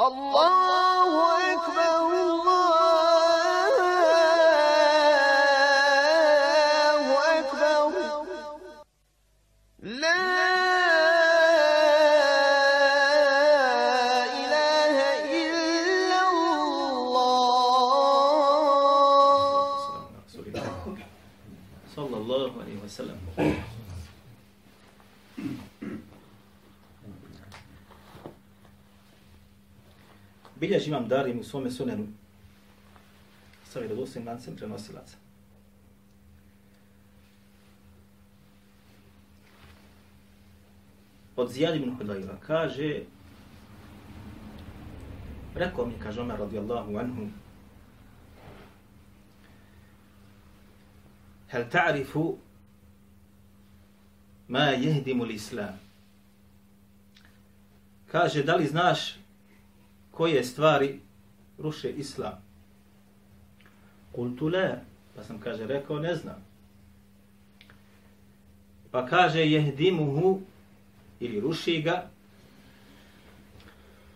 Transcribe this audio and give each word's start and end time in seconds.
Allahu 0.00 1.37
bilježi 30.78 30.90
imam 30.90 31.08
Darim 31.08 31.40
u 31.40 31.44
svome 31.44 31.70
sunenu 31.70 32.06
sa 33.64 33.78
vjerodostojnim 33.78 34.28
lancem 34.28 34.56
prenosilaca. 34.56 35.16
Od 41.36 41.52
Zijad 41.52 41.76
ibn 41.76 41.96
Hudajla 41.96 42.36
kaže 42.46 43.02
Rekao 45.54 45.86
mi, 45.86 45.94
kaže 46.02 46.20
Omer 46.20 46.38
radijallahu 46.38 46.98
anhu 46.98 47.26
Hel 51.48 51.64
ta'rifu 51.70 52.36
ma 54.48 54.64
jehdimu 54.64 55.24
l'islam? 55.24 55.78
Kaže, 58.10 58.42
da 58.42 58.56
li 58.56 58.66
znaš 58.66 59.18
koje 60.17 60.43
stvari 60.43 60.99
ruše 61.57 61.91
islam 61.91 62.43
kultu 64.11 64.47
la 64.47 64.75
pa 65.15 65.23
sam 65.23 65.39
kaže 65.39 65.67
rekao 65.67 65.99
ne 65.99 66.15
znam 66.15 66.45
pa 68.91 69.05
kaže 69.05 69.39
jehdimuhu 69.39 70.41
ili 71.19 71.39
ruši 71.39 71.81
ga 71.81 72.09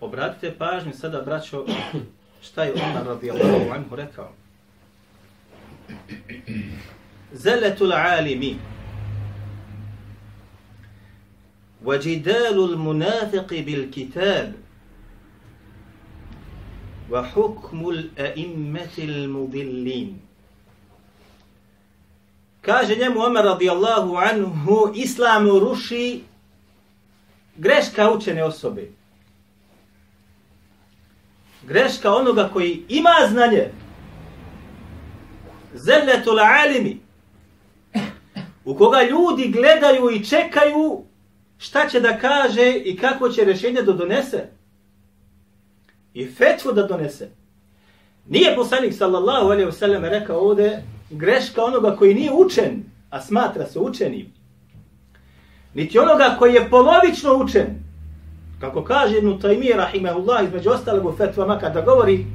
obratite 0.01 0.57
pažnju 0.57 0.93
sada 0.93 1.21
braćo 1.21 1.65
šta 2.41 2.63
je 2.63 2.73
Omar 2.73 3.05
radijallahu 3.05 3.71
anhu 3.71 3.95
rekao 3.95 4.33
زلة 7.33 7.77
العالم 7.81 8.59
وجدال 11.85 12.57
المنافق 12.71 13.49
بالكتاب 13.53 14.53
وحكم 17.11 17.89
الأئمة 17.89 18.95
المضلين 18.97 20.19
Kaže 22.61 22.95
njemu 22.95 23.19
Omer 23.21 23.43
radijallahu 23.43 24.17
anhu, 24.17 24.91
islam 24.95 25.47
ruši 25.47 26.23
greška 27.57 28.11
učene 28.11 28.43
osobe. 28.43 28.91
Greška 31.67 32.13
onoga 32.13 32.49
koji 32.53 32.83
ima 32.89 33.15
znanje. 33.29 33.71
Zelletul 35.73 36.39
alimi, 36.39 36.99
u 38.65 38.75
koga 38.75 39.01
ljudi 39.03 39.51
gledaju 39.51 40.09
i 40.09 40.25
čekaju 40.25 41.03
šta 41.57 41.89
će 41.89 41.99
da 41.99 42.19
kaže 42.19 42.71
i 42.71 42.97
kako 42.97 43.29
će 43.29 43.45
rješenje 43.45 43.81
da 43.81 43.93
donese. 43.93 44.49
I 46.14 46.26
fetvu 46.26 46.72
da 46.72 46.86
donese. 46.86 47.28
Nije 48.28 48.56
poslanik 48.56 48.94
sallallahu 48.94 49.46
alaihi 49.46 49.70
wa 49.70 49.72
sallam 49.72 50.04
rekao 50.04 50.38
ovde 50.38 50.82
greška 51.10 51.64
onoga 51.64 51.96
koji 51.96 52.14
nije 52.14 52.32
učen, 52.32 52.84
a 53.10 53.20
smatra 53.20 53.66
se 53.66 53.78
učenim. 53.78 54.32
Niti 55.74 55.98
onoga 55.98 56.36
koji 56.38 56.54
je 56.54 56.70
polovično 56.70 57.36
učen. 57.36 57.66
Kako 58.60 58.84
kaže 58.84 59.18
Ibn 59.18 59.38
Taymiye 59.38 59.76
rahimahullah 59.76 60.44
između 60.44 60.70
ostalog 60.70 61.06
u 61.06 61.12
fetvama 61.12 61.58
kada 61.58 61.80
govori 61.80 62.26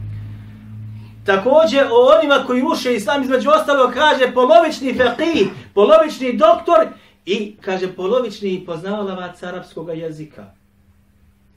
Također 1.28 1.88
o 1.92 2.18
onima 2.18 2.44
koji 2.48 2.62
ruše 2.62 2.96
islam 2.96 3.22
između 3.22 3.50
ostalo 3.50 3.92
kaže 3.94 4.34
polovični 4.34 4.94
faqih, 4.94 5.48
polovični 5.74 6.34
doktor 6.34 6.88
i 7.26 7.56
kaže 7.62 7.96
polovični 7.96 8.64
poznavalavac 8.66 9.44
arapskog 9.44 9.90
jezika. 9.98 10.46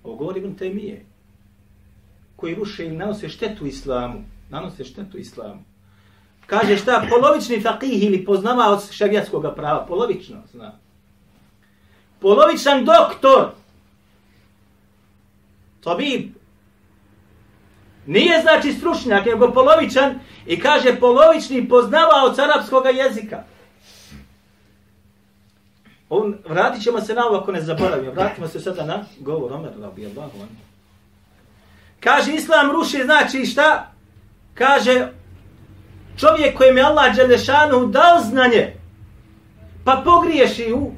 Ovo 0.03 0.17
govori 0.17 0.41
Ibn 0.41 0.57
Taymiye. 0.59 1.10
Koji 2.41 2.55
ruše 2.55 2.87
i 2.87 2.91
nanose 2.91 3.29
štetu 3.29 3.67
islamu. 3.67 4.25
Nanose 4.51 4.85
štetu 4.85 5.19
islamu. 5.19 5.63
Kaže 6.47 6.77
šta? 6.77 7.07
Polovični 7.11 7.61
faqih 7.63 8.05
ili 8.07 8.25
poznavaoc 8.25 8.91
šarijatskog 8.91 9.47
prava. 9.57 9.87
Polovično 9.87 10.43
zna. 10.53 10.73
Polovičan 12.21 12.85
doktor. 12.85 13.51
Tabib, 15.85 16.33
Nije 18.07 18.41
znači 18.43 18.73
stručnjak, 18.73 19.27
nego 19.27 19.53
polovičan 19.53 20.15
i 20.47 20.61
kaže 20.61 21.01
polovični 21.01 21.69
poznava 21.69 22.25
od 22.25 22.39
arapskog 22.39 22.85
jezika. 22.95 23.43
On, 26.09 26.39
vratit 26.49 26.83
ćemo 26.83 27.01
se 27.01 27.15
na 27.15 27.27
ovo 27.27 27.37
ako 27.37 27.53
ne 27.53 27.61
zaboravimo. 27.61 28.13
Vratimo 28.13 28.49
se 28.49 28.61
sada 28.61 28.85
na 28.85 29.05
govor 29.19 29.53
Omer, 29.53 29.73
rabi 29.81 30.07
Allahu 30.07 30.39
Kaže, 32.01 32.33
islam 32.35 32.71
ruši, 32.71 33.03
znači 33.05 33.47
šta? 33.47 33.93
Kaže, 34.55 35.09
čovjek 36.17 36.57
kojem 36.57 36.77
je 36.77 36.83
Allah 36.83 37.17
Đelešanu 37.17 37.87
dao 37.87 38.21
znanje, 38.21 38.77
pa 39.85 40.03
pogriješi 40.05 40.73
u 40.73 40.93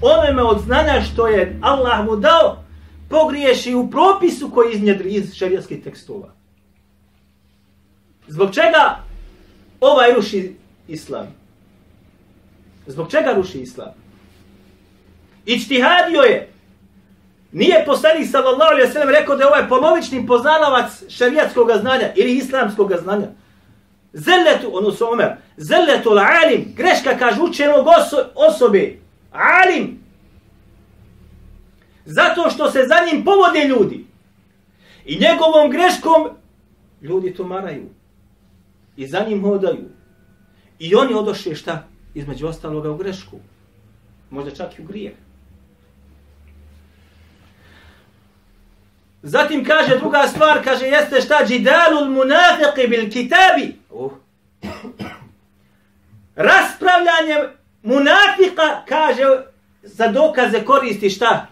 onome 0.00 0.42
od 0.42 0.60
znanja 0.60 1.02
što 1.02 1.26
je 1.26 1.58
Allah 1.62 2.04
mu 2.04 2.16
dao, 2.16 2.64
pogriješi 3.08 3.74
u 3.74 3.90
propisu 3.90 4.50
koji 4.50 4.72
iznjedri 4.72 5.14
iz 5.14 5.34
šarijaskih 5.34 5.84
tekstova. 5.84 6.34
Zbog 8.28 8.54
čega 8.54 8.98
ovaj 9.80 10.12
ruši 10.12 10.56
islam? 10.88 11.26
Zbog 12.86 13.10
čega 13.10 13.32
ruši 13.36 13.58
islam? 13.58 13.92
Ičtihadio 15.46 16.20
je. 16.20 16.53
Nije 17.54 17.84
poslanik 17.86 18.30
sallallahu 18.30 18.72
alejhi 18.72 18.86
ve 18.86 18.92
sellem 18.92 19.08
rekao 19.08 19.36
da 19.36 19.42
je 19.42 19.48
ovaj 19.48 19.68
polovični 19.68 20.26
poznanovac 20.26 20.90
šerijatskog 21.08 21.70
znanja 21.80 22.12
ili 22.14 22.36
islamskog 22.36 22.92
znanja. 23.02 23.26
Zelletu, 24.12 24.70
ono 24.72 24.90
su 24.90 25.12
omer, 25.12 25.36
zelletu 25.56 26.10
alim, 26.10 26.74
greška 26.76 27.18
kaže 27.18 27.42
učenog 27.42 27.86
oso, 27.86 28.16
osobe, 28.34 28.98
alim, 29.32 30.04
Zato 32.04 32.50
što 32.50 32.70
se 32.70 32.86
za 32.88 33.12
njim 33.12 33.24
povode 33.24 33.68
ljudi. 33.68 34.04
I 35.06 35.18
njegovom 35.18 35.70
greškom 35.70 36.28
ljudi 37.02 37.34
to 37.34 37.44
maraju. 37.44 37.88
I 38.96 39.06
za 39.06 39.24
njim 39.28 39.42
hodaju. 39.42 39.88
I 40.78 40.94
oni 40.94 41.14
odoše 41.14 41.54
šta? 41.54 41.86
Između 42.14 42.46
ostaloga 42.46 42.90
u 42.90 42.96
grešku. 42.96 43.36
Možda 44.30 44.50
čak 44.50 44.78
i 44.78 44.82
u 44.82 44.84
grijeh. 44.84 45.14
Zatim 49.26 49.64
kaže 49.64 49.98
druga 49.98 50.28
stvar, 50.28 50.64
kaže 50.64 50.86
jeste 50.86 51.20
šta 51.20 51.38
džidalul 51.46 52.08
munafiqi 52.08 52.88
bil 52.88 53.10
kitabi. 53.10 53.76
Uh. 53.90 54.12
Raspravljanje 56.36 57.48
munafika, 57.82 58.82
kaže, 58.88 59.22
za 59.82 60.06
dokaze 60.08 60.64
koristi 60.64 61.10
šta? 61.10 61.46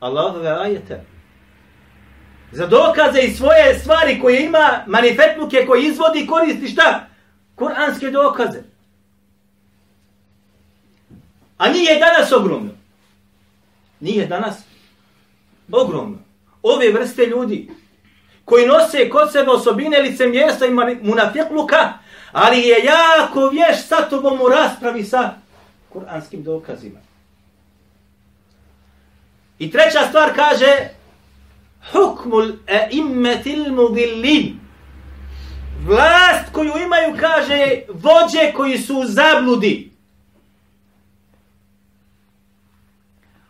Allahove 0.00 0.48
ajete. 0.48 1.04
Za 2.52 2.66
dokaze 2.66 3.20
i 3.20 3.34
svoje 3.34 3.78
stvari 3.78 4.20
koje 4.20 4.44
ima, 4.44 4.82
manifetluke 4.86 5.66
koje 5.66 5.82
izvodi, 5.82 6.26
koristi 6.26 6.68
šta? 6.68 7.06
Kur'anske 7.56 8.10
dokaze. 8.10 8.62
A 11.58 11.68
nije 11.68 11.98
danas 11.98 12.32
ogromno. 12.32 12.70
Nije 14.00 14.26
danas 14.26 14.64
ogromno. 15.72 16.27
Ove 16.62 16.92
vrste 16.92 17.26
ljudi 17.26 17.70
koji 18.48 18.66
nose 18.66 19.10
kod 19.10 19.32
sebe 19.32 19.50
osobine 19.50 19.98
lice 19.98 20.26
mjesta 20.26 20.66
i 20.66 20.70
munafikluka, 21.02 21.92
ali 22.32 22.60
je 22.60 22.84
jako 22.84 23.48
vješ 23.48 23.86
sa 23.86 23.96
tobom 23.96 24.40
u 24.40 24.48
raspravi 24.48 25.04
sa 25.04 25.34
kuranskim 25.88 26.42
dokazima. 26.42 26.98
I 29.58 29.70
treća 29.70 30.06
stvar 30.08 30.34
kaže 30.34 30.88
hukmul 31.92 32.52
immetil 32.90 33.72
mudillin. 33.72 34.60
Vlast 35.86 36.52
koju 36.52 36.72
imaju, 36.84 37.16
kaže, 37.20 37.82
vođe 37.88 38.52
koji 38.56 38.78
su 38.78 38.98
u 38.98 39.04
zabludi. 39.04 39.90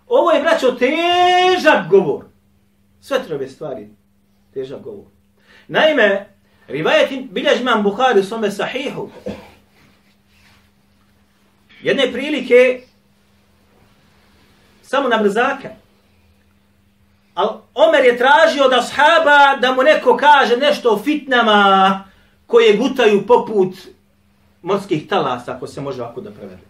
Ovo 0.07 0.31
je, 0.31 0.43
braćo, 0.43 0.73
težak 0.73 1.89
govor. 1.91 2.28
Sve 3.01 3.23
treba 3.27 3.47
stvari 3.47 3.89
Težak 4.55 4.81
govor. 4.81 5.05
Naime, 5.69 6.27
rivajet 6.69 7.11
bilježi 7.31 7.61
imam 7.61 7.83
Bukhari 7.83 8.21
u 8.21 8.25
svome 8.25 8.51
sahihu. 8.51 9.11
Jedne 11.83 12.13
prilike, 12.13 12.81
samo 14.83 15.09
na 15.09 15.19
brzaka, 15.19 15.69
Al 17.39 17.61
Omer 17.75 18.05
je 18.05 18.19
tražio 18.19 18.69
da 18.69 18.83
shaba 18.83 19.57
da 19.61 19.73
mu 19.73 19.83
neko 19.83 20.17
kaže 20.17 20.57
nešto 20.57 20.95
o 20.95 20.99
fitnama 20.99 22.05
koje 22.47 22.77
gutaju 22.77 23.27
poput 23.27 23.75
morskih 24.63 25.09
talasa, 25.09 25.53
ako 25.53 25.67
se 25.67 25.81
može 25.81 26.03
ovako 26.03 26.21
da 26.21 26.31
prevede. 26.31 26.63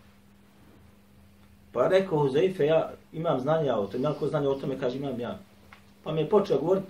Pa 1.73 1.89
rekao 1.89 2.19
Huzeife, 2.19 2.67
ja 2.67 2.91
imam 3.13 3.41
znanja 3.41 3.77
o 3.77 3.87
tome, 3.87 4.09
ako 4.09 4.29
znanja 4.29 4.49
o 4.51 4.55
tome, 4.55 4.79
kaže 4.81 4.97
imam 4.97 5.21
ja. 5.21 5.39
Pa 6.09 6.13
mi 6.13 6.21
je 6.21 6.29
počeo 6.29 6.59
govoriti, 6.59 6.87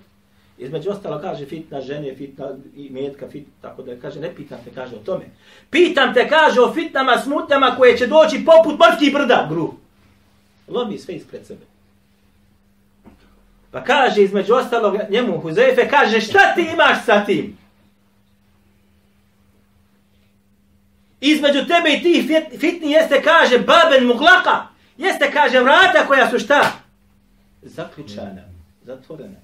između 0.57 0.89
ostalo 0.89 1.21
kaže 1.21 1.45
fitna 1.45 1.81
žene, 1.81 2.15
fitna 2.15 2.49
i 2.75 2.89
metka, 2.89 3.29
fit, 3.29 3.47
tako 3.61 3.81
da 3.81 3.99
kaže, 3.99 4.19
ne 4.19 4.35
pitam 4.35 4.59
te, 4.63 4.71
kaže 4.75 4.95
o 4.95 4.99
tome. 4.99 5.25
Pitam 5.69 6.13
te, 6.13 6.27
kaže 6.29 6.61
o 6.61 6.73
fitnama, 6.73 7.17
smutnama 7.17 7.75
koje 7.77 7.97
će 7.97 8.07
doći 8.07 8.45
poput 8.45 8.79
morskih 8.79 9.13
brda, 9.13 9.47
gru. 9.49 9.73
Lomi 10.67 10.97
sve 10.97 11.15
ispred 11.15 11.45
sebe. 11.45 11.65
Pa 13.71 13.83
kaže 13.83 14.23
između 14.23 14.53
ostalog 14.53 14.97
njemu 15.09 15.39
Huzeife, 15.39 15.89
kaže 15.89 16.21
šta 16.21 16.55
ti 16.55 16.69
imaš 16.73 17.05
sa 17.05 17.25
tim? 17.25 17.57
Između 21.21 21.59
tebe 21.59 21.89
i 21.89 22.03
ti 22.03 22.41
fitni 22.59 22.91
jeste, 22.91 23.21
kaže, 23.21 23.57
baben 23.57 24.07
muglaka. 24.07 24.67
Jeste, 24.97 25.31
kaže, 25.31 25.59
vrata 25.59 26.07
koja 26.07 26.29
su 26.29 26.39
šta? 26.39 26.71
Zaključana, 27.61 28.48
zatvorene. 28.89 29.41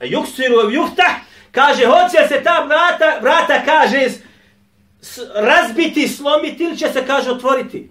A 0.00 0.04
juksiru 0.04 0.70
juftah, 0.70 1.16
kaže, 1.50 1.86
hoće 1.86 2.28
se 2.28 2.42
ta 2.42 2.64
vrata, 2.64 3.18
vrata 3.22 3.64
kaže, 3.64 4.08
razbiti, 5.34 6.08
slomiti 6.08 6.64
ili 6.64 6.76
će 6.76 6.88
se, 6.88 7.06
kaže, 7.06 7.30
otvoriti 7.30 7.90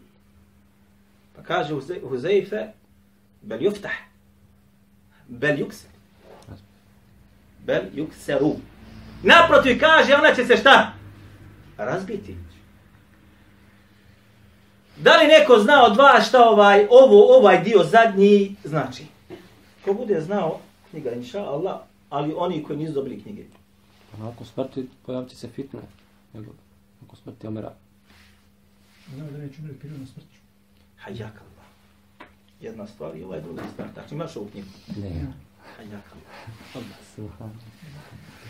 Pa 1.36 1.44
kaže 1.44 1.74
Huzeife, 2.10 2.68
bel 3.42 3.64
juftah, 3.64 3.98
bel 5.28 5.60
juksir, 5.60 5.90
Bel 7.68 7.84
yukseru. 7.94 8.56
Naprotiv 9.24 9.80
kaže, 9.80 10.16
ona 10.16 10.36
će 10.36 10.46
se 10.46 10.58
šta? 10.58 10.94
Razbiti. 11.78 12.36
Da 15.04 15.18
li 15.18 15.28
neko 15.28 15.60
zna 15.60 15.84
od 15.84 15.98
vas 15.98 16.28
šta 16.28 16.50
ovaj, 16.50 16.88
ovo, 16.90 17.38
ovaj 17.38 17.64
dio 17.64 17.84
zadnji 17.84 18.56
znači? 18.64 19.06
Ko 19.86 19.94
bude 19.94 20.22
znao 20.22 20.60
knjiga, 20.90 21.12
inša 21.12 21.40
Allah, 21.40 21.80
ali 22.10 22.34
oni 22.38 22.64
koji 22.64 22.80
nisu 22.80 22.94
dobili 22.94 23.22
knjige. 23.22 23.44
Pa 24.12 24.18
nakon 24.18 24.48
smrti 24.48 24.90
pojaviti 25.06 25.36
se 25.36 25.48
fitne. 25.48 25.80
Nakon 26.34 27.18
smrti 27.24 27.48
Omera. 27.48 27.74
Znamo 29.16 29.32
da 29.32 29.38
neće 29.38 29.62
umreti 29.62 29.80
prije 29.80 29.98
na 29.98 30.06
smrti. 30.06 30.38
Hajjak 30.98 31.34
Allah. 31.42 31.68
Jedna 32.62 32.88
stvar 32.88 33.16
i 33.16 33.24
ovaj 33.24 33.42
druga 33.42 33.64
stvar. 33.74 33.88
Tako 33.96 34.14
imaš 34.14 34.36
ovu 34.36 34.48
knjigu? 34.52 34.68
Ne. 34.96 35.28
Hajjak 35.78 36.04
Allah. 36.76 37.52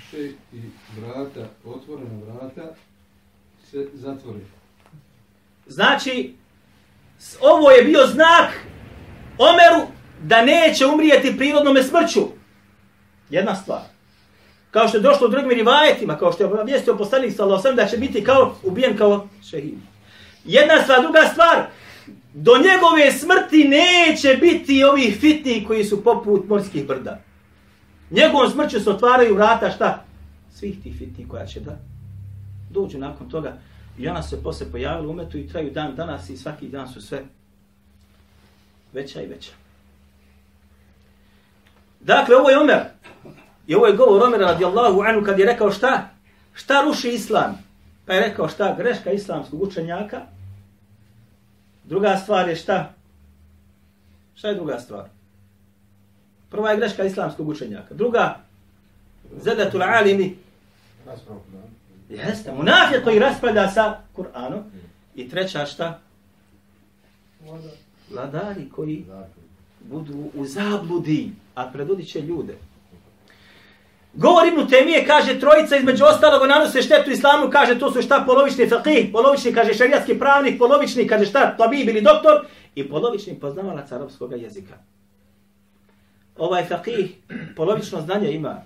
Še 0.09 0.31
i 0.53 0.61
vrata, 1.00 1.50
otvorena 1.65 2.19
vrata, 2.25 2.75
se 3.71 3.89
zatvore. 3.93 4.39
Znači, 5.67 6.33
ovo 7.41 7.71
je 7.71 7.83
bio 7.83 8.07
znak 8.07 8.67
Omeru 9.37 9.87
da 10.21 10.41
neće 10.41 10.85
umrijeti 10.85 11.37
prirodnom 11.37 11.77
smrću. 11.83 12.21
Jedna 13.29 13.55
stvar. 13.55 13.81
Kao 14.71 14.87
što 14.87 14.97
je 14.97 15.01
došlo 15.01 15.27
u 15.27 15.29
drugim 15.29 15.49
rivajetima, 15.49 16.17
kao 16.17 16.31
što 16.31 16.43
je 16.43 16.47
obavijestio 16.47 16.97
poslanik 16.97 17.35
sa 17.35 17.43
Allahom, 17.43 17.75
da 17.75 17.85
će 17.85 17.97
biti 17.97 18.23
kao 18.23 18.55
ubijen 18.63 18.97
kao 18.97 19.27
šehid. 19.49 19.79
Jedna 20.45 20.81
stvar, 20.83 21.01
druga 21.01 21.21
stvar, 21.31 21.65
do 22.33 22.51
njegove 22.57 23.11
smrti 23.11 23.67
neće 23.67 24.37
biti 24.41 24.83
ovih 24.83 25.17
fitni 25.19 25.65
koji 25.67 25.83
su 25.83 26.03
poput 26.03 26.47
morskih 26.47 26.87
brda. 26.87 27.21
Njegovom 28.11 28.51
smrću 28.51 28.79
se 28.79 28.89
otvaraju 28.89 29.35
vrata 29.35 29.71
šta? 29.71 30.05
Svih 30.53 30.83
tih 30.83 30.95
fitni 30.97 31.27
koja 31.27 31.45
će 31.45 31.59
da 31.59 31.79
dođu 32.69 32.97
nakon 32.97 33.29
toga. 33.29 33.57
I 33.97 34.07
ona 34.07 34.23
se 34.23 34.44
posle 34.44 34.71
pojavila 34.71 35.07
u 35.07 35.11
umetu 35.11 35.38
i 35.38 35.47
traju 35.47 35.71
dan 35.71 35.95
danas 35.95 36.29
i 36.29 36.38
svaki 36.38 36.67
dan 36.67 36.88
su 36.88 37.01
sve 37.01 37.21
veća 38.94 39.21
i 39.21 39.27
veća. 39.27 39.51
Dakle, 41.99 42.35
ovo 42.35 42.49
je 42.49 42.59
Omer. 42.59 42.83
I 43.67 43.75
ovo 43.75 43.85
je 43.88 43.95
govor 43.95 44.23
Omer 44.23 44.39
radijallahu 44.39 45.01
anhu 45.01 45.25
kad 45.25 45.39
je 45.39 45.45
rekao 45.45 45.71
šta? 45.71 46.09
Šta 46.53 46.81
ruši 46.81 47.09
islam? 47.09 47.57
Pa 48.05 48.13
je 48.13 48.21
rekao 48.21 48.49
šta? 48.49 48.75
Greška 48.77 49.11
islamskog 49.11 49.61
učenjaka 49.61 50.21
Druga 51.88 52.17
stvar 52.17 52.50
je 52.50 52.55
šta? 52.55 52.93
Šta 54.35 54.47
je 54.47 54.55
druga 54.55 54.79
stvar? 54.79 55.05
Prva 56.50 56.71
je 56.71 56.77
greška 56.77 57.03
islamskog 57.03 57.50
učenjaka. 57.50 57.93
Druga, 57.93 58.35
zadatul 59.41 59.83
alimi. 59.83 60.38
Jeste, 62.09 62.51
munafija 62.51 63.04
koji 63.04 63.19
raspravlja 63.19 63.68
sa 63.71 63.98
Kur'anom. 64.15 64.62
I 65.15 65.30
treća 65.30 65.65
šta? 65.65 66.00
Vladari 68.09 68.69
koji 68.69 69.06
budu 69.80 70.30
u 70.33 70.45
zabludi, 70.45 71.31
a 71.56 71.69
predvodit 71.74 72.07
će 72.07 72.21
ljude. 72.21 72.57
Govor 74.13 74.48
Ibn 74.48 74.68
Temije 74.68 75.06
kaže 75.06 75.39
trojica 75.39 75.77
između 75.77 76.06
ostalog 76.06 76.48
nanose 76.48 76.81
štetu 76.81 77.12
islamu, 77.12 77.50
kaže 77.51 77.80
to 77.80 77.92
su 77.92 78.01
šta 78.01 78.24
polovični 78.27 78.69
faqih, 78.69 79.12
polovični 79.12 79.53
kaže 79.53 79.74
šerijatski 79.74 80.19
pravnik, 80.19 80.60
polovični 80.60 81.07
kaže 81.07 81.25
šta 81.25 81.57
tabib 81.57 81.89
ili 81.89 82.01
doktor 82.01 82.45
i 82.75 82.89
polovični 82.89 83.39
poznavalac 83.39 83.92
arapskog 83.92 84.42
jezika. 84.42 84.77
Ovaj 86.38 86.65
faqih 86.69 87.10
polovično 87.56 88.01
znanje 88.01 88.31
ima. 88.31 88.62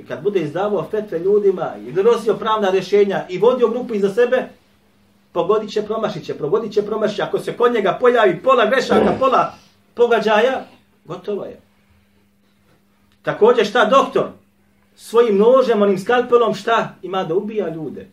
I 0.00 0.06
kad 0.06 0.22
bude 0.22 0.40
izdavao 0.40 0.86
fetve 0.90 1.18
ljudima 1.18 1.74
i 1.88 1.92
donosio 1.92 2.34
pravna 2.34 2.70
rješenja 2.70 3.26
i 3.28 3.38
vodio 3.38 3.68
grupu 3.68 3.94
iza 3.94 4.08
sebe, 4.08 4.48
pogodit 5.32 5.70
će, 5.70 5.82
promašit 5.82 6.24
će, 6.24 6.34
će, 6.70 6.86
promašit 6.86 7.20
Ako 7.20 7.38
se 7.38 7.56
kod 7.56 7.72
njega 7.72 7.98
pojavi 8.00 8.42
pola 8.42 8.66
grešaka, 8.66 9.12
pola 9.18 9.54
pogađaja, 9.94 10.64
gotovo 11.04 11.44
je. 11.44 11.60
Također 13.22 13.66
šta 13.66 13.84
doktor? 13.84 14.26
svojim 15.00 15.38
nožem, 15.38 15.82
onim 15.82 15.98
skalpelom, 15.98 16.54
šta? 16.54 16.94
Ima 17.02 17.24
da 17.24 17.34
ubija 17.34 17.68
ljude. 17.74 18.06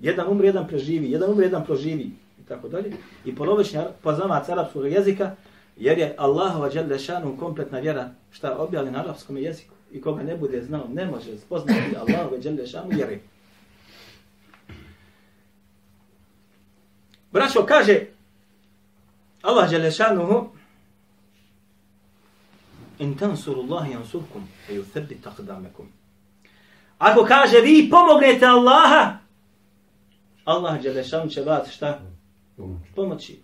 Jedan 0.00 0.28
umre, 0.28 0.46
jedan 0.46 0.66
preživi, 0.66 1.10
jedan 1.10 1.30
umre, 1.30 1.46
jedan 1.46 1.64
proživi. 1.64 2.10
I 2.40 2.42
tako 2.48 2.68
dalje. 2.68 2.92
I 3.24 3.34
polovični 3.34 3.80
poznavac 4.02 4.48
arapskog 4.48 4.86
jezika, 4.86 5.30
jer 5.76 5.98
je 5.98 6.14
Allahova 6.18 6.70
dželle 6.70 6.98
šanu 6.98 7.36
kompletna 7.36 7.78
vjera 7.78 8.10
šta 8.30 8.56
objavljena 8.58 8.98
na 8.98 9.04
arapskom 9.04 9.36
jeziku. 9.36 9.74
I 9.92 10.00
koga 10.00 10.22
ne 10.22 10.36
bude 10.36 10.62
znao, 10.62 10.88
ne 10.92 11.06
može 11.06 11.38
spoznati 11.38 11.96
Allahova 11.96 12.38
dželle 12.38 12.66
šanu 12.66 12.88
vjere. 12.90 13.18
Braćo, 17.32 17.66
kaže 17.66 18.06
Allah 19.42 19.70
dželle 19.70 19.90
šanuhu 19.90 20.48
in 22.98 23.16
tansurullahi 23.16 23.92
yansurkum 23.92 24.42
wa 24.68 24.74
yuthabbit 24.74 25.26
aqdamakum 25.26 25.86
Ako 26.98 27.24
kaže 27.24 27.60
vi 27.60 27.90
pomognete 27.90 28.46
Allaha, 28.46 29.18
Allah 30.44 30.82
Đelešan 30.82 31.28
će 31.28 31.42
vas 31.42 31.70
šta? 31.70 32.00
Pomoći. 32.94 33.38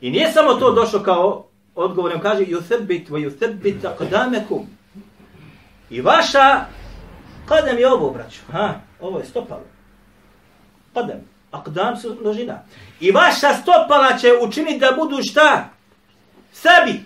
I 0.00 0.10
nije 0.10 0.32
samo 0.32 0.54
to 0.54 0.72
došlo 0.72 1.02
kao 1.02 1.46
odgovorom, 1.74 2.20
kaže 2.20 2.44
yuthabbit 2.44 3.08
wa 3.08 3.30
yuthabbit 3.30 3.84
aqdamakum. 3.84 4.66
I 5.90 6.00
vaša 6.00 6.64
kadem 7.46 7.78
je 7.78 7.92
ovo, 7.92 8.10
braću. 8.10 8.40
Ha, 8.52 8.74
ovo 9.00 9.18
je 9.18 9.24
stopalo. 9.24 9.64
Kadem. 10.94 11.30
Akdam 11.50 11.96
su 11.96 12.16
množina. 12.20 12.62
I 13.00 13.10
vaša 13.10 13.54
stopala 13.62 14.16
će 14.18 14.28
učiniti 14.42 14.78
da 14.78 14.92
budu 14.96 15.22
šta? 15.22 15.68
Sabit. 16.52 17.00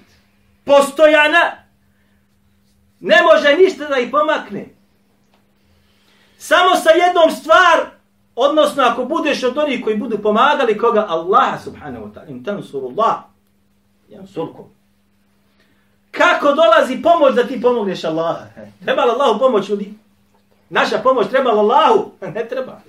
Postojana. 0.64 1.50
Ne 3.00 3.16
može 3.22 3.56
ništa 3.56 3.88
da 3.88 3.98
ih 3.98 4.10
pomakne. 4.10 4.66
Samo 6.38 6.76
sa 6.76 6.90
jednom 6.90 7.30
stvar, 7.30 7.90
odnosno 8.36 8.82
ako 8.82 9.04
budeš 9.04 9.42
od 9.42 9.58
onih 9.58 9.84
koji 9.84 9.96
budu 9.96 10.18
pomagali 10.18 10.78
koga 10.78 11.06
Allah 11.08 11.62
subhanahu 11.64 12.06
wa 12.06 12.12
ta'ala, 12.12 12.30
in 12.30 12.44
tansurullah, 12.44 13.22
yansurkum. 14.08 14.73
Kako 16.16 16.52
dolazi 16.52 17.02
pomoć 17.02 17.34
da 17.34 17.46
ti 17.46 17.60
pomogneš 17.60 18.04
Allaha? 18.04 18.46
Treba 18.84 19.04
li 19.04 19.10
Allahu 19.10 19.38
pomoć 19.38 19.68
ljudi? 19.68 19.94
Naša 20.70 20.98
pomoć 20.98 21.28
treba 21.28 21.52
li 21.52 21.58
Allahu? 21.58 22.10
Ne 22.34 22.48
treba. 22.48 22.80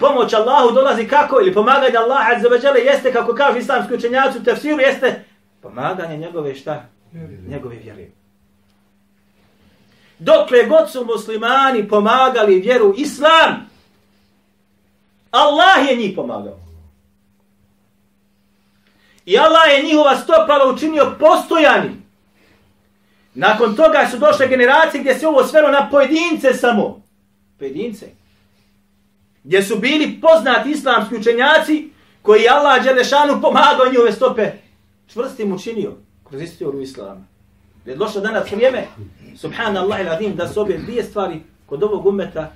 Pomoć 0.00 0.32
Allahu 0.32 0.74
dolazi 0.74 1.08
kako? 1.08 1.40
Ili 1.40 1.54
pomaganje 1.54 1.96
Allaha 1.96 2.32
azza 2.36 2.48
wa 2.48 2.86
jeste, 2.86 3.12
kako 3.12 3.34
kaže 3.34 3.58
islamski 3.58 3.94
učenjaci 3.94 4.38
u 4.38 4.44
tefsiru, 4.44 4.80
jeste 4.80 5.24
pomaganje 5.62 6.16
njegove 6.16 6.54
šta? 6.54 6.84
njegove 7.48 7.76
vjere. 7.76 8.06
Dokle 10.18 10.64
god 10.64 10.90
su 10.90 11.04
muslimani 11.04 11.88
pomagali 11.88 12.60
vjeru 12.60 12.94
islam, 12.96 13.70
Allah 15.30 15.88
je 15.90 15.96
njih 15.96 16.12
pomagao. 16.16 16.63
I 19.26 19.38
Allah 19.38 19.62
je 19.76 19.82
njihova 19.82 20.16
stopala 20.16 20.72
učinio 20.72 21.16
postojanim. 21.20 22.04
Nakon 23.34 23.76
toga 23.76 24.08
su 24.10 24.18
došle 24.18 24.48
generacije 24.48 25.00
gdje 25.00 25.14
se 25.14 25.26
ovo 25.26 25.44
svelo 25.44 25.70
na 25.70 25.88
pojedince 25.90 26.54
samo. 26.54 27.02
Pojedince. 27.58 28.06
Gdje 29.44 29.62
su 29.62 29.78
bili 29.78 30.20
poznati 30.20 30.70
islamski 30.70 31.16
učenjaci 31.16 31.90
koji 32.22 32.42
je 32.42 32.50
Allah 32.50 32.84
Đelešanu 32.84 33.40
pomagao 33.40 33.90
njihove 33.90 34.12
stope. 34.12 34.50
Čvrstim 35.12 35.52
učinio 35.52 35.92
kroz 36.28 36.42
istoriju 36.42 36.82
islama. 36.82 37.20
Gdje 37.82 37.92
je 37.92 37.96
došlo 37.96 38.20
danas 38.20 38.50
vrijeme, 38.52 38.86
subhanallah 39.36 40.00
i 40.00 40.04
radim, 40.04 40.36
da 40.36 40.48
su 40.48 40.60
obje 40.60 40.78
dvije 40.78 41.04
stvari 41.04 41.40
kod 41.66 41.82
ovog 41.82 42.06
umeta 42.06 42.52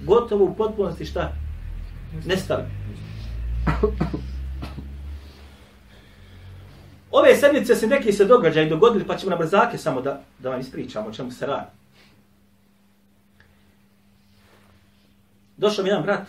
gotovo 0.00 0.44
u 0.44 0.54
potpunosti 0.54 1.04
šta? 1.04 1.32
Nestali. 2.26 2.62
Ove 7.16 7.36
sedmice 7.36 7.74
se 7.74 7.86
neki 7.86 8.12
se 8.12 8.24
događaju 8.24 8.68
dogodili, 8.68 9.06
pa 9.06 9.16
ćemo 9.16 9.30
na 9.30 9.36
brzake 9.36 9.78
samo 9.78 10.00
da, 10.00 10.20
da 10.38 10.50
vam 10.50 10.60
ispričamo 10.60 11.08
o 11.08 11.12
čemu 11.12 11.30
se 11.30 11.46
radi. 11.46 11.70
Došao 15.56 15.84
mi 15.84 15.90
jedan 15.90 16.02
brat 16.02 16.28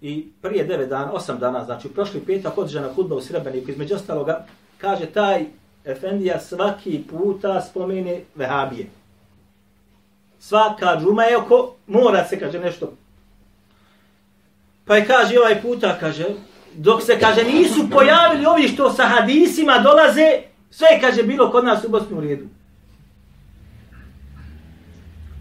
i 0.00 0.28
prije 0.42 0.68
9 0.68 0.88
dana, 0.88 1.12
osam 1.12 1.38
dana, 1.38 1.64
znači 1.64 1.88
u 1.88 1.90
prošli 1.90 2.20
petak 2.20 2.58
održana 2.58 2.92
hudba 2.92 3.16
u 3.16 3.20
Srebreniku, 3.20 3.70
između 3.70 3.94
ostaloga, 3.94 4.46
kaže 4.78 5.06
taj 5.06 5.44
Efendija 5.84 6.40
svaki 6.40 7.04
puta 7.10 7.60
spomene 7.60 8.20
Vehabije. 8.34 8.86
Svaka 10.38 11.00
džuma 11.00 11.24
je 11.24 11.36
oko, 11.36 11.74
mora 11.86 12.24
se, 12.24 12.40
kaže, 12.40 12.58
nešto. 12.58 12.92
Pa 14.84 14.96
je 14.96 15.06
kaže 15.06 15.38
ovaj 15.38 15.62
puta, 15.62 15.96
kaže, 16.00 16.24
dok 16.76 17.02
se, 17.02 17.18
kaže, 17.20 17.44
nisu 17.44 17.90
pojavili 17.90 18.46
ovi 18.46 18.68
što 18.68 18.92
sa 18.92 19.04
hadisima 19.06 19.78
dolaze, 19.78 20.42
sve, 20.70 20.88
kaže, 21.00 21.22
bilo 21.22 21.50
kod 21.50 21.64
nas 21.64 21.84
u 21.84 21.88
Bosni 21.88 22.16
u 22.16 22.20
redu. 22.20 22.44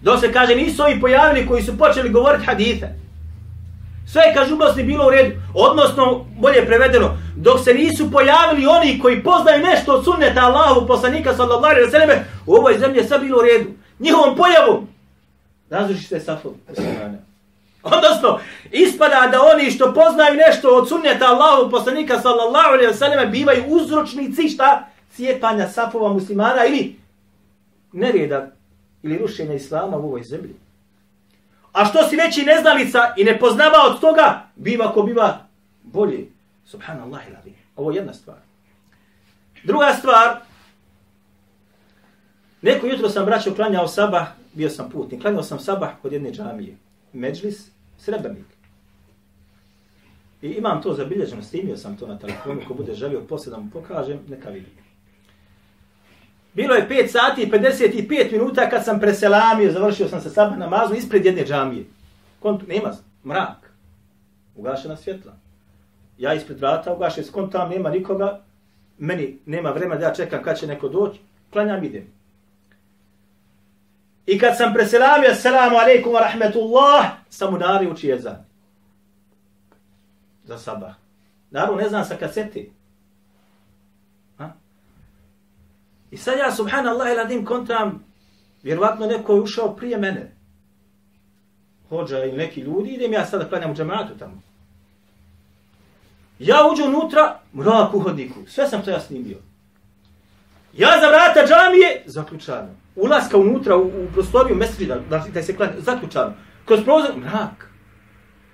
Dok 0.01 0.19
se, 0.19 0.31
kaže, 0.31 0.55
nisu 0.55 0.83
ovi 0.83 1.01
pojavili 1.01 1.47
koji 1.47 1.63
su 1.63 1.77
počeli 1.77 2.09
govoriti 2.09 2.45
hadite. 2.45 2.95
Sve, 4.07 4.21
kaže, 4.35 4.53
u 4.53 4.57
Bosni 4.57 4.83
bilo 4.83 5.07
u 5.07 5.09
redu. 5.09 5.35
Odnosno, 5.53 6.25
bolje 6.39 6.65
prevedeno, 6.65 7.17
dok 7.35 7.59
se 7.63 7.73
nisu 7.73 8.11
pojavili 8.11 8.67
oni 8.67 8.99
koji 8.99 9.23
poznaju 9.23 9.63
nešto 9.63 9.93
od 9.93 10.05
sunneta 10.05 10.41
Allahu, 10.41 10.87
poslanika, 10.87 11.33
sallallahu 11.33 11.65
alaihi 11.65 11.87
wa 11.87 11.91
sallam, 11.91 12.19
u 12.45 12.55
ovoj 12.55 12.77
zemlji 12.79 12.97
je 12.97 13.07
sve 13.07 13.19
bilo 13.19 13.37
u 13.37 13.41
redu. 13.41 13.69
Njihovom 13.99 14.35
pojavom, 14.35 14.87
razruši 15.69 16.07
se 16.07 16.19
safom. 16.19 16.53
Odnosno, 17.85 18.39
ispada 18.71 19.29
da 19.31 19.41
oni 19.41 19.71
što 19.71 19.93
poznaju 19.93 20.35
nešto 20.47 20.77
od 20.77 20.89
sunneta 20.89 21.25
Allahu 21.25 21.71
poslanika 21.71 22.19
sallallahu 22.21 22.67
alaihi 22.67 22.91
wa 22.91 22.97
sallam 22.97 23.31
bivaju 23.31 23.63
uzročnici 23.67 24.49
šta? 24.49 24.87
Cijepanja 25.11 25.67
safova 25.67 26.13
muslimana 26.13 26.65
ili 26.65 26.95
nereda 27.91 28.47
ili 29.03 29.17
rušenja 29.17 29.53
islama 29.53 29.97
u 29.97 30.05
ovoj 30.05 30.23
zemlji. 30.23 30.55
A 31.71 31.85
što 31.85 32.07
si 32.07 32.15
veći 32.15 32.43
neznalica 32.43 33.13
i 33.17 33.23
ne 33.23 33.39
poznava 33.39 33.77
od 33.87 33.99
toga, 33.99 34.41
biva 34.55 34.93
ko 34.93 35.03
biva 35.03 35.39
bolje. 35.83 36.25
Subhanallah 36.65 37.21
ilavi. 37.29 37.53
Ovo 37.75 37.91
je 37.91 37.95
jedna 37.95 38.13
stvar. 38.13 38.37
Druga 39.63 39.93
stvar, 39.99 40.39
neko 42.61 42.87
jutro 42.87 43.09
sam 43.09 43.25
braćo 43.25 43.55
klanjao 43.55 43.87
sabah, 43.87 44.27
bio 44.53 44.69
sam 44.69 44.89
putnik, 44.89 45.21
klanjao 45.21 45.43
sam 45.43 45.59
sabah 45.59 45.89
kod 46.01 46.13
jedne 46.13 46.31
džamije. 46.31 46.77
Međlis, 47.13 47.74
srebrnik. 47.97 48.45
I 50.41 50.47
imam 50.47 50.81
to 50.81 50.93
zabilježeno, 50.93 51.43
snimio 51.43 51.77
sam 51.77 51.97
to 51.97 52.07
na 52.07 52.19
telefonu, 52.19 52.61
ko 52.67 52.73
bude 52.73 52.93
želio 52.93 53.21
poslije 53.21 53.51
da 53.51 53.61
mu 53.61 53.71
pokažem, 53.71 54.19
neka 54.29 54.49
vidi. 54.49 54.69
Bilo 56.53 56.75
je 56.75 56.89
5 56.89 57.07
sati 57.07 57.41
i 57.43 57.51
55 57.51 58.31
minuta 58.31 58.69
kad 58.69 58.85
sam 58.85 58.99
preselamio, 58.99 59.71
završio 59.71 60.07
sam 60.07 60.21
se 60.21 60.29
sabah 60.29 60.57
namazu 60.57 60.95
ispred 60.95 61.25
jedne 61.25 61.45
džamije. 61.45 61.85
Kont, 62.39 62.67
nema 62.67 62.91
mrak, 63.25 63.71
ugašena 64.55 64.97
svjetla. 64.97 65.33
Ja 66.17 66.33
ispred 66.33 66.59
vrata 66.59 66.93
ugašen, 66.93 67.23
skont 67.23 67.51
tam 67.51 67.69
nema 67.69 67.89
nikoga, 67.89 68.41
meni 68.97 69.39
nema 69.45 69.71
vremena 69.71 69.99
da 69.99 70.05
ja 70.05 70.13
čekam 70.13 70.43
kad 70.43 70.59
će 70.59 70.67
neko 70.67 70.89
doći, 70.89 71.19
klanjam 71.51 71.83
idem. 71.83 72.14
I 74.25 74.39
kad 74.39 74.57
sam 74.57 74.73
preselamio, 74.73 75.31
assalamu 75.31 75.77
alaikum 75.77 76.13
wa 76.13 76.19
rahmetullah, 76.19 77.05
sam 77.29 77.53
udario 77.53 77.73
nario 77.73 77.91
uči. 77.91 78.19
Za 80.43 80.57
sabah. 80.57 80.93
Naravno, 81.51 81.81
ne 81.81 81.89
znam 81.89 82.05
sa 82.05 82.15
kasete. 82.15 82.65
Ha? 84.37 84.53
I 86.11 86.17
sad 86.17 86.37
ja, 86.37 86.51
subhanallah, 86.51 87.11
iladim 87.11 87.45
kontram, 87.45 88.03
vjerovatno 88.63 89.05
neko 89.05 89.33
je 89.33 89.41
ušao 89.41 89.75
prije 89.75 89.97
mene. 89.97 90.35
Hođa 91.89 92.17
ili 92.17 92.37
neki 92.37 92.61
ljudi, 92.61 92.89
idem 92.89 93.13
ja 93.13 93.25
sada 93.25 93.49
klanjam 93.49 93.71
u 93.71 93.75
džematu 93.75 94.17
tamo. 94.19 94.41
Ja 96.39 96.57
uđu 96.71 96.83
unutra, 96.83 97.39
mrak 97.53 97.93
u 97.93 97.99
hodniku. 97.99 98.39
Sve 98.47 98.67
sam 98.67 98.81
to 98.81 98.91
ja 98.91 98.99
snimio. 98.99 99.37
Ja 100.77 100.99
za 101.01 101.07
vrata 101.07 101.47
džamije, 101.47 102.03
zaključano. 102.05 102.69
Ulaska 102.95 103.37
unutra 103.37 103.75
u, 103.75 103.87
u 103.87 104.07
prostoriju 104.13 104.55
mesrida, 104.55 104.95
da, 104.95 105.19
znači 105.19 105.31
da 105.31 105.43
se 105.43 105.55
klanja, 105.55 105.73
zaključano. 105.77 106.33
Kroz 106.65 106.83
prozor, 106.83 107.17
mrak. 107.17 107.69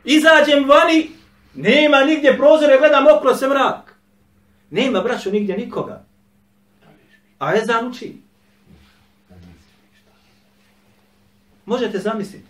Izađem 0.04 0.70
vani, 0.70 1.10
nema 1.54 2.04
nigdje 2.04 2.38
prozore, 2.38 2.78
gledam 2.78 3.06
okolo 3.18 3.36
se 3.36 3.48
mrak. 3.48 3.96
Nema, 4.70 5.02
braćo, 5.02 5.32
nigdje 5.32 5.58
nikoga. 5.58 6.06
A 7.40 7.54
je 7.54 7.66
zanuči. 7.66 8.14
Možete 11.66 12.00
zamisliti. 12.00 12.50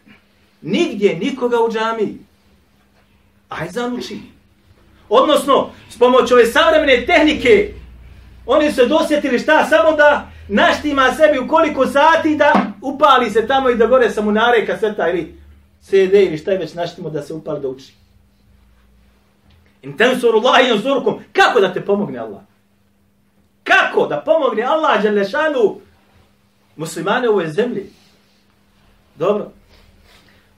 Nigdje 0.61 1.17
nikoga 1.17 1.57
u 1.59 1.71
džamiji. 1.71 2.17
A 3.49 3.63
je 3.63 3.71
zanuči. 3.71 4.19
Odnosno, 5.09 5.71
s 5.89 5.97
pomoću 5.97 6.33
ove 6.33 6.45
savremene 6.45 7.05
tehnike, 7.05 7.73
oni 8.53 8.71
su 8.71 8.85
dosjetili 8.85 9.39
šta? 9.39 9.65
Samo 9.65 9.91
da 9.91 10.27
naštima 10.47 11.11
sebi 11.11 11.39
u 11.39 11.47
koliko 11.47 11.87
sati 11.87 12.35
da 12.35 12.53
upali 12.81 13.29
se 13.29 13.47
tamo 13.47 13.69
i 13.69 13.75
da 13.75 13.85
gore 13.85 14.09
samunare 14.09 14.65
kaseta 14.65 15.09
ili 15.09 15.35
CD 15.81 16.13
ili 16.13 16.37
šta 16.37 16.51
je 16.51 16.57
već 16.57 16.73
naštimo 16.73 17.09
da 17.09 17.21
se 17.21 17.33
upali 17.33 17.61
da 17.61 17.67
uči. 17.67 17.93
In 19.81 19.97
tensuru 19.97 20.37
Allah. 20.37 21.19
Kako 21.33 21.59
da 21.59 21.73
te 21.73 21.85
pomogne 21.85 22.19
Allah? 22.19 22.41
Kako 23.63 24.07
da 24.07 24.21
pomogne 24.25 24.63
Allah 24.63 25.01
Đelešanu 25.01 25.77
muslimane 26.75 27.29
u 27.29 27.31
ovoj 27.31 27.47
zemlji? 27.47 27.89
Dobro. 29.15 29.51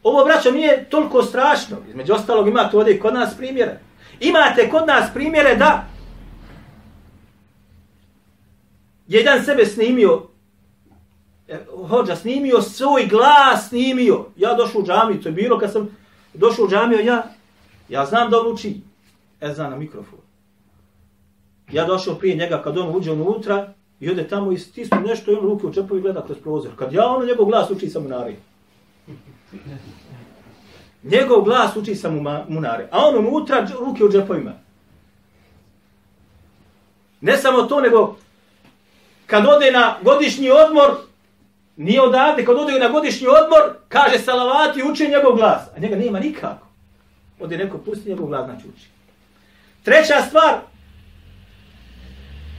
Ovo, 0.03 0.25
braćo, 0.25 0.51
nije 0.51 0.85
toliko 0.89 1.23
strašno. 1.23 1.77
Između 1.89 2.13
ostalog 2.13 2.47
ima 2.47 2.69
to 2.69 2.77
ovdje 2.77 2.99
kod 2.99 3.13
nas 3.13 3.37
primjere. 3.37 3.79
Imate 4.19 4.69
kod 4.69 4.87
nas 4.87 5.13
primjere 5.13 5.55
da 5.55 5.92
jedan 9.13 9.45
sebe 9.45 9.65
snimio, 9.65 10.21
e, 11.47 11.59
hođa 11.87 12.15
snimio, 12.15 12.61
svoj 12.61 13.05
glas 13.05 13.69
snimio. 13.69 14.25
Ja 14.37 14.53
došao 14.53 14.81
u 14.81 14.85
džamiju, 14.85 15.21
to 15.21 15.29
je 15.29 15.33
bilo 15.33 15.59
kad 15.59 15.71
sam 15.71 15.97
došao 16.33 16.65
u 16.65 16.69
džamiju, 16.69 17.05
ja, 17.05 17.23
ja 17.89 18.05
znam 18.05 18.31
da 18.31 18.39
on 18.39 18.53
uči. 18.53 18.81
E, 19.41 19.53
zna 19.53 19.69
na 19.69 19.75
mikrofon. 19.75 20.19
Ja 21.71 21.85
došao 21.85 22.15
prije 22.15 22.35
njega 22.35 22.61
kad 22.63 22.77
on 22.77 22.95
uđe 22.95 23.11
unutra 23.11 23.73
i 23.99 24.09
ode 24.09 24.27
tamo 24.27 24.51
i 24.51 24.57
stisnu 24.57 24.99
nešto 24.99 25.31
i 25.31 25.35
on 25.35 25.41
ruke 25.41 25.67
u 25.67 25.73
čepu 25.73 25.97
i 25.97 26.01
gleda 26.01 26.25
kroz 26.25 26.37
prozor. 26.43 26.71
Kad 26.75 26.93
ja 26.93 27.07
ono 27.07 27.25
njegov 27.25 27.45
glas 27.45 27.69
uči 27.69 27.89
sam 27.89 28.05
u 28.05 28.09
nari. 28.09 28.35
Njegov 31.03 31.41
glas 31.41 31.75
uči 31.75 31.95
sam 31.95 32.17
u 32.17 32.21
munare. 32.47 32.87
A 32.91 33.07
on 33.07 33.27
unutra 33.27 33.67
ruke 33.79 34.03
u 34.03 34.11
džepovima. 34.11 34.51
Ne 37.21 37.37
samo 37.37 37.61
to, 37.61 37.81
nego 37.81 38.15
kad 39.33 39.45
ode 39.45 39.71
na 39.71 39.95
godišnji 40.01 40.49
odmor, 40.51 40.89
nije 41.77 42.01
odavde, 42.01 42.45
kad 42.45 42.57
ode 42.57 42.79
na 42.79 42.89
godišnji 42.89 43.27
odmor, 43.27 43.77
kaže 43.89 44.19
salavati 44.19 44.79
i 44.79 44.83
uči 44.91 45.07
njegov 45.07 45.35
glas. 45.35 45.61
A 45.75 45.79
njega 45.79 45.95
nema 45.95 46.19
nikako. 46.19 46.67
Ode 47.39 47.57
neko 47.57 47.77
pusti 47.77 48.09
njegov 48.09 48.27
glas, 48.27 48.45
znači 48.45 48.67
uči. 48.67 48.87
Treća 49.83 50.21
stvar, 50.27 50.53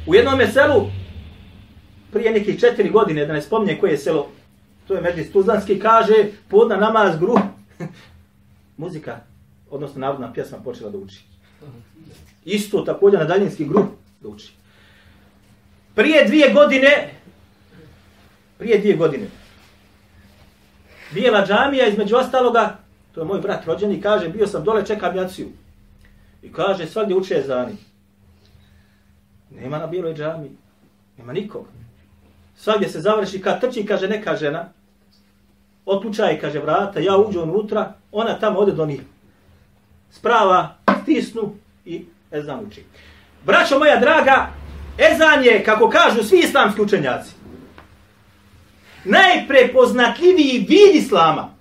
u 0.06 0.14
jednom 0.14 0.40
selu, 0.52 0.86
prije 2.12 2.32
nekih 2.32 2.60
četiri 2.60 2.90
godine, 2.90 3.26
da 3.26 3.32
ne 3.32 3.42
spomnje 3.42 3.78
koje 3.80 3.90
je 3.90 3.98
selo, 3.98 4.28
to 4.88 4.94
je 4.94 5.00
Međis 5.00 5.32
Tuzlanski, 5.32 5.78
kaže, 5.78 6.14
podna 6.48 6.76
namaz 6.76 7.18
gruh, 7.18 7.40
muzika, 8.82 9.20
odnosno 9.70 10.00
narodna 10.00 10.32
pjesma 10.32 10.58
počela 10.64 10.90
da 10.90 10.98
uči. 10.98 11.24
Isto 12.44 12.80
također 12.80 13.20
na 13.20 13.26
daljinski 13.26 13.64
grup 13.64 13.86
da 14.20 14.28
uči. 14.28 14.63
Prije 15.94 16.24
dvije 16.24 16.52
godine, 16.52 17.10
prije 18.58 18.78
dvije 18.78 18.96
godine, 18.96 19.26
bijela 21.10 21.46
džamija 21.46 21.86
između 21.86 22.16
ostaloga, 22.16 22.76
to 23.14 23.20
je 23.20 23.24
moj 23.26 23.40
brat 23.40 23.66
rođeni, 23.66 24.00
kaže, 24.00 24.28
bio 24.28 24.46
sam 24.46 24.64
dole, 24.64 24.86
čekam 24.86 25.16
jaciju. 25.16 25.48
I 26.42 26.52
kaže, 26.52 26.86
svakdje 26.86 27.16
uče 27.16 27.42
zani. 27.46 27.76
Nema 29.50 29.78
na 29.78 29.86
bijeloj 29.86 30.14
džami. 30.14 30.50
Nema 31.18 31.32
nikog. 31.32 31.66
Svakdje 32.56 32.88
se 32.88 33.00
završi, 33.00 33.40
kad 33.40 33.60
trči, 33.60 33.86
kaže 33.86 34.08
neka 34.08 34.36
žena, 34.36 34.68
otlučaj, 35.86 36.40
kaže 36.40 36.58
vrata, 36.58 37.00
ja 37.00 37.16
uđu 37.16 37.42
unutra, 37.42 37.92
ona 38.12 38.38
tamo 38.38 38.58
ode 38.58 38.72
do 38.72 38.86
njih. 38.86 39.00
Sprava, 40.10 40.76
stisnu 41.02 41.54
i 41.84 42.04
ezan 42.30 42.66
uči. 42.66 42.84
Braćo 43.44 43.78
moja 43.78 44.00
draga, 44.00 44.48
ezan 44.98 45.44
je, 45.44 45.64
kako 45.64 45.90
kažu 45.90 46.22
svi 46.22 46.38
islamski 46.38 46.82
učenjaci, 46.82 47.30
najprepoznatljiviji 49.04 50.66
vid 50.68 50.94
islama. 50.94 51.54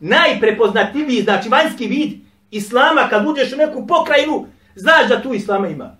Najprepoznatljiviji, 0.00 1.22
znači 1.22 1.48
vanjski 1.48 1.86
vid 1.86 2.12
islama, 2.50 3.08
kad 3.10 3.26
uđeš 3.26 3.52
u 3.52 3.56
neku 3.56 3.86
pokrajinu, 3.86 4.46
znaš 4.74 5.08
da 5.08 5.22
tu 5.22 5.34
islama 5.34 5.68
ima. 5.68 5.96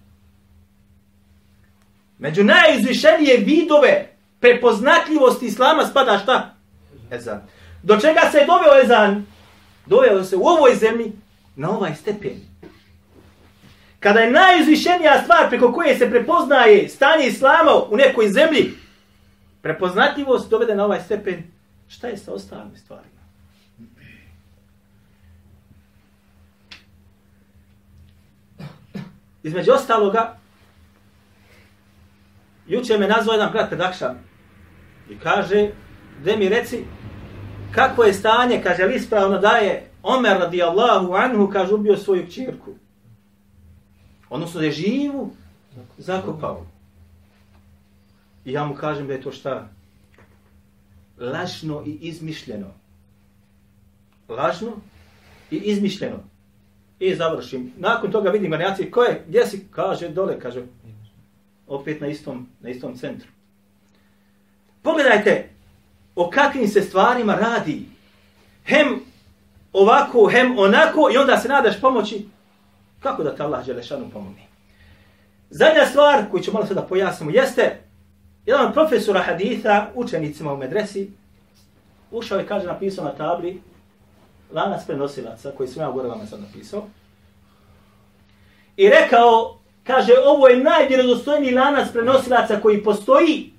Među 2.18 2.44
najizvišenije 2.44 3.36
vidove 3.36 4.16
prepoznatljivosti 4.40 5.46
islama 5.46 5.86
spada 5.86 6.18
šta? 6.18 6.54
Ezan. 7.10 7.42
Do 7.82 7.96
čega 7.96 8.20
se 8.32 8.38
je 8.38 8.46
doveo 8.46 8.82
ezan? 8.84 9.26
Doveo 9.86 10.24
se 10.24 10.36
u 10.36 10.46
ovoj 10.46 10.74
zemlji 10.74 11.12
na 11.56 11.70
ovaj 11.70 11.94
stepen. 11.94 12.40
Kada 14.00 14.20
je 14.20 14.30
najuzvišenija 14.30 15.22
stvar 15.22 15.48
preko 15.48 15.72
koje 15.72 15.96
se 15.98 16.10
prepoznaje 16.10 16.88
stanje 16.88 17.26
islama 17.26 17.72
u 17.90 17.96
nekoj 17.96 18.28
zemlji, 18.28 18.72
prepoznatljivost 19.62 20.50
dovede 20.50 20.74
na 20.74 20.84
ovaj 20.84 21.00
stepen, 21.00 21.42
šta 21.88 22.08
je 22.08 22.16
sa 22.16 22.32
ostalim 22.32 22.76
stvarima? 22.76 23.18
Između 29.42 29.72
ostaloga, 29.72 30.38
juče 32.66 32.98
me 32.98 33.08
nazvao 33.08 33.34
jedan 33.34 33.52
brat 33.52 33.68
predakšan 33.68 34.18
i 35.10 35.18
kaže, 35.18 35.70
gde 36.20 36.36
mi 36.36 36.48
reci, 36.48 36.84
kako 37.74 38.04
je 38.04 38.12
stanje, 38.12 38.60
kaže, 38.62 38.84
li 38.84 38.94
ispravno 38.94 39.38
da 39.38 39.50
je 39.50 39.90
Omer 40.02 40.38
radijallahu 40.38 41.14
anhu, 41.14 41.50
kaže, 41.52 41.74
ubio 41.74 41.96
svoju 41.96 42.30
čirku. 42.30 42.74
Odnosno 44.30 44.60
da 44.60 44.66
je 44.66 44.72
živu 44.72 45.30
zakopao. 45.98 46.66
I 48.44 48.52
ja 48.52 48.64
mu 48.64 48.74
kažem 48.74 49.06
da 49.06 49.12
je 49.12 49.20
to 49.20 49.32
šta? 49.32 49.68
Lažno 51.18 51.82
i 51.86 51.98
izmišljeno. 52.00 52.66
Lažno 54.28 54.76
i 55.50 55.56
izmišljeno. 55.56 56.18
I 57.00 57.14
završim. 57.14 57.72
Nakon 57.76 58.10
toga 58.10 58.30
vidim 58.30 58.50
variacije. 58.50 58.90
Ko 58.90 59.02
je? 59.02 59.24
Gdje 59.28 59.46
si? 59.46 59.66
Kaže 59.70 60.08
dole, 60.08 60.40
kaže. 60.40 60.62
Opet 61.66 62.00
na 62.00 62.06
istom, 62.06 62.48
na 62.60 62.70
istom 62.70 62.96
centru. 62.96 63.28
Pogledajte 64.82 65.48
o 66.14 66.30
kakvim 66.30 66.68
se 66.68 66.82
stvarima 66.82 67.34
radi. 67.34 67.86
Hem 68.64 69.00
ovako, 69.72 70.26
hem 70.32 70.58
onako 70.58 71.10
i 71.14 71.16
onda 71.16 71.38
se 71.38 71.48
nadaš 71.48 71.80
pomoći. 71.80 72.26
Kako 73.00 73.22
da 73.22 73.36
te 73.36 73.42
Allah 73.42 73.66
Đelešanu 73.66 74.10
pomogne? 74.12 74.42
Zadnja 75.50 75.86
stvar 75.86 76.30
koju 76.30 76.42
ću 76.42 76.52
malo 76.52 76.66
sada 76.66 76.82
pojasnimo 76.82 77.30
jeste 77.30 77.80
jedan 78.46 78.66
od 78.66 78.72
profesora 78.72 79.20
haditha 79.20 79.86
učenicima 79.94 80.52
u 80.52 80.56
medresi 80.56 81.10
ušao 82.10 82.40
i 82.40 82.46
kaže 82.46 82.66
napisao 82.66 83.04
na 83.04 83.12
tabli 83.12 83.60
lanac 84.52 84.86
prenosilaca 84.86 85.50
koji 85.56 85.68
sam 85.68 85.82
ja 85.82 85.90
gore 85.90 86.08
vama 86.08 86.26
sad 86.26 86.40
napisao 86.40 86.84
i 88.76 88.88
rekao 88.88 89.58
kaže 89.84 90.12
ovo 90.26 90.48
je 90.48 90.62
najvjerozostojniji 90.62 91.54
lanac 91.54 91.92
prenosilaca 91.92 92.60
koji 92.60 92.84
postoji 92.84 93.52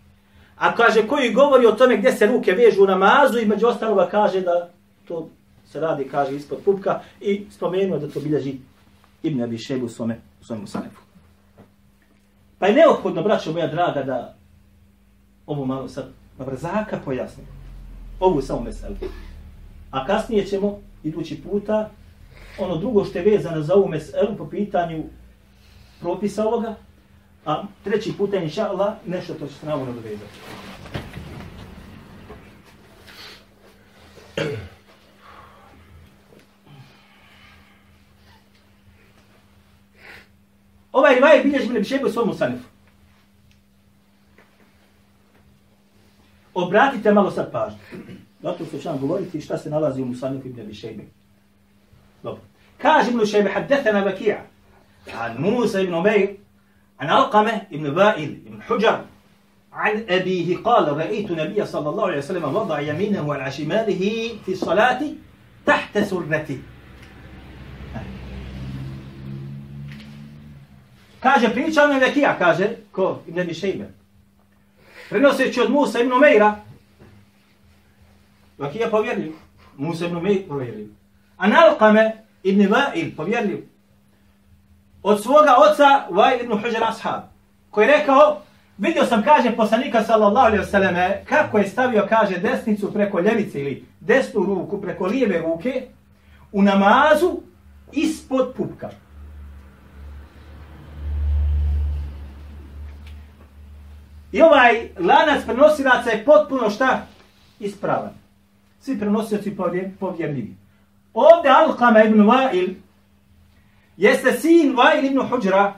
a 0.58 0.76
kaže 0.76 1.08
koji 1.08 1.34
govori 1.34 1.66
o 1.66 1.72
tome 1.72 1.98
gdje 1.98 2.12
se 2.12 2.28
ruke 2.28 2.52
vežu 2.52 2.84
u 2.84 2.88
namazu 2.88 3.40
i 3.40 3.46
među 3.46 3.68
ostaloga 3.68 4.08
kaže 4.12 4.42
da 4.42 4.70
to 5.08 5.30
se 5.72 5.80
radi 5.80 6.08
kaže 6.12 6.36
ispod 6.36 6.60
pupka 6.66 7.00
i 7.22 7.46
spomenuo 7.52 8.00
da 8.00 8.10
to 8.10 8.20
bilježi 8.20 8.56
Ibn 9.24 9.42
Abi 9.42 9.58
Šebu 9.58 9.86
u 9.86 9.90
svome, 9.90 10.20
u 10.42 10.44
svome 10.44 10.68
sanefu. 10.68 11.02
Pa 12.60 12.68
je 12.68 12.74
neophodno, 12.74 13.24
braćo 13.24 13.52
moja 13.52 13.68
draga, 13.68 14.04
da 14.04 14.36
ovo 15.46 15.66
malo 15.66 15.88
sad 15.88 16.06
na 16.38 16.46
brzaka 16.46 17.00
pojasnim. 17.06 17.48
Ovu 18.20 18.42
samo 18.42 18.62
meselu. 18.62 18.96
A 19.92 20.06
kasnije 20.06 20.46
ćemo, 20.46 20.80
idući 21.04 21.42
puta, 21.44 21.90
ono 22.60 22.78
drugo 22.78 23.06
što 23.06 23.18
je 23.18 23.32
vezano 23.32 23.62
za 23.62 23.74
ovu 23.74 23.88
meselu 23.88 24.38
po 24.38 24.50
pitanju 24.50 25.04
propisa 26.00 26.48
ovoga, 26.48 26.76
a 27.46 27.64
treći 27.84 28.14
puta, 28.18 28.38
inša 28.38 28.70
Allah, 28.70 28.94
nešto 29.06 29.34
to 29.34 29.48
će 29.48 29.54
se 29.54 29.66
navodno 29.66 29.94
dovezati. 29.94 30.40
Ovaj 40.92 41.16
rivaj 41.16 41.42
bilježi 41.44 41.68
mi 41.68 41.74
nebišegu 41.74 42.08
u 42.08 42.12
svom 42.12 42.30
usanifu. 42.30 42.64
Obratite 46.54 47.14
malo 47.14 47.32
sad 47.32 47.52
pažnju. 47.52 47.80
Zato 48.42 48.66
što 48.66 48.78
ću 48.78 48.90
vam 48.90 49.00
govoriti 49.00 49.42
šta 49.42 49.58
se 49.58 49.70
nalazi 49.70 50.02
u 50.02 50.06
Musanifu 50.06 50.48
ibn 50.48 50.62
Shaybi. 50.62 51.04
Dobro. 52.24 52.42
Kaže 52.78 53.12
ibn 53.12 53.20
Shaybi, 53.20 53.50
haddethana 53.54 54.02
Bakija, 54.02 54.42
an 55.20 55.36
Musa 55.40 55.82
ibn 55.82 55.94
Umayr, 55.94 56.36
an 56.98 57.08
Alqame 57.08 57.60
ibn 57.70 57.86
Va'il 57.86 58.32
ibn 58.48 58.62
Hujar, 58.68 59.00
عن 59.74 60.06
أبيه 60.10 60.58
قال 60.58 60.98
رأيت 60.98 61.32
النبي 61.32 61.66
صلى 61.66 61.90
الله 61.90 62.06
عليه 62.08 62.18
وسلم 62.18 62.44
وضع 62.44 62.80
يمينه 62.80 63.34
على 63.34 63.52
شماله 63.52 64.32
في 64.46 64.52
الصلاة 64.52 65.02
تحت 65.66 65.98
سرته 65.98 66.60
Kaže, 71.20 71.50
pričao 71.54 71.88
mi 71.88 72.00
Vekija, 72.00 72.36
kaže, 72.38 72.70
ko? 72.92 73.22
Ibn 73.28 73.40
Abi 73.40 73.54
Šejbe. 73.54 73.90
Prenoseći 75.10 75.62
od 75.62 75.72
Musa 75.72 76.00
ibn 76.00 76.14
Umeira. 76.14 76.56
Vekija 78.58 78.90
povjerljiv. 78.90 79.34
Musa 79.78 80.06
ibn 80.06 80.18
Umeir 80.18 80.48
povjerljiv. 80.48 80.88
A 81.38 81.48
Nalqame 81.48 82.12
ibn 82.44 82.62
Va'il 82.62 83.16
povjerljiv. 83.16 83.68
Od 85.04 85.24
svoga 85.24 85.56
oca 85.58 86.08
Va'il 86.10 86.44
ibn 86.44 86.60
Hujar 86.60 86.84
ashab. 86.84 87.22
Koji 87.70 87.86
je 87.86 87.98
rekao, 87.98 88.42
vidio 88.78 89.06
sam, 89.06 89.24
kaže, 89.24 89.56
poslanika 89.56 90.04
sallallahu 90.04 90.48
alaihi 90.48 90.64
wasallam, 90.64 91.26
kako 91.26 91.58
je 91.58 91.68
stavio, 91.68 92.06
kaže, 92.10 92.38
desnicu 92.38 92.94
preko 92.94 93.20
ljevice 93.20 93.62
ili 93.62 93.86
desnu 94.00 94.44
ruku 94.44 94.82
preko 94.82 95.06
lijeve 95.06 95.40
ruke 95.40 95.88
u 96.52 96.62
namazu 96.62 97.40
ispod 97.92 98.54
pupka. 98.58 98.90
I 104.32 104.42
ovaj 104.42 104.90
lanac 105.00 105.46
prenosilaca 105.46 106.10
je 106.10 106.26
potpuno 106.26 106.70
šta? 106.70 107.06
Ispravan. 107.60 108.14
Svi 108.82 109.00
prenosioci 109.00 109.58
povjerljivi. 110.00 110.56
Ovdje 111.14 111.52
Alqama 111.52 112.06
ibn 112.06 112.22
Wa'il 112.22 112.76
jeste 113.98 114.34
sin 114.34 114.76
Wa'il 114.76 115.06
ibn 115.06 115.22
Huđra. 115.30 115.74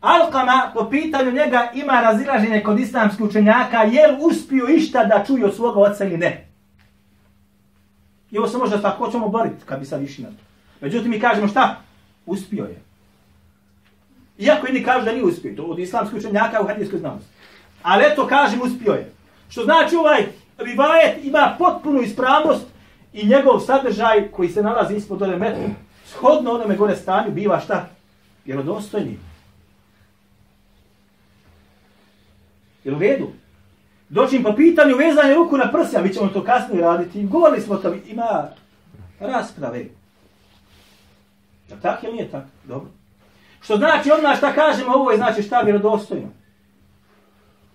Alqama 0.00 0.70
po 0.74 0.90
pitanju 0.90 1.32
njega 1.32 1.70
ima 1.74 2.00
razilaženje 2.00 2.62
kod 2.62 2.80
islamskih 2.80 3.26
učenjaka 3.26 3.82
je 3.82 4.06
li 4.06 4.18
uspio 4.20 4.68
išta 4.68 5.04
da 5.04 5.24
čuje 5.26 5.44
od 5.44 5.56
svoga 5.56 5.80
oca 5.80 6.04
ili 6.04 6.16
ne. 6.16 6.46
I 8.30 8.38
ovo 8.38 8.48
se 8.48 8.58
može 8.58 8.82
tako 8.82 9.10
ćemo 9.10 9.28
boriti 9.28 9.64
kad 9.66 9.80
bi 9.80 9.86
sad 9.86 10.02
išli 10.02 10.24
na 10.24 10.30
to. 10.30 10.36
Međutim, 10.80 11.10
mi 11.10 11.20
kažemo 11.20 11.48
šta? 11.48 11.76
Uspio 12.26 12.64
je. 12.64 12.82
Iako 14.38 14.66
jedni 14.66 14.84
kažu 14.84 15.04
da 15.04 15.12
nije 15.12 15.24
uspio, 15.24 15.56
to 15.56 15.62
od 15.62 15.78
islamskih 15.78 16.18
učenjaka 16.18 16.62
u 16.62 16.66
hadijskoj 16.66 16.98
znanosti. 16.98 17.30
Ali 17.82 18.04
eto 18.04 18.26
kažem, 18.26 18.60
uspio 18.62 18.92
je. 18.92 19.12
Što 19.48 19.64
znači 19.64 19.96
ovaj 19.96 20.26
rivajet 20.58 21.24
ima 21.24 21.56
potpunu 21.58 22.02
ispravnost 22.02 22.66
i 23.12 23.26
njegov 23.26 23.60
sadržaj 23.60 24.30
koji 24.30 24.48
se 24.48 24.62
nalazi 24.62 24.96
ispod 24.96 25.22
ove 25.22 25.36
metru, 25.36 25.62
shodno 26.06 26.52
onome 26.52 26.76
gore 26.76 26.96
stanju, 26.96 27.30
biva 27.30 27.60
šta? 27.60 27.88
Vjerodostojni. 28.44 29.18
Je 32.84 32.94
u 32.94 32.98
redu? 32.98 33.28
Doći 34.08 34.36
im 34.36 34.42
po 34.42 34.54
pitanju 34.56 34.96
vezanje 34.96 35.34
ruku 35.34 35.56
na 35.56 35.72
prsja, 35.72 36.02
mi 36.02 36.14
ćemo 36.14 36.28
to 36.28 36.44
kasnije 36.44 36.82
raditi. 36.82 37.26
Govorili 37.26 37.60
smo 37.60 37.76
to, 37.76 37.94
ima 38.06 38.48
rasprave. 39.20 39.78
Je 39.78 39.90
tako 41.82 42.06
ili 42.06 42.14
nije 42.14 42.30
tako? 42.30 42.48
Dobro. 42.64 42.88
Što 43.64 43.76
znači 43.76 44.10
odmah 44.10 44.36
šta 44.36 44.54
kažemo, 44.54 44.94
ovo 44.94 45.10
je 45.10 45.16
znači 45.16 45.42
šta 45.42 45.60
vjerodostojno. 45.60 46.28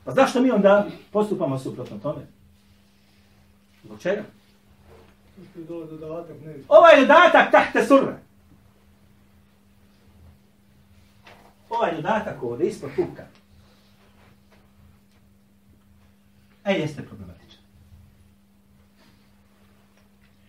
Pa 0.04 0.12
zašto 0.12 0.42
mi 0.42 0.52
onda 0.52 0.88
postupamo 1.12 1.60
suprotno 1.60 1.98
tome? 1.98 2.22
Zbog 3.84 4.00
čega? 4.02 4.24
Ovaj 6.68 7.00
dodatak 7.02 7.52
tahte 7.52 7.86
surve. 7.86 8.20
Ovaj 11.70 11.96
dodatak 11.96 12.44
ovdje 12.44 12.68
ispod 12.68 12.90
kupka. 12.96 13.24
E, 16.64 16.74
jeste 16.74 17.06
problematičan. 17.06 17.62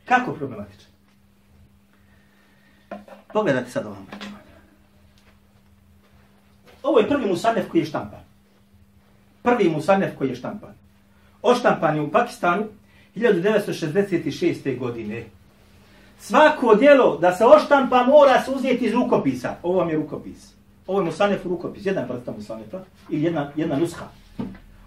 Kako 0.05 0.33
problematičan? 0.33 0.91
Pogledajte 3.33 3.71
sad 3.71 3.87
ovom 3.87 4.07
priču. 4.07 4.30
Ovo 6.83 6.99
je 6.99 7.09
prvi 7.09 7.27
musanef 7.27 7.69
koji 7.71 7.81
je 7.81 7.87
štampan. 7.87 8.21
Prvi 9.43 9.69
musanef 9.69 10.11
koji 10.19 10.29
je 10.29 10.35
štampan. 10.35 10.75
Oštampan 11.43 11.97
je 11.97 12.03
u 12.03 12.11
Pakistanu 12.11 12.65
1966. 13.17 14.79
godine. 14.79 15.25
Svako 16.19 16.75
djelo 16.75 17.19
da 17.19 17.33
se 17.33 17.45
oštampa 17.45 18.03
mora 18.03 18.43
se 18.43 18.51
uzeti 18.51 18.85
iz 18.85 18.93
rukopisa. 18.93 19.55
Ovo 19.63 19.79
vam 19.79 19.91
je 19.91 19.97
rukopis. 19.97 20.53
Ovo 20.87 21.01
je 21.01 21.05
musanef 21.05 21.45
rukopis. 21.45 21.87
Jedan 21.87 22.05
vrsta 22.09 22.33
musanefa 22.33 22.79
ili 23.11 23.23
jedna, 23.23 23.53
jedna 23.57 23.77
nuska. 23.77 24.05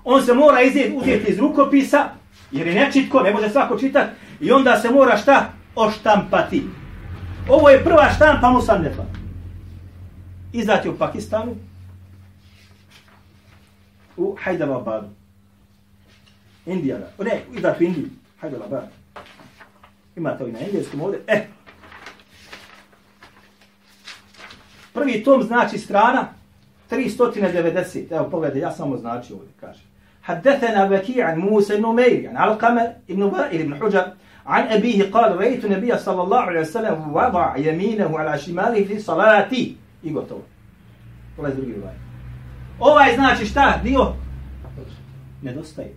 On 0.03 0.21
se 0.21 0.34
mora 0.34 0.62
izjet, 0.62 0.93
uzeti 0.95 1.32
iz 1.32 1.39
rukopisa 1.39 2.10
jer 2.51 2.67
je 2.67 2.73
nečitko, 2.73 3.19
ne 3.19 3.32
može 3.32 3.49
svako 3.49 3.79
čitati. 3.79 4.12
I 4.39 4.51
onda 4.51 4.79
se 4.79 4.89
mora 4.89 5.17
šta? 5.17 5.49
Oštampati. 5.75 6.63
Ovo 7.49 7.69
je 7.69 7.84
prva 7.84 8.10
štampa 8.15 8.49
musanefa. 8.49 9.03
Izdat 10.53 10.86
je 10.86 10.91
u 10.91 10.97
Pakistanu 10.97 11.56
u 14.16 14.37
Hyderabadu. 14.44 15.09
Indija, 16.66 16.98
da. 16.98 17.24
Ne, 17.24 17.42
izdat 17.54 17.81
u 17.81 17.85
Indiju. 17.85 18.09
Hyderabad. 18.42 18.83
Ima 20.16 20.38
to 20.38 20.46
i 20.46 20.52
na 20.52 20.59
engleskom 20.61 21.00
ovdje. 21.00 21.20
E. 21.26 21.46
Prvi 24.92 25.24
tom 25.24 25.42
znači 25.42 25.78
strana 25.78 26.28
390. 26.90 28.12
Evo 28.16 28.31
pogledaj, 28.31 28.61
ja 28.61 28.72
samo 28.72 28.96
znači 28.96 29.33
ovdje, 29.33 29.52
kaže. 29.61 29.88
حدثنا 30.28 30.85
بكي 30.85 31.22
عن 31.22 31.38
موسى 31.38 31.76
بن 31.76 31.87
مير 31.94 32.28
عن 32.28 32.37
علقمة 32.37 32.96
بن 33.09 33.22
وائل 33.22 33.66
بن 33.66 33.74
حجر 33.74 34.12
عن 34.46 34.66
أبيه 34.66 35.11
قال 35.11 35.37
رأيت 35.37 35.64
النبي 35.64 35.98
صلى 35.98 36.22
الله 36.22 36.40
عليه 36.40 36.61
وسلم 36.61 37.14
وضع 37.14 37.57
يمينه 37.57 38.18
على 38.18 38.38
شماله 38.38 38.85
في 38.85 38.98
صلاتي 38.98 39.76
I 40.04 40.11
gotovo. 40.11 40.42
Ovo 41.38 41.48
je 41.48 41.54
drugi 41.54 41.74
ovaj. 42.79 43.15
Znači 43.15 43.45
šta? 43.45 43.79
Dio? 43.83 44.13
Nedostaje. 45.41 45.93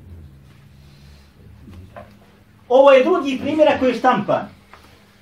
Ovo 2.68 2.92
je 2.92 3.04
drugi 3.04 3.38
primjerak 3.42 3.78
koji 3.78 3.90
je 3.90 3.98
štampan. 3.98 4.48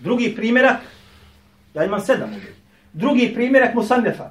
Drugi 0.01 0.35
primjerak, 0.37 0.77
ja 1.75 1.85
imam 1.85 2.01
sedam. 2.01 2.31
Drugi 2.93 3.35
primjerak 3.35 3.75
Musannefa. 3.75 4.31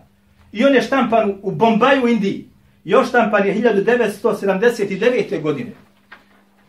I 0.51 0.65
on 0.65 0.75
je 0.75 0.81
štampan 0.81 1.33
u 1.41 1.51
Bombaju 1.51 2.07
Indiji. 2.07 2.47
Još 2.83 3.09
štampan 3.09 3.47
je 3.47 3.55
1979. 3.55 5.41
godine. 5.41 5.71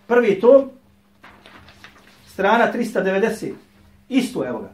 Prvi 0.06 0.40
tom, 0.40 0.70
strana 2.26 2.72
390. 2.74 3.52
Isto 4.08 4.46
evo 4.46 4.58
ga. 4.58 4.72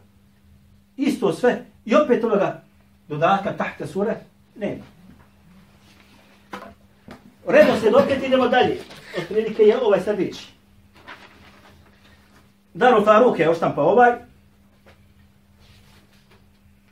Isto 0.97 1.33
sve. 1.33 1.65
I 1.85 1.95
opet 1.95 2.25
ovoga 2.25 2.63
dodatka 3.09 3.57
tahta 3.57 3.87
sure, 3.87 4.17
nema. 4.57 4.83
Redno 7.51 7.77
se 7.77 7.89
opet 7.97 8.23
idemo 8.27 8.49
dalje. 8.49 8.77
Od 9.19 9.25
prilike 9.29 9.63
je 9.63 9.83
ovaj 9.83 10.01
sljedeći. 10.01 10.49
Daru 12.75 13.05
Faruk 13.05 13.39
je 13.39 13.51
oštampa 13.51 13.83
ovaj, 13.83 14.13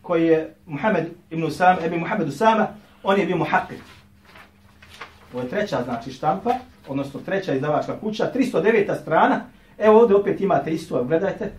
koji 0.03 0.27
je 0.27 0.55
Muhammed 0.67 1.07
ibn 1.31 1.45
Usama, 1.45 1.79
Ebi 1.85 1.97
Muhammed 1.97 2.29
Usama, 2.29 2.67
on 3.03 3.21
je 3.21 3.27
bio 3.27 3.37
muhakir. 3.37 3.79
Ovo 5.33 5.43
je 5.43 5.49
treća 5.49 5.83
znači 5.85 6.13
štampa, 6.13 6.51
odnosno 6.89 7.21
treća 7.21 7.55
izdavačka 7.55 8.01
kuća, 8.01 8.31
309. 8.35 9.01
strana. 9.03 9.41
Evo 9.79 10.01
ovdje 10.01 10.17
opet 10.17 10.41
imate 10.41 10.71
isto, 10.71 11.05
gledajte. 11.05 11.53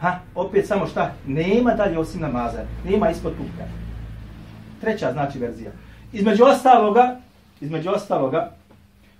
Ha, 0.00 0.18
opet 0.34 0.66
samo 0.66 0.86
šta? 0.86 1.12
Nema 1.26 1.74
dalje 1.74 1.98
osim 1.98 2.20
namaza. 2.20 2.64
Nema 2.84 3.10
ispod 3.10 3.32
kupka. 3.32 3.64
Treća 4.80 5.12
znači 5.12 5.38
verzija. 5.38 5.70
Između 6.12 6.44
ostaloga, 6.44 7.16
između 7.62 7.90
ostaloga, 7.90 8.50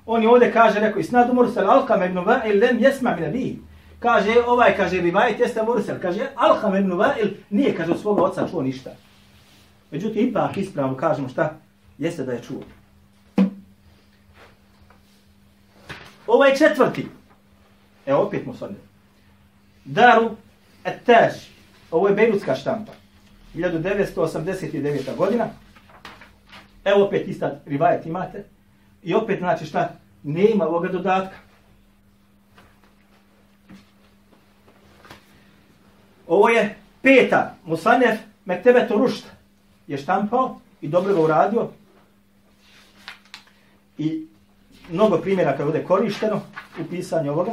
on 0.06 0.22
je 0.22 0.28
ovdje 0.28 0.52
kaže, 0.52 0.80
rekao, 0.80 1.00
isnad 1.00 1.34
mursal 1.34 1.70
alkam 1.70 2.02
ibn 2.02 2.18
va'il 2.18 2.60
lem 2.60 2.78
jesma 2.80 3.14
min 3.16 3.24
abih. 3.24 3.56
Kaže, 3.98 4.34
ovaj, 4.46 4.76
kaže, 4.76 5.00
rivajet 5.00 5.40
jeste 5.40 5.62
mursel. 5.62 5.96
Kaže, 6.02 6.26
alkam 6.34 6.76
ibn 6.76 6.92
va'il 6.92 7.30
nije, 7.50 7.76
kaže, 7.76 7.92
od 7.92 8.00
svoga 8.00 8.22
oca 8.22 8.48
čuo 8.50 8.62
ništa. 8.62 8.90
Međutim, 9.90 10.28
ipak 10.28 10.56
ispravno 10.56 10.96
kažemo 10.96 11.28
šta? 11.28 11.54
Jeste 11.98 12.24
da 12.24 12.32
je 12.32 12.42
čuo. 12.42 12.62
Ovaj 16.26 16.56
četvrti. 16.56 17.06
Evo, 18.06 18.22
opet 18.22 18.46
mu 18.46 18.54
sad, 18.54 18.70
Daru 19.84 20.30
Etaš. 20.84 21.32
Ovo 21.90 22.08
je 22.08 22.14
Bejrutska 22.14 22.54
štampa. 22.54 22.92
1989. 23.54 25.16
godina. 25.16 25.48
Evo 26.84 27.04
opet 27.04 27.28
ista 27.28 27.60
rivajet 27.66 28.06
imate. 28.06 28.44
I 29.02 29.14
opet 29.14 29.38
znači 29.38 29.66
šta? 29.66 29.92
Nema 30.22 30.66
ovoga 30.66 30.88
dodatka. 30.88 31.36
Ovo 36.26 36.48
je 36.48 36.76
peta. 37.02 37.54
Musanef 37.64 38.20
Mektebe 38.44 38.86
Rušt. 38.90 39.24
je 39.86 39.98
štampao 39.98 40.60
i 40.80 40.88
dobro 40.88 41.14
ga 41.14 41.20
uradio. 41.20 41.68
I 43.98 44.26
mnogo 44.90 45.18
primjera 45.18 45.52
kada 45.52 45.64
bude 45.64 45.84
korišteno 45.84 46.40
u 46.80 46.84
pisanju 46.90 47.32
ovoga. 47.32 47.52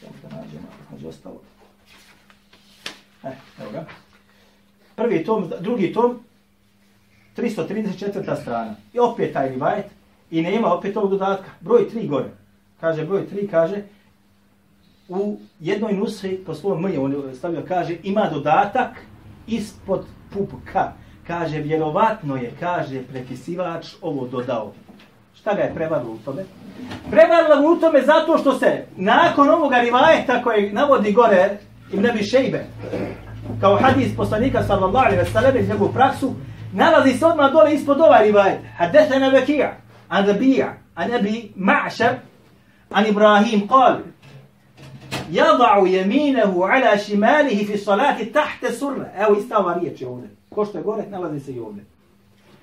Samo 0.00 0.12
da 0.22 0.36
nađemo, 0.36 0.68
znači 0.88 1.06
ostalo. 1.06 1.40
E, 3.24 3.28
eh, 3.28 3.36
evo 3.60 3.70
ga. 3.72 3.84
Prvi 4.96 5.24
tom, 5.24 5.50
drugi 5.60 5.92
tom, 5.92 6.18
334. 7.36 8.36
strana. 8.42 8.74
I 8.92 8.98
opet 8.98 9.32
taj 9.32 9.48
rivajet. 9.48 9.86
I 10.30 10.42
nema 10.42 10.74
opet 10.74 10.96
ovog 10.96 11.10
dodatka. 11.10 11.50
Broj 11.60 11.88
3 11.94 12.08
gore. 12.08 12.30
Kaže, 12.80 13.04
broj 13.04 13.26
3 13.32 13.50
kaže, 13.50 13.82
u 15.08 15.36
jednoj 15.60 15.92
nusri, 15.92 16.36
po 16.46 16.54
svojom 16.54 16.82
mrje, 16.82 16.98
on 16.98 17.12
je 17.12 17.34
stavio, 17.34 17.62
kaže, 17.68 17.96
ima 18.02 18.30
dodatak 18.32 18.90
ispod 19.46 20.04
pupka. 20.32 20.92
Kaže, 21.26 21.58
vjerovatno 21.58 22.36
je, 22.36 22.52
kaže, 22.60 23.02
prepisivač 23.02 23.86
ovo 24.02 24.28
dodao. 24.28 24.72
Šta 25.34 25.54
ga 25.54 25.62
je 25.62 25.74
prevarilo 25.74 26.12
u 26.12 26.18
tome? 26.18 26.44
Prevarilo 27.10 27.72
u 27.72 27.76
tome 27.80 28.02
zato 28.02 28.38
što 28.38 28.58
se 28.58 28.86
nakon 28.96 29.50
ovoga 29.50 29.76
rivajeta 29.76 30.42
koje 30.42 30.72
navodi 30.72 31.12
gore 31.12 31.58
im 31.92 32.02
ne 32.02 32.12
bi 32.12 32.22
šejbe, 32.22 32.64
kao 33.60 33.76
hadis 33.76 34.16
poslanika 34.16 34.62
sallallahu 34.62 35.06
alaihi 35.06 35.22
wasallam 35.22 35.32
sellem 35.32 35.56
iz 35.56 35.68
njegovu 35.68 35.92
praksu, 35.92 36.34
nalazi 36.72 37.18
se 37.18 37.26
odmah 37.26 37.52
dole 37.52 37.74
ispod 37.74 38.00
ovaj 38.00 38.24
rivajet. 38.24 38.60
Hadethana 38.76 39.30
Bekija, 39.30 39.76
an 40.08 40.26
Rabija, 40.26 40.74
an 40.94 41.14
Abi 41.14 41.52
Ma'šar, 41.56 42.14
an 42.90 43.06
Ibrahim, 43.06 43.68
kal, 43.68 43.96
jada'u 45.30 45.86
jeminehu 45.86 46.62
ala 46.62 46.98
šimalihi 46.98 47.66
fi 47.66 47.78
salati 47.78 48.32
tahte 48.32 48.72
surra. 48.72 49.10
Evo 49.18 49.36
ista 49.38 49.58
ova 49.58 49.74
riječ 49.74 50.00
je 50.00 50.08
ovdje. 50.08 50.30
Ko 50.48 50.64
što 50.64 50.78
je 50.78 50.84
gore, 50.84 51.02
nalazi 51.10 51.40
se 51.40 51.52
i 51.52 51.60
ovdje. 51.60 51.84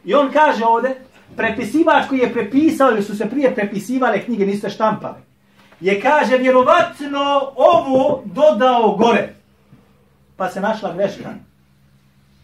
I 0.06 0.14
on 0.14 0.32
kaže 0.34 0.66
ovdje, 0.66 0.96
prepisivač 1.38 2.08
koji 2.10 2.20
je 2.20 2.34
prepisao, 2.34 2.92
ili 2.92 3.04
su 3.04 3.18
se 3.18 3.30
prije 3.30 3.56
prepisivale 3.56 4.22
knjige, 4.22 4.46
niste 4.46 4.70
štampale, 4.70 5.18
je 5.82 6.02
kaže 6.02 6.38
vjerovatno 6.38 7.52
ovo 7.56 8.22
dodao 8.26 8.96
gore. 8.96 9.41
Pa 10.42 10.50
se 10.50 10.62
našla 10.62 10.94
greška. 10.94 11.34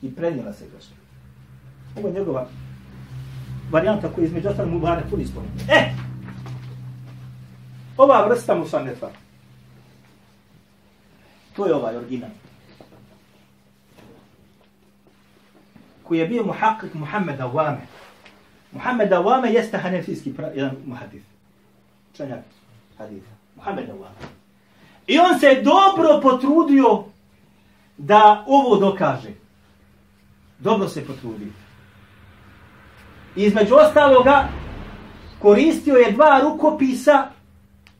I 0.01 0.15
prenijela 0.15 0.53
se 0.53 0.65
greška. 0.71 0.93
Ovo 1.95 2.07
je 2.07 2.13
njegova 2.13 2.47
varijanta 3.71 4.09
koja 4.15 4.25
između 4.25 4.49
ostalog 4.49 4.71
mu 4.71 4.79
vare 4.79 5.01
puni 5.09 5.25
spomenuti. 5.25 5.63
E! 5.69 5.91
Ova 7.97 8.27
vrsta 8.27 8.55
musanefa. 8.55 9.09
To 11.55 11.65
je 11.65 11.75
ovaj 11.75 11.97
original. 11.97 12.29
Koji 16.03 16.19
je 16.19 16.27
bio 16.27 16.43
muhakkik 16.43 16.93
Muhammed 16.93 17.39
Awame. 17.39 17.81
Muhammed 18.71 19.11
Awame 19.11 19.53
jeste 19.53 19.77
hanefijski 19.77 20.33
jedan 20.55 20.75
muhadif. 20.85 21.23
Čanjak 22.13 22.45
haditha. 22.97 23.31
Muhammed 23.55 23.89
Awame. 23.89 24.27
I 25.07 25.19
on 25.19 25.39
se 25.39 25.61
dobro 25.63 26.19
potrudio 26.21 27.16
da 27.97 28.43
ovo 28.47 28.77
dokaže. 28.77 29.29
Dobro 30.59 30.87
se 30.87 31.05
potrudio. 31.05 31.47
Između 33.35 33.75
ostaloga, 33.75 34.47
koristio 35.39 35.95
je 35.95 36.11
dva 36.11 36.39
rukopisa, 36.43 37.27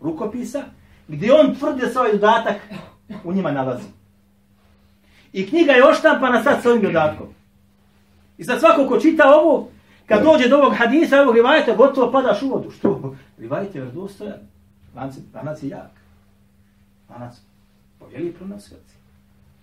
rukopisa, 0.02 0.64
gdje 1.08 1.34
on 1.34 1.56
tvrdi 1.56 1.82
da 1.82 1.90
se 1.90 2.00
ovaj 2.00 2.12
dodatak 2.12 2.56
u 3.24 3.34
njima 3.34 3.52
nalazi. 3.52 3.88
I 5.34 5.50
knjiga 5.50 5.72
je 5.72 5.88
oštampana 5.90 6.44
sad 6.44 6.64
s 6.64 6.66
ovim 6.66 6.82
dodatkom. 6.82 7.28
I 8.38 8.44
sad 8.44 8.60
svako 8.60 8.88
ko 8.88 9.00
čita 9.00 9.24
ovo, 9.36 9.70
kad 10.06 10.24
dođe 10.24 10.50
do 10.50 10.58
ovog 10.58 10.74
hadisa, 10.78 11.22
ovog 11.22 11.36
rivajta, 11.36 11.76
gotovo 11.76 12.12
padaš 12.12 12.42
u 12.42 12.50
vodu. 12.50 12.72
Što? 12.72 13.16
Rivajet 13.38 13.76
je 13.76 13.82
vrdostojan. 13.82 14.40
Lanac 15.34 15.64
je 15.64 15.70
jak. 15.70 15.92
Lanac 17.10 17.36
povjeli 18.00 18.34
pronosioci. 18.34 18.97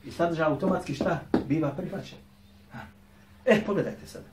I 0.07 0.11
sadržaj 0.11 0.47
automatski 0.47 0.95
šta? 0.95 1.21
Biva 1.49 1.71
prihvaćen. 1.71 2.19
Ha. 2.73 2.79
E, 3.45 3.61
pogledajte 3.67 4.07
sada. 4.07 4.27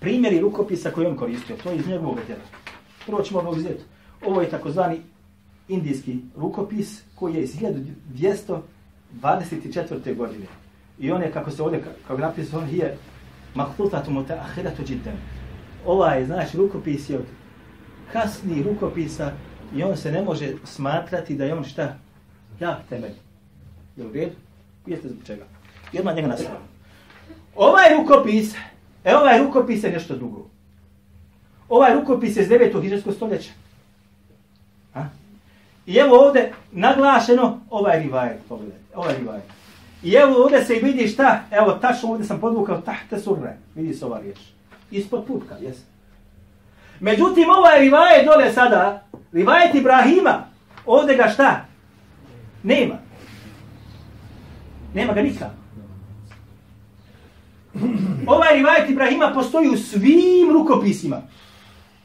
Primjeri 0.00 0.40
rukopisa 0.40 0.90
koje 0.90 1.08
on 1.08 1.16
koristio, 1.16 1.56
to 1.62 1.70
je 1.70 1.76
iz 1.76 1.86
njegovog 1.86 2.18
djela. 2.26 2.42
Prvo 3.06 3.22
ćemo 3.22 3.40
ovo 3.40 3.50
uzeti. 3.50 3.82
Ovo 4.26 4.42
je 4.42 4.50
takozvani 4.50 5.00
indijski 5.68 6.18
rukopis 6.36 7.02
koji 7.14 7.34
je 7.34 7.42
iz 7.42 7.56
1224. 9.22 10.16
godine. 10.16 10.46
I 10.98 11.10
on 11.10 11.22
je, 11.22 11.32
kako 11.32 11.50
se 11.50 11.62
ovdje, 11.62 11.84
kako 12.08 12.20
napisao, 12.20 12.60
on 12.60 12.68
je 12.70 12.96
mahtutatu 13.54 14.10
muta 14.10 14.34
ahiratu. 14.34 14.82
Ovaj, 15.86 16.24
znači, 16.26 16.56
rukopis 16.56 17.10
je 17.10 17.18
od 17.18 17.24
kasnijih 18.12 18.66
rukopisa 18.66 19.32
i 19.74 19.82
on 19.82 19.96
se 19.96 20.12
ne 20.12 20.22
može 20.22 20.52
smatrati 20.64 21.34
da 21.34 21.44
je 21.44 21.54
on 21.54 21.64
šta? 21.64 21.96
Jak 22.60 22.78
temelj. 22.88 23.14
Jel 23.96 24.08
u 24.08 24.12
redu? 24.12 24.32
Vidite 24.86 25.08
zbog 25.08 25.24
čega. 25.26 25.44
I 25.92 25.98
odmah 25.98 26.14
njega 26.14 26.28
nastavljamo. 26.28 26.66
Ovaj 27.56 27.96
rukopis, 27.96 28.54
e 29.04 29.16
ovaj 29.16 29.38
rukopis 29.38 29.84
je 29.84 29.90
nešto 29.90 30.16
drugo. 30.16 30.46
Ovaj 31.68 31.94
rukopis 31.94 32.36
je 32.36 32.42
iz 32.42 32.48
9. 32.48 32.82
hiđarskog 32.82 33.14
stoljeća. 33.14 33.50
A? 34.94 35.04
I 35.86 35.96
evo 35.96 36.26
ovdje 36.26 36.52
naglašeno 36.72 37.60
ovaj 37.70 37.98
rivajet, 37.98 38.38
pogledajte, 38.48 38.84
ovaj 38.94 39.18
rivajet. 39.18 39.44
I 40.02 40.14
evo 40.14 40.42
ovdje 40.42 40.64
se 40.64 40.74
vidi 40.74 41.08
šta, 41.08 41.44
evo 41.50 41.72
tačno 41.72 42.10
ovdje 42.10 42.26
sam 42.26 42.40
podvukao 42.40 42.80
tahte 42.80 43.20
surre, 43.20 43.56
vidi 43.74 43.94
se 43.94 44.06
ova 44.06 44.20
riječ. 44.20 44.38
Ispod 44.90 45.24
putka, 45.26 45.56
jes. 45.60 45.76
Međutim, 47.02 47.50
ovaj 47.50 47.80
rivajet 47.80 48.26
dole 48.26 48.52
sada, 48.52 49.02
rivajet 49.32 49.74
Ibrahima, 49.74 50.44
ovdje 50.86 51.16
ga 51.16 51.28
šta? 51.28 51.64
Nema. 52.62 52.94
Nema 54.94 55.12
ga 55.12 55.22
nikak. 55.22 55.48
Ovaj 58.26 58.54
rivajet 58.54 58.90
Ibrahima 58.90 59.32
postoji 59.34 59.68
u 59.68 59.76
svim 59.76 60.52
rukopisima. 60.52 61.22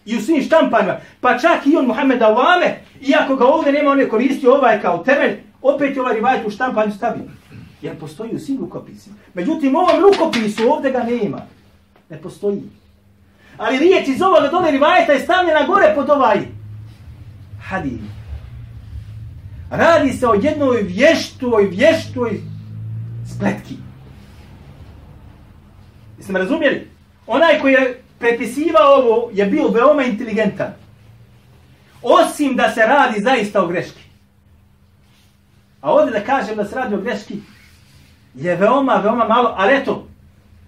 I 0.06 0.18
u 0.18 0.22
svim 0.22 0.42
štampanima, 0.42 0.98
Pa 1.22 1.38
čak 1.40 1.66
i 1.66 1.76
on 1.78 1.86
Muhammed 1.86 2.22
Awame, 2.22 2.74
iako 3.02 3.36
ga 3.36 3.46
ovdje 3.46 3.74
nema, 3.74 3.92
on 3.92 4.00
je 4.00 4.10
koristio 4.10 4.54
ovaj 4.54 4.82
kao 4.82 4.98
temelj, 4.98 5.40
opet 5.62 5.96
je 5.96 6.02
ovaj 6.02 6.16
rivajet 6.16 6.48
u 6.48 6.50
štampanju 6.50 6.92
stavio. 6.92 7.26
Jer 7.82 8.00
postoji 8.00 8.36
u 8.36 8.40
svim 8.40 8.60
rukopisima. 8.60 9.16
Međutim, 9.34 9.76
u 9.76 9.80
ovom 9.80 10.02
rukopisu 10.02 10.72
ovdje 10.72 10.92
ga 10.92 11.04
nema. 11.04 11.42
Ne 12.10 12.22
postoji. 12.22 12.64
Ali 13.58 13.80
riječ 13.80 14.08
iz 14.08 14.22
ovoga 14.22 14.48
dole 14.48 14.72
rivajeta 14.72 15.14
je 15.14 15.20
stavljena 15.20 15.66
gore 15.68 15.96
pod 15.96 16.10
ovaj 16.10 16.38
hadin. 17.64 18.10
Radi 19.70 20.14
se 20.14 20.28
o 20.28 20.34
jednoj 20.34 20.82
vještoj, 20.82 21.66
vještoj 21.66 22.42
spletki. 23.36 23.76
Jeste 26.18 26.34
me 26.34 26.40
razumjeli? 26.40 26.88
Onaj 27.28 27.60
koji 27.60 27.74
je 27.74 28.02
prepisivao 28.20 28.94
ovo 28.94 29.30
je 29.34 29.46
bio 29.46 29.68
veoma 29.68 30.04
inteligentan. 30.04 30.74
Osim 32.02 32.56
da 32.56 32.72
se 32.72 32.82
radi 32.82 33.22
zaista 33.22 33.64
o 33.64 33.68
greški. 33.68 34.04
A 35.82 35.92
ovdje 35.92 36.20
da 36.20 36.26
kažem 36.26 36.56
da 36.56 36.66
se 36.66 36.76
radi 36.76 36.96
o 36.96 37.02
greški 37.02 37.40
je 38.36 38.56
veoma, 38.56 38.96
veoma 38.96 39.28
malo, 39.28 39.54
ali 39.58 39.76
eto, 39.76 40.08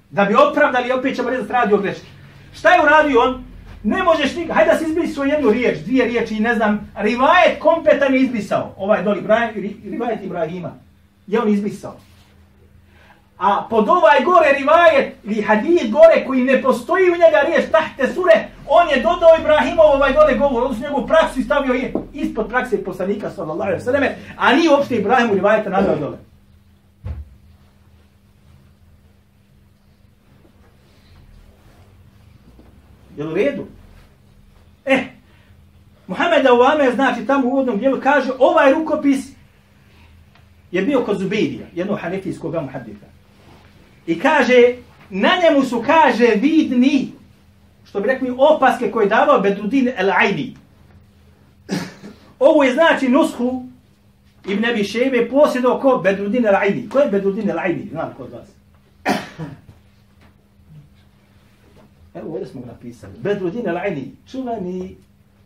da 0.09 0.25
bi 0.25 0.35
opravdali, 0.35 0.91
opet 0.91 1.15
ćemo 1.15 1.29
reći 1.29 1.41
da 1.41 1.47
se 1.47 1.53
radi 1.53 1.73
o 1.73 1.77
greški. 1.77 2.07
Šta 2.53 2.69
je 2.69 2.83
uradio 2.83 3.21
on? 3.21 3.43
Ne 3.83 4.03
možeš 4.03 4.35
nikad, 4.35 4.55
hajde 4.55 4.71
da 4.71 4.77
se 4.77 4.85
izbrisao 4.85 5.23
jednu 5.23 5.49
riječ, 5.49 5.77
dvije 5.77 6.05
riječi 6.05 6.35
i 6.35 6.39
ne 6.39 6.55
znam, 6.55 6.91
rivajet 6.95 7.59
kompetan 7.59 8.13
je 8.13 8.21
izbrisao, 8.21 8.73
ovaj 8.77 9.03
doli, 9.03 9.23
rivajet 9.83 10.23
Ibrahima, 10.23 10.71
je 11.27 11.41
on 11.41 11.49
izbrisao. 11.49 11.95
A 13.37 13.67
pod 13.69 13.89
ovaj 13.89 14.23
gore 14.25 14.53
rivajet 14.57 15.15
ili 15.23 15.41
hadid 15.41 15.91
gore 15.91 16.25
koji 16.27 16.43
ne 16.43 16.61
postoji 16.61 17.09
u 17.09 17.13
njega 17.13 17.41
riječ 17.47 17.71
tahte 17.71 18.13
sure, 18.13 18.47
on 18.67 18.89
je 18.89 18.95
dodao 18.95 19.39
Ibrahimov 19.39 19.85
ovaj 19.85 20.13
dole 20.13 20.35
govor, 20.35 20.63
odnosno 20.63 20.87
njegovu 20.87 21.07
praksu 21.07 21.39
i 21.39 21.43
stavio 21.43 21.73
je 21.73 21.93
ispod 22.13 22.47
prakse 22.49 22.83
poslanika 22.83 23.29
sallallahu 23.29 23.69
alaihi 23.69 23.83
sallam, 23.83 24.03
a 24.37 24.53
nije 24.53 24.69
uopšte 24.69 24.95
Ibrahimu 24.95 25.33
rivajeta 25.33 25.69
nadao 25.69 25.95
dole. 25.95 26.17
Jel 33.17 33.31
u 33.31 33.35
redu? 33.35 33.65
E, 34.85 35.03
Muhammed 36.07 36.45
Awame, 36.45 36.95
znači 36.95 37.25
tamo 37.25 37.47
u 37.47 37.51
uvodnom 37.51 37.79
dijelu 37.79 37.99
kaže, 38.01 38.31
ovaj 38.39 38.73
rukopis 38.73 39.27
je 40.71 40.81
bio 40.81 41.01
kod 41.01 41.19
Zubejdija, 41.19 41.67
jednog 41.75 41.99
hanefijskog 41.99 42.53
muhadita. 42.53 43.05
I 44.07 44.19
kaže, 44.19 44.75
na 45.09 45.29
njemu 45.43 45.63
su, 45.65 45.83
kaže, 45.85 46.25
vidni, 46.35 47.11
što 47.85 47.99
bi 47.99 48.07
rekli, 48.07 48.33
opaske 48.37 48.91
koje 48.91 49.05
je 49.05 49.09
davao 49.09 49.39
Bedrudin 49.39 49.91
El 49.97 50.11
Aini. 50.11 50.55
Ovo 52.39 52.63
je 52.63 52.73
znači 52.73 53.09
nushu 53.09 53.63
Ibn 54.47 54.65
Abi 54.65 54.83
Shebe 54.83 55.29
posjedao 55.29 55.79
ko 55.79 55.97
Bedrudin 56.03 56.45
El 56.45 56.55
Aini. 56.55 56.89
Ko 56.89 56.99
je 56.99 57.09
Bedrudin 57.09 57.49
El 57.49 57.59
Aini? 57.59 57.87
Znam 57.91 58.13
ko 58.17 58.23
od 58.23 58.31
vas. 58.31 58.58
Evo 62.13 62.31
ovdje 62.31 62.47
smo 62.47 62.61
ga 62.61 62.67
napisali. 62.67 63.13
Bedrudin 63.19 63.65
al-Aini, 63.65 64.11
čuvani 64.31 64.95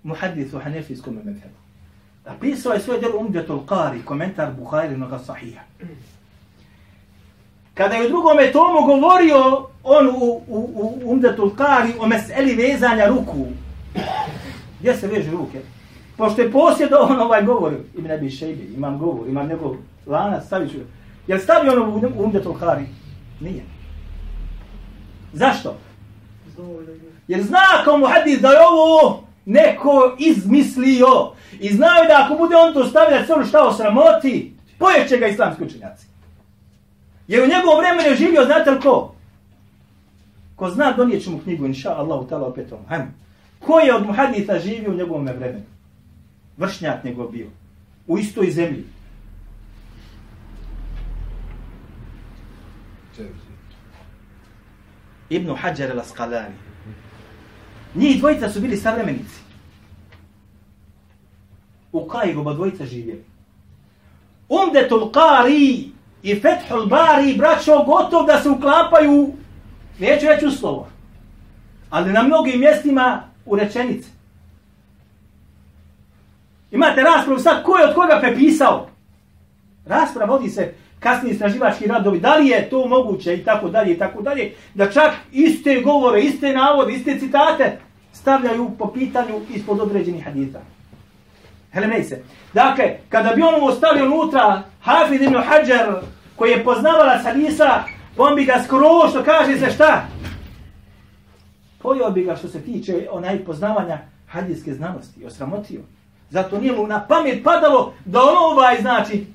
muhadith 0.04 0.54
u 0.54 0.60
hanefijskom 0.60 1.16
medhebu. 1.16 1.56
Napisao 2.26 2.74
je 2.74 2.80
svoj 2.80 3.00
del 3.00 3.16
Umdetul 3.20 3.60
Qari, 3.66 4.04
komentar 4.06 4.54
Bukhari 4.54 4.98
noga 4.98 5.20
sahija. 5.20 5.62
Kada 7.74 7.96
je 7.96 8.06
u 8.06 8.10
drugome 8.10 8.52
tomu 8.52 8.86
govorio 8.86 9.68
on 9.84 10.08
u, 10.08 10.42
u, 10.48 10.60
u 10.76 11.12
Umdetul 11.12 11.50
Qari 11.50 11.92
o 12.00 12.08
meseli 12.08 12.56
vezanja 12.56 13.08
ruku. 13.08 13.48
Gdje 14.80 14.96
se 14.96 15.08
veže 15.08 15.32
ruke? 15.32 15.62
Pošto 16.18 16.42
je 16.42 16.52
posjedo 16.52 16.98
on 17.10 17.22
ovaj 17.22 17.44
govor, 17.44 17.74
Ibn 17.98 18.12
Abi 18.12 18.30
Šejbe, 18.30 18.64
imam 18.76 19.00
govor, 19.00 19.30
imam 19.30 19.48
njegov 19.48 19.76
lanac, 20.06 20.46
stavit 20.46 20.72
ću. 20.72 20.78
Jel 21.28 21.40
stavio 21.40 21.72
ono 21.72 22.12
u 22.18 22.24
Umdetul 22.24 22.54
Qari? 22.54 22.86
Nije. 23.40 23.64
Zašto? 25.34 25.78
Jer 27.28 27.44
zna 27.44 27.84
kao 27.84 27.98
mu 27.98 28.06
hadis 28.06 28.42
da 28.42 28.48
je 28.48 28.60
ovo 28.60 29.24
neko 29.46 30.16
izmislio. 30.20 31.34
I 31.60 31.74
znaju 31.74 32.08
da 32.08 32.24
ako 32.26 32.36
bude 32.36 32.56
on 32.56 32.74
to 32.74 32.86
stavlja 32.88 33.26
sve 33.26 33.36
ono 33.36 33.46
šta 33.46 33.68
osramoti, 33.68 34.54
pojeće 34.78 35.18
ga 35.18 35.28
islamski 35.28 35.64
učenjaci. 35.64 36.06
Jer 37.28 37.44
u 37.44 37.48
njegovom 37.48 37.80
vremenu 37.80 38.10
je 38.10 38.16
živio, 38.16 38.46
znate 38.46 38.72
li 38.72 38.82
ko? 38.82 39.16
Ko 40.56 40.70
zna, 40.70 40.92
donijet 40.92 41.24
ću 41.24 41.32
mu 41.32 41.40
knjigu, 41.40 41.66
inša 41.66 41.90
Allah, 41.90 42.22
u 42.22 42.28
tala 42.28 42.48
opet 42.48 42.72
ovom. 42.72 42.86
Hajmo. 42.86 43.12
Ko 43.60 43.80
je 43.80 43.96
od 43.96 44.06
muhadita 44.06 44.60
živio 44.60 44.92
u 44.92 44.96
njegovom 44.96 45.26
vremenu? 45.26 45.66
Vršnjak 46.58 47.04
njegov 47.04 47.28
bio. 47.28 47.48
U 48.08 48.18
istoj 48.18 48.52
zemlji. 48.52 48.86
Ibn 55.36 55.56
Hajar 55.56 55.92
al-Asqalani. 55.92 56.56
Njih 57.96 58.20
dvojica 58.20 58.50
su 58.50 58.60
bili 58.60 58.78
savremenici. 58.78 59.42
U 61.92 62.08
Kajigu 62.08 62.44
ba 62.44 62.54
dvojica 62.54 62.86
živjeli. 62.86 63.24
Umdetul 64.50 65.12
Qari 65.12 65.90
i 66.24 66.40
Fethul 66.40 66.86
Bari, 66.86 67.36
braćo, 67.38 67.84
gotov 67.86 68.26
da 68.26 68.42
se 68.42 68.50
uklapaju, 68.50 69.34
neću 70.00 70.28
reći 70.28 70.46
u 70.46 70.52
slovo, 70.52 70.88
ali 71.90 72.14
na 72.14 72.24
mnogim 72.24 72.60
mjestima 72.60 73.24
u 73.46 73.56
rečenice. 73.56 74.10
Imate 76.72 77.02
raspravu 77.02 77.40
sad, 77.40 77.64
ko 77.64 77.78
je 77.78 77.88
od 77.90 77.96
koga 77.96 78.20
prepisao? 78.22 78.88
Rasprava 79.86 80.34
vodi 80.34 80.50
se 80.50 80.74
kasni 81.04 81.30
istraživački 81.30 81.88
radovi, 81.88 82.20
da 82.20 82.36
li 82.36 82.48
je 82.48 82.70
to 82.70 82.88
moguće 82.88 83.34
i 83.34 83.44
tako 83.44 83.70
dalje 83.70 83.94
i 83.94 83.98
tako 83.98 84.22
dalje, 84.22 84.52
da 84.74 84.92
čak 84.92 85.12
iste 85.32 85.82
govore, 85.82 86.22
iste 86.22 86.54
navode, 86.54 86.94
iste 86.94 87.20
citate 87.20 87.78
stavljaju 88.14 88.72
po 88.80 88.88
pitanju 88.88 89.42
ispod 89.56 89.80
određenih 89.80 90.24
hadita. 90.24 90.60
Hele, 91.72 92.04
se. 92.04 92.24
Dakle, 92.54 92.98
kada 93.10 93.36
bi 93.36 93.42
on 93.42 93.64
ostavio 93.64 94.06
unutra 94.06 94.62
Hafid 94.82 95.22
ibn 95.22 95.36
Hajar, 95.36 96.02
koji 96.36 96.52
je 96.52 96.64
poznavala 96.64 97.18
hadisa, 97.24 97.84
on 98.18 98.36
bi 98.36 98.46
ga 98.46 98.64
skoro, 98.66 99.10
što 99.10 99.24
kaže 99.24 99.58
se 99.58 99.72
šta? 99.72 100.08
Pojao 101.82 102.12
bi 102.12 102.24
ga 102.24 102.36
što 102.36 102.48
se 102.48 102.62
tiče 102.62 103.08
onaj 103.12 103.46
poznavanja 103.46 103.98
hadijske 104.28 104.74
znanosti, 104.74 105.26
osramotio. 105.26 105.82
Zato 106.30 106.60
nije 106.60 106.74
mu 106.74 106.88
na 106.88 107.06
pamet 107.08 107.44
padalo 107.44 107.94
da 108.06 108.20
on 108.22 108.54
ovaj, 108.54 108.82
znači, 108.82 109.26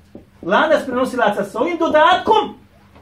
lanac 0.43 0.85
prenosilaca 0.85 1.45
sa 1.45 1.61
ovim 1.61 1.79
dodatkom 1.79 2.55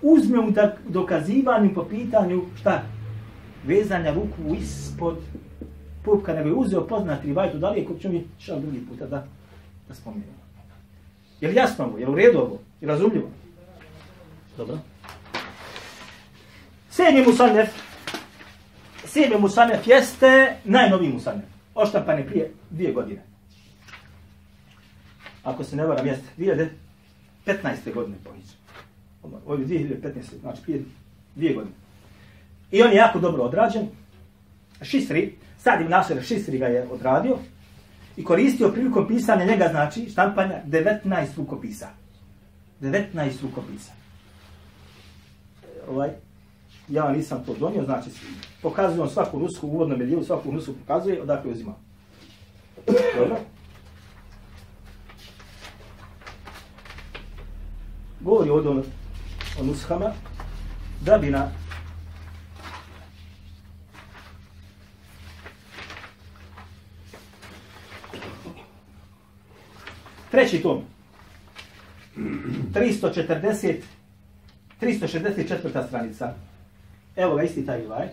uzme 0.02 0.38
u 0.38 0.52
dokazivanju 0.88 1.74
po 1.74 1.84
pitanju, 1.84 2.42
šta? 2.60 2.82
Vezanja 3.64 4.14
ruku 4.14 4.54
ispod 4.60 5.16
pupka, 6.04 6.32
nego 6.32 6.48
je 6.48 6.54
uzeo 6.54 6.86
poznati 6.86 7.26
rivajtu, 7.26 7.58
da 7.58 7.70
li 7.70 7.78
je 7.80 7.84
kod 7.84 8.00
ćemo 8.00 8.14
mi 8.14 8.26
šal 8.38 8.60
drugi 8.60 8.86
puta 8.88 9.06
da, 9.06 9.26
da 9.88 9.94
spomenu. 9.94 10.24
Je 11.40 11.48
li 11.48 11.54
jasno 11.54 11.84
ovo? 11.84 11.98
Je 11.98 12.06
li 12.06 12.12
u 12.12 12.14
redu 12.14 12.38
ovo? 12.38 12.58
Je 12.80 12.86
li 12.86 12.92
razumljivo? 12.92 13.28
Dobro. 14.56 14.78
Sedmi 16.90 17.24
musanef. 17.26 17.68
Sedmi 19.04 19.38
musanef 19.38 19.86
jeste 19.86 20.56
najnoviji 20.64 21.12
musanef. 21.12 21.44
Oštampan 21.74 22.18
je 22.18 22.26
prije 22.26 22.52
dvije 22.70 22.92
godine. 22.92 23.22
Ako 25.44 25.64
se 25.64 25.76
ne 25.76 25.86
varam, 25.86 26.06
jeste 26.06 26.24
2015. 27.46 27.94
godine 27.94 28.16
pohiđa. 28.24 28.52
Ovo 29.46 29.54
je 29.54 29.66
2015. 29.66 30.40
znači 30.40 30.62
prije 30.62 30.82
dvije 31.34 31.54
godine. 31.54 31.74
I 32.70 32.82
on 32.82 32.90
je 32.90 32.96
jako 32.96 33.18
dobro 33.18 33.42
odrađen. 33.42 33.88
Šisri, 34.82 35.34
sad 35.58 35.80
im 35.80 35.88
Nasir 35.88 36.22
Šisri 36.22 36.58
ga 36.58 36.66
je 36.66 36.88
odradio 36.90 37.38
i 38.16 38.24
koristio 38.24 38.68
prilikom 38.68 39.08
pisanja 39.08 39.44
njega, 39.44 39.68
znači 39.70 40.08
štampanja 40.10 40.62
19 40.66 41.26
rukopisa. 41.36 41.88
19 42.80 43.42
rukopisa. 43.42 43.92
Ovaj, 45.88 46.10
ja 46.88 47.12
nisam 47.12 47.44
to 47.46 47.54
donio, 47.54 47.84
znači 47.84 48.10
pokazujem 48.62 49.08
svaku 49.08 49.38
rusku, 49.38 49.66
uvodno 49.66 49.96
mediju, 49.96 50.24
svaku 50.24 50.50
rusku 50.50 50.72
pokazuje, 50.72 51.22
odakle 51.22 51.50
uzima. 51.50 51.74
Dobro. 53.18 53.36
Govori 58.26 58.50
ovdje 58.50 58.70
o, 58.70 58.82
o 59.60 59.64
nushama, 59.64 60.12
da 61.00 61.18
bi 61.18 61.30
na 61.30 61.48
Treći 70.30 70.62
tom. 70.62 70.82
340 72.16 73.74
364. 74.80 75.86
stranica. 75.86 76.34
Evo 77.16 77.34
ga 77.34 77.42
isti 77.42 77.66
taj 77.66 77.86
vaj. 77.86 78.08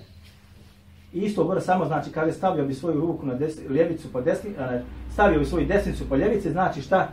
I 1.14 1.20
isto 1.20 1.44
gore 1.44 1.62
samo 1.62 1.86
znači 1.86 2.12
kada 2.12 2.28
je 2.28 2.34
stavio 2.34 2.66
bi 2.66 2.74
svoju 2.74 3.02
ruku 3.02 3.26
na 3.26 3.34
des, 3.34 3.58
ljevicu 3.70 4.12
po 4.12 4.22
desni, 4.22 4.50
stavio 5.14 5.40
bi 5.40 5.46
svoju 5.46 5.68
desnicu 5.68 6.10
po 6.10 6.16
ljevici, 6.16 6.52
znači 6.52 6.82
šta? 6.82 7.10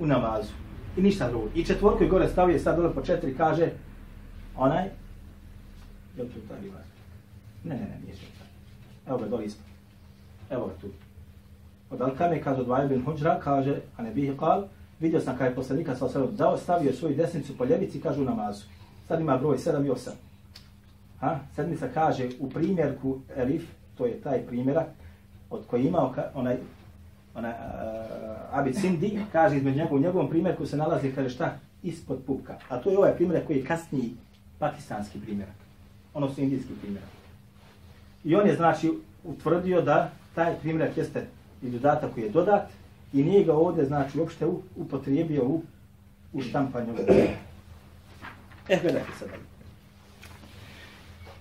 U 0.00 0.06
namazu. 0.06 0.63
I 0.96 1.02
ništa 1.02 1.28
drugo. 1.28 1.48
I 1.54 1.64
četvorku 1.64 2.04
je 2.04 2.10
gore 2.10 2.28
stavio 2.28 2.58
sad 2.58 2.76
dole 2.76 2.94
po 2.94 3.02
četiri 3.02 3.36
kaže 3.36 3.70
onaj 4.56 4.84
je 6.16 6.22
li 6.22 6.28
tu 6.28 6.40
taj 6.48 6.58
vaj? 6.58 6.82
Ne, 7.64 7.74
ne, 7.74 7.80
ne, 7.80 7.98
nije 8.04 8.16
to 8.16 8.44
Evo 9.06 9.18
ga 9.18 9.26
dole 9.26 9.44
ispod. 9.44 9.66
Evo 10.50 10.66
ga 10.66 10.72
tu. 10.80 10.86
Od 11.90 12.00
Alkame 12.00 12.42
kaže 12.42 12.60
od 12.60 12.68
Vajbin 12.68 13.04
Huđra, 13.04 13.40
kaže, 13.40 13.80
a 13.96 14.02
ne 14.02 14.10
bih 14.10 14.32
kal, 14.38 14.64
vidio 15.00 15.20
sam 15.20 15.36
kada 15.36 15.50
je 15.50 15.54
poslanika 15.54 15.96
sa 15.96 16.04
osvijem 16.06 16.36
dao, 16.36 16.56
stavio 16.56 16.92
svoju 16.92 17.16
desnicu 17.16 17.58
po 17.58 17.64
ljevici, 17.64 18.00
kaže 18.00 18.20
u 18.20 18.24
namazu. 18.24 18.64
Sad 19.08 19.20
ima 19.20 19.38
broj 19.38 19.56
7 19.56 19.86
i 19.86 19.90
8. 19.90 20.10
Ha? 21.20 21.38
Sedmica 21.56 21.88
kaže 21.94 22.28
u 22.40 22.50
primjerku 22.50 23.18
Elif, 23.36 23.68
to 23.98 24.06
je 24.06 24.20
taj 24.20 24.46
primjerak, 24.46 24.86
od 25.50 25.66
koji 25.66 25.84
imao 25.84 26.14
onaj, 26.34 26.56
ona, 27.34 27.48
e, 27.48 27.52
uh, 27.52 28.58
Abid 28.58 28.76
Sindi, 28.76 29.20
kaže 29.32 29.56
između 29.56 29.78
njegovom, 29.78 30.02
njegovom 30.02 30.28
primjerku 30.28 30.66
se 30.66 30.76
nalazi, 30.76 31.12
kaže 31.12 31.28
šta, 31.28 31.58
ispod 31.82 32.18
pupka. 32.26 32.54
A 32.68 32.78
to 32.78 32.90
je 32.90 32.98
ovaj 32.98 33.14
primjerak 33.14 33.46
koji 33.46 33.56
je 33.56 33.64
kasniji 33.64 34.14
pakistanski 34.58 35.20
primjerak. 35.20 35.54
Ono 36.14 36.30
su 36.30 36.40
indijski 36.40 36.72
primjerak. 36.82 37.08
I 38.24 38.34
on 38.34 38.46
je 38.46 38.56
znači 38.56 38.92
utvrdio 39.24 39.82
da 39.82 40.10
taj 40.34 40.54
primjerak 40.62 40.96
jeste 40.96 41.26
i 41.62 41.70
dodatak 41.70 42.14
koji 42.14 42.24
je 42.24 42.30
dodat 42.30 42.68
i 43.12 43.22
nije 43.22 43.44
ga 43.44 43.54
ovdje 43.54 43.84
znači 43.84 44.20
uopšte 44.20 44.46
upotrijebio 44.76 45.44
u, 45.44 45.62
u 46.32 46.42
štampanju. 46.42 46.94
Eh, 48.68 48.78
gledajte 48.82 49.10
sad. 49.18 49.28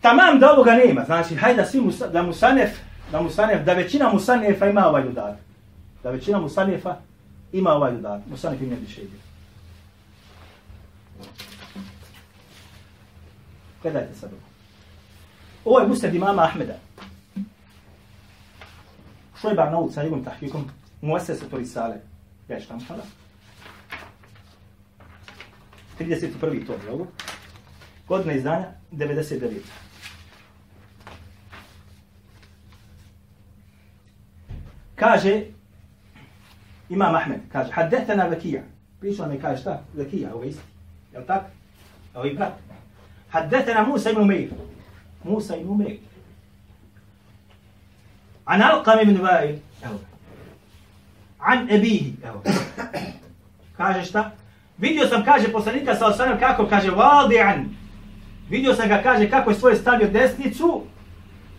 Tamam 0.02 0.40
da 0.40 0.52
ovoga 0.52 0.72
nema, 0.72 1.04
znači 1.06 1.36
hajde 1.36 1.62
da, 1.62 1.68
svi 1.68 1.82
musa, 1.82 2.08
da 2.08 2.22
musanef, 2.22 2.70
da 3.12 3.22
musanef, 3.22 3.66
da 3.66 3.74
većina 3.74 4.10
musanefa 4.14 4.68
ima 4.68 4.88
ovaj 4.88 5.04
dodatak. 5.04 5.53
Da 6.04 6.10
većina 6.10 6.40
musanefa 6.40 6.96
ima 7.52 7.70
ovaj 7.70 7.92
dodatak. 7.92 8.28
Musanef 8.28 8.62
im 8.62 8.70
ne 8.70 8.76
bi. 8.76 8.90
Gledajte 13.82 14.16
sad 14.16 14.34
ovo. 14.34 14.42
Ovo 15.66 15.80
je 15.80 15.88
musned 15.88 16.16
imama 16.16 16.44
Ahmeda. 16.44 16.76
Šojb 19.42 19.60
Arnaud 19.60 19.94
sa 19.94 20.04
njegovim 20.04 20.26
tahkikom, 20.26 20.70
muese 21.02 21.36
se 21.36 21.50
to 21.50 21.58
risale. 21.58 21.96
Ja 22.50 22.56
je 22.56 22.62
štampala. 22.62 23.04
31. 26.00 26.68
to 26.68 26.74
je 26.74 26.92
ovo. 26.92 27.08
Godina 28.08 28.34
izdanja, 28.34 28.68
99. 28.92 29.60
Kaže, 34.96 35.53
Imam 36.94 37.16
Ahmed 37.16 37.40
kaže, 37.52 37.72
haddetena 37.72 38.26
vekija. 38.26 38.62
Pričao 39.00 39.28
mi 39.28 39.40
kaže 39.40 39.62
šta? 39.62 39.82
Vekija, 39.94 40.36
ovo 40.36 40.44
isti. 40.44 40.62
Je 41.14 41.20
li 41.20 41.26
tak? 41.26 41.42
Ovo 42.16 42.26
i 42.26 42.34
brat. 42.34 42.54
Haddetena 43.30 43.84
Musa 43.84 44.10
ibn 44.10 44.22
Umeir. 44.22 44.50
Musa 45.24 45.56
ibn 45.56 45.70
Umeir. 45.70 45.98
An 48.46 48.62
Alqam 48.62 49.02
ibn 49.02 49.22
Vail. 49.22 49.56
Evo. 49.86 50.00
An 51.40 51.70
Ebihi. 51.72 52.14
Evo. 52.24 52.44
kaže 53.78 54.06
šta? 54.06 54.32
Vidio 54.78 55.08
sam, 55.08 55.26
kaže, 55.26 55.52
poslanika 55.52 55.96
sa 55.96 56.08
osanem 56.08 56.40
kako, 56.40 56.68
kaže, 56.68 56.92
Valdi'an. 56.92 57.66
Vidio 58.50 58.76
sam 58.76 58.88
ga, 58.88 59.02
kaže, 59.04 59.30
kako 59.30 59.50
je 59.50 59.56
svoje 59.56 59.76
stavio 59.76 60.08
desnicu 60.08 60.84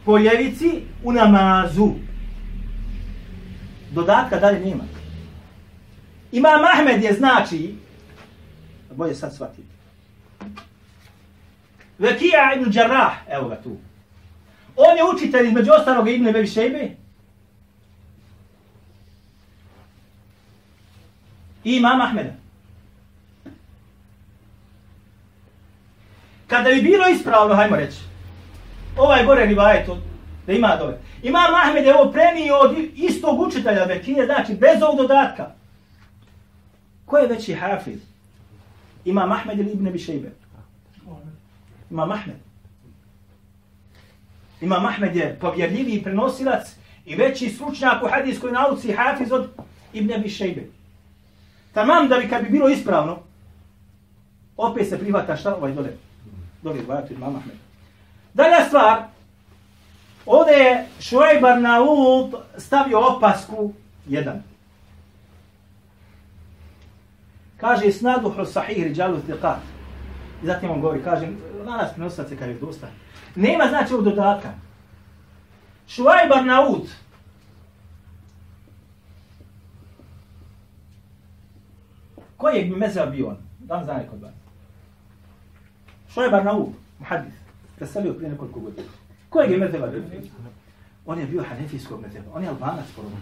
po 0.05 0.19
ljevici 0.19 0.83
u 1.05 1.13
namazu. 1.13 1.91
Dodatka 3.91 4.39
dalje 4.39 4.61
nema. 4.61 4.94
Imam 6.35 6.65
Ahmed 6.65 7.03
je 7.03 7.13
znači, 7.13 7.75
bolje 8.91 9.15
sad 9.15 9.35
shvatiti. 9.35 9.69
Vekija 11.99 12.55
ibn 12.57 12.71
Đarrah, 12.71 13.13
evo 13.29 13.49
ga 13.49 13.63
tu. 13.63 13.77
On 14.77 14.97
je 14.97 15.05
učitelj 15.15 15.47
između 15.47 15.71
ostalog 15.79 16.09
Ibn 16.09 16.25
Bebi 16.25 16.47
Šejbe. 16.47 16.91
I 21.65 21.77
imam 21.77 22.01
Ahmeda. 22.01 22.33
Kada 26.47 26.71
bi 26.71 26.83
bilo 26.83 27.09
ispravno, 27.09 27.55
hajmo 27.55 27.77
reći, 27.77 27.99
ovaj 28.97 29.25
gore 29.25 29.47
rivajet, 29.47 29.89
da 30.47 30.53
ima 30.53 30.77
dole. 30.77 30.99
Imam 31.23 31.55
Ahmed 31.55 31.85
je 31.85 31.95
ovo 31.95 32.13
prenio 32.13 32.57
od 32.57 32.77
istog 32.95 33.41
učitelja 33.41 33.87
Bekije, 33.87 34.27
znači 34.27 34.55
bez 34.55 34.83
ovog 34.83 34.97
dodatka. 34.97 35.64
Ko 37.15 37.19
je 37.19 37.29
veći 37.29 37.55
hafiz? 37.55 37.99
Imam 39.05 39.33
Ahmed 39.33 39.59
ili 39.59 39.71
Ibn 39.71 39.91
Bišejbe? 39.93 40.33
Imam 41.91 42.13
Ahmed. 42.13 42.37
Imam 44.61 44.87
Ahmed 44.87 45.17
je 45.17 45.39
povjerljiviji 45.41 46.03
prenosilac 46.03 46.75
i 47.07 47.15
veći 47.15 47.49
stručnjak 47.49 48.03
u 48.03 48.09
hadijskoj 48.11 48.53
nauci 48.53 48.93
hafiz 48.93 49.33
od 49.33 49.49
Ibn 49.93 50.23
Bišejbe. 50.23 50.67
Tamam 51.73 52.09
da 52.09 52.19
bi 52.19 52.29
kad 52.29 52.43
bi 52.43 52.51
bilo 52.51 52.69
ispravno, 52.69 53.19
opet 54.57 54.89
se 54.89 54.99
prihvata 54.99 55.37
šta 55.37 55.57
ovaj 55.57 55.73
dole. 55.73 55.93
Dole 56.63 56.83
dvajatu 56.83 57.13
Imam 57.13 57.37
Ahmed. 57.37 57.57
Dalja 58.33 58.65
stvar, 58.67 59.03
ovdje 60.27 60.55
je 60.55 60.87
Šuajbar 61.01 61.61
na 61.61 61.79
stavio 62.59 63.01
opasku 63.01 63.73
jedan. 64.07 64.54
Kaže, 67.65 67.93
snaduhu 67.93 68.45
sahih 68.45 68.85
riđalu 68.85 69.19
zdiqat. 69.19 69.65
I 70.43 70.47
zatim 70.47 70.71
on 70.71 70.81
govori, 70.81 71.03
kaže, 71.03 71.29
lanas 71.67 71.93
prenosac 71.93 72.31
je 72.31 72.37
kad 72.37 72.49
je. 72.49 72.59
Nema 73.35 73.65
znači 73.69 73.95
ovog 73.95 74.05
dodatka. 74.05 74.49
Šuajb 75.89 76.33
Arnaud. 76.33 76.89
Kojeg 82.37 82.69
bi 82.69 82.77
mezeva 82.77 83.07
bio 83.07 83.29
on? 83.29 83.37
Da 83.59 83.77
li 83.77 83.85
zna 83.85 83.95
neko 83.95 84.15
od 84.15 84.23
vas? 84.23 84.35
Što 86.11 86.23
je 86.23 86.31
Barnaub? 86.31 86.69
Muhadis. 86.99 87.35
Preselio 87.77 88.13
prije 88.13 88.31
nekoliko 88.31 88.61
godina. 88.61 88.89
Kojeg 89.29 89.51
je 89.51 89.59
mezeva 89.59 89.87
bio? 89.87 90.03
On 91.07 91.19
je 91.19 91.27
bio 91.27 91.45
hanefijskog 91.49 92.01
mezeva. 92.03 92.25
On 92.35 92.43
je 92.43 92.49
albanac 92.49 92.87
porodno. 92.97 93.19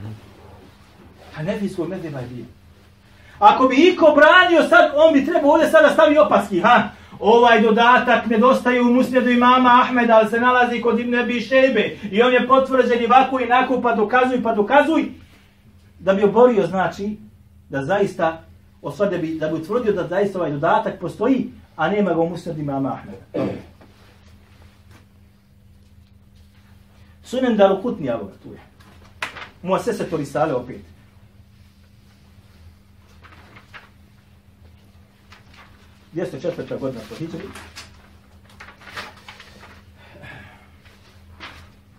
Hanefijskog 1.32 1.88
mezeva 1.88 2.20
je 2.20 2.26
bio. 2.26 2.45
Ako 3.39 3.68
bi 3.68 3.89
iko 3.89 4.14
branio 4.16 4.68
sad, 4.68 4.93
on 4.97 5.12
bi 5.12 5.26
trebao 5.26 5.51
ovdje 5.51 5.70
sada 5.70 5.91
stavi 5.91 6.18
opaski, 6.18 6.61
ha? 6.61 6.89
Ovaj 7.20 7.61
dodatak 7.61 8.26
nedostaje 8.26 8.80
u 8.80 8.85
musnedu 8.85 9.30
imama 9.30 9.80
Ahmeda, 9.83 10.16
ali 10.16 10.30
se 10.30 10.41
nalazi 10.41 10.80
kod 10.80 11.01
Ibn 11.01 11.14
Abi 11.14 11.41
Šejbe. 11.41 11.97
I 12.11 12.22
on 12.22 12.33
je 12.33 12.49
potvrđen 12.49 13.03
i 13.03 13.07
ovako 13.07 13.41
i 13.41 13.47
nako, 13.47 13.80
pa 13.80 13.95
dokazuj, 13.95 14.43
pa 14.43 14.55
dokazuj. 14.55 15.05
Da 15.99 16.14
bi 16.14 16.24
oborio, 16.24 16.66
znači, 16.66 17.16
da 17.68 17.85
zaista, 17.85 18.43
osvade 18.83 19.18
bi, 19.18 19.35
da 19.35 19.49
bi 19.49 19.55
utvrdio 19.55 19.93
da 19.93 20.07
zaista 20.07 20.39
ovaj 20.39 20.51
dodatak 20.51 21.01
postoji, 21.01 21.53
a 21.76 21.89
nema 21.89 22.14
ga 22.14 22.20
u 22.20 22.28
musnedu 22.28 22.61
imama 22.61 22.93
Ahmeda. 22.93 23.53
Sunen 27.24 27.57
Darukutni, 27.57 28.07
evo 28.07 28.24
ga 28.24 28.33
tu 28.43 28.53
je. 28.53 28.61
Moja 29.62 29.83
to 30.11 30.16
risale 30.16 30.55
opet. 30.55 30.91
204. 36.15 36.79
godina 36.79 37.01
po 37.09 37.15
Hidžri. 37.15 37.49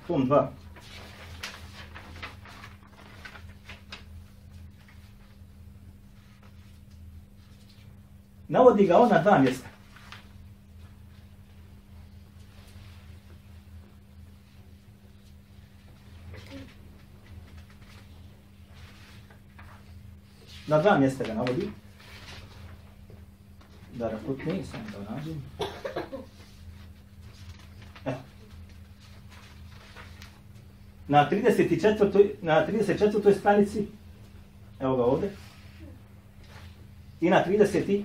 Tom 0.07 0.29
2. 0.29 0.47
Navodi 8.47 8.85
ga 8.85 8.97
ona 8.97 9.19
dva 9.19 9.39
mjesta. 9.39 9.67
Na 20.67 20.77
dva 20.81 20.97
mjesta 20.97 21.23
ga 21.23 21.33
navodi 21.33 21.82
da 23.95 24.09
rakutni, 24.09 24.63
sam 24.71 24.85
da 24.91 25.15
nađem. 25.15 25.43
Na 31.07 31.29
34. 31.31 32.29
na 32.41 32.67
34. 32.67 33.39
stranici, 33.39 33.87
evo 34.79 34.95
ga 34.95 35.03
ovdje, 35.03 35.31
i 37.21 37.29
na 37.29 37.45
35. 37.47 38.03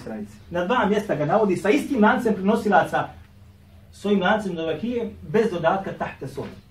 stranici. 0.00 0.32
Na 0.50 0.64
dva 0.64 0.86
mjesta 0.86 1.14
ga 1.14 1.26
navodi 1.26 1.56
sa 1.56 1.70
istim 1.70 2.02
lancem 2.02 2.34
prenosilaca 2.34 3.08
svojim 3.92 4.22
lancem 4.22 4.54
do 4.54 4.66
vakije, 4.66 5.10
bez 5.22 5.50
dodatka 5.50 5.92
tahte 5.92 6.28
sunne. 6.28 6.64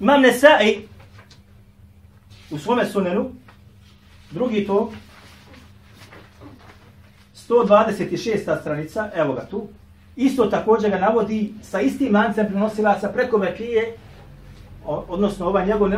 Imam 0.00 0.20
Nesai 0.22 0.88
u 2.50 2.58
svome 2.58 2.86
sunenu, 2.86 3.30
drugi 4.30 4.66
to, 4.66 4.92
126. 7.48 8.60
stranica, 8.60 9.10
evo 9.14 9.34
ga 9.34 9.46
tu, 9.46 9.68
isto 10.16 10.46
također 10.46 10.90
ga 10.90 10.98
navodi 10.98 11.54
sa 11.62 11.80
istim 11.80 12.14
lancem 12.14 12.46
prenosilaca 12.46 13.08
preko 13.08 13.36
vekije, 13.36 13.96
odnosno 14.84 15.46
ovaj 15.46 15.66
njegov 15.66 15.88
ne, 15.88 15.96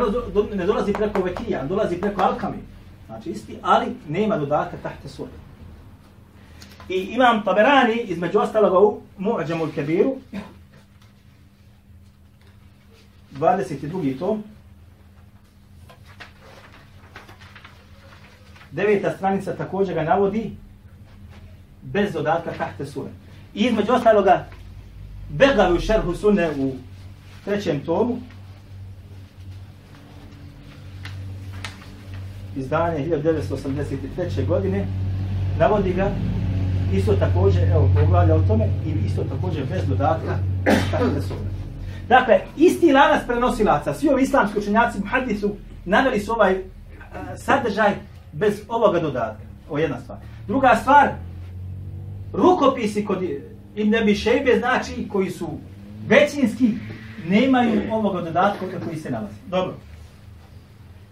ne 0.55 0.65
dolazi 0.65 0.93
preko 0.93 1.21
vekija, 1.21 1.65
dolazi 1.65 1.97
preko 1.97 2.21
alkami. 2.21 2.57
Znači 3.05 3.29
isti, 3.29 3.57
ali 3.61 3.85
nema 4.09 4.37
dodatka 4.37 4.77
tahte 4.83 5.09
sura. 5.09 5.31
I 6.89 6.95
imam 6.95 7.43
Taberani, 7.43 7.95
između 7.95 8.39
ostaloga 8.39 8.79
u 8.79 9.01
Mu'ađamu 9.19 9.71
Kebiru, 9.75 10.15
22. 13.33 14.19
tom, 14.19 14.43
deveta 18.71 19.11
stranica 19.11 19.55
također 19.55 19.95
ga 19.95 20.03
navodi 20.03 20.51
bez 21.81 22.13
dodatka 22.13 22.51
tahte 22.57 22.85
sure. 22.85 23.09
I 23.53 23.65
između 23.65 23.93
ostaloga, 23.93 24.45
Begavi 25.29 25.77
u 25.77 25.79
šerhu 25.79 26.15
sunne 26.15 26.49
u 26.59 26.71
trećem 27.45 27.79
tomu, 27.79 28.17
izdanje 32.55 33.07
1983. 33.07 34.45
godine, 34.47 34.85
navodi 35.59 35.93
ga 35.93 36.11
isto 36.93 37.13
također, 37.13 37.63
evo, 37.63 37.89
poglavlja 37.95 38.35
o 38.35 38.41
tome, 38.47 38.69
i 38.85 39.05
isto 39.05 39.23
također 39.23 39.65
bez 39.65 39.87
dodatka 39.87 40.37
tahte 40.91 41.21
sure. 41.21 41.57
Dakle, 42.09 42.39
isti 42.57 42.91
lanac 42.91 43.25
prenosilaca, 43.27 43.93
svi 43.93 44.09
ovi 44.09 44.23
islamski 44.23 44.59
učenjaci 44.59 44.99
muhadisu 44.99 45.55
naveli 45.85 46.19
su 46.19 46.31
ovaj 46.31 46.53
a, 46.53 47.37
sadržaj 47.37 47.91
bez 48.31 48.61
ovoga 48.67 48.99
dodatka. 48.99 49.43
O 49.69 49.77
jedna 49.77 49.99
stvar. 49.99 50.17
Druga 50.47 50.75
stvar, 50.81 51.09
rukopisi 52.33 53.05
kod 53.05 53.23
Ibn 53.75 53.95
Abi 53.95 54.15
Šejbe, 54.15 54.59
znači 54.59 55.07
koji 55.11 55.29
su 55.29 55.47
većinski, 56.07 56.69
nemaju 57.27 57.81
ovoga 57.91 58.21
dodatka 58.21 58.65
koji 58.85 58.97
se 58.97 59.09
nalazi. 59.09 59.35
Dobro. 59.47 59.73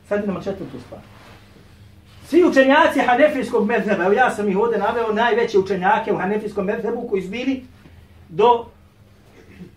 Sad 0.09 0.24
idemo 0.24 0.41
četvrtu 0.41 0.80
stvar. 0.86 1.01
Svi 2.28 2.43
učenjaci 2.43 2.99
Hanefijskog 2.99 3.68
medzheba, 3.68 4.03
evo 4.03 4.13
ja 4.13 4.32
sam 4.32 4.49
ih 4.49 4.57
ovdje 4.57 4.80
naveo, 4.80 5.13
najveće 5.13 5.59
učenjake 5.59 6.13
u 6.13 6.18
Hanefijskom 6.18 6.66
medzhebu 6.66 7.07
koji 7.09 7.22
su 7.22 7.30
bili 7.30 7.63
do 8.30 8.66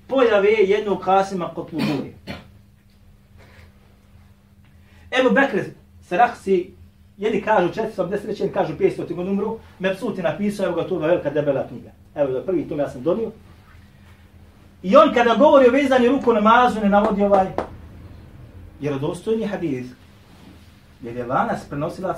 pojave 0.06 0.48
jednog 0.48 1.00
kasima 1.00 1.50
kod. 1.54 1.66
Ebu 5.20 5.30
Bekr 5.30 5.58
Sarahsi 6.02 6.70
Jedni 7.18 7.42
kažu 7.42 7.68
483, 7.68 8.28
jedni 8.28 8.52
kažu 8.52 8.72
500 8.72 9.14
godinu 9.14 9.32
umru. 9.32 9.58
Mepsut 9.78 10.16
je 10.16 10.22
napisao, 10.22 10.66
evo 10.66 10.76
ga 10.76 10.88
tu 10.88 10.98
velika 10.98 11.30
debela 11.30 11.66
knjiga. 11.68 11.90
Evo 12.14 12.32
ga 12.32 12.42
prvi 12.42 12.68
tom 12.68 12.78
ja 12.78 12.88
sam 12.88 13.02
donio. 13.02 13.30
I 14.82 14.96
on 14.96 15.14
kada 15.14 15.34
govori 15.34 15.68
o 15.68 15.72
vezanju 15.72 16.08
ruku 16.08 16.32
namazu, 16.32 16.80
ne 16.80 16.88
navodi 16.88 17.22
ovaj 17.22 17.46
vjerodostojni 18.80 19.46
hadis. 19.46 19.86
Jer 21.02 21.16
je 21.16 21.26
lanas 21.26 21.66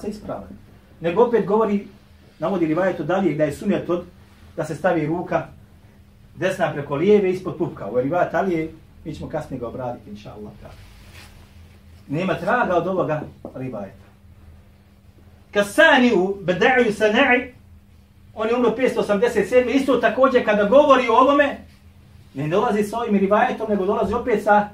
se 0.01 0.11
ispravan. 0.11 0.48
Nego 1.01 1.24
opet 1.24 1.46
govori, 1.46 1.86
navodi 2.38 2.66
li 2.66 2.74
vajetu 2.74 3.05
dalje, 3.05 3.34
da 3.34 3.44
je 3.44 3.53
sunjet 3.53 3.90
od 3.90 4.05
da 4.57 4.64
se 4.64 4.74
stavi 4.74 5.07
ruka 5.07 5.46
desna 6.36 6.72
preko 6.72 6.94
lijeve 6.94 7.30
ispod 7.30 7.57
pupka. 7.57 7.86
Ovo 7.86 7.98
je 7.98 8.05
rivajet, 8.05 8.34
ali 8.34 8.53
je, 8.53 8.72
mi 9.05 9.14
ćemo 9.14 9.30
kasnije 9.30 9.61
ga 9.61 9.68
obraditi, 9.68 10.11
inša 10.11 10.32
Allah. 10.32 10.53
Nema 12.09 12.34
traga 12.34 12.76
od 12.76 12.86
ovoga 12.86 13.22
rivajeta. 13.55 14.10
Kasani 15.53 16.12
u 16.14 16.36
Beda'u 16.42 16.92
Sana'i, 16.92 17.53
on 18.34 18.48
je 18.48 18.55
umro 18.55 18.70
587. 18.70 19.70
Isto 19.74 19.96
također 19.96 20.44
kada 20.44 20.64
govori 20.64 21.09
o 21.09 21.16
ovome, 21.16 21.57
ne 22.34 22.48
dolazi 22.48 22.82
sa 22.82 22.98
ovim 22.98 23.16
rivajetom, 23.20 23.70
nego 23.70 23.86
dolazi 23.86 24.14
opet 24.14 24.42
sa 24.44 24.68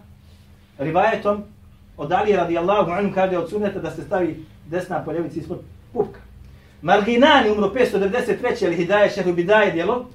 rivajetom 0.78 1.42
od 1.96 2.12
Ali 2.12 2.36
radijallahu 2.36 2.90
anhu 2.90 3.14
kada 3.14 3.32
je 3.32 3.38
od 3.38 3.50
sunneta 3.50 3.78
da 3.78 3.90
se 3.90 4.02
stavi 4.02 4.44
desna 4.66 5.04
poljevica 5.04 5.40
ispod 5.40 5.58
pupka. 5.92 6.20
Marginani 6.82 7.50
umro 7.50 7.72
593. 7.74 8.64
ili 8.64 8.76
Hidaje 8.76 9.10
šehu 9.10 9.32
Bidaje 9.32 9.72
djelo, 9.72 10.06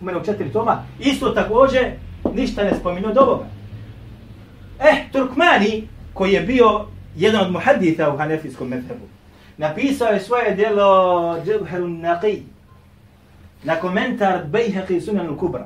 u 0.00 0.18
u 0.20 0.24
četiri 0.24 0.52
toma, 0.52 0.84
isto 0.98 1.30
također 1.30 1.92
ništa 2.34 2.64
ne 2.64 2.74
spominio 2.80 3.10
od 3.10 3.18
ovoga. 3.18 3.44
Eh, 4.80 4.96
Turkmani, 5.12 5.88
koji 6.14 6.32
je 6.32 6.40
bio 6.40 6.86
jedan 7.16 7.40
od 7.40 7.52
muhaditha 7.52 8.10
u 8.10 8.16
hanefijskom 8.16 8.68
medhebu, 8.68 9.04
napisao 9.62 10.08
je 10.08 10.20
svoje 10.20 10.54
djelo 10.54 11.36
Džebherun 11.44 12.00
Naqi 12.00 12.42
na 13.64 13.80
komentar 13.80 14.46
Bejheqi 14.46 15.00
Sunan 15.00 15.28
al-Kubra. 15.28 15.64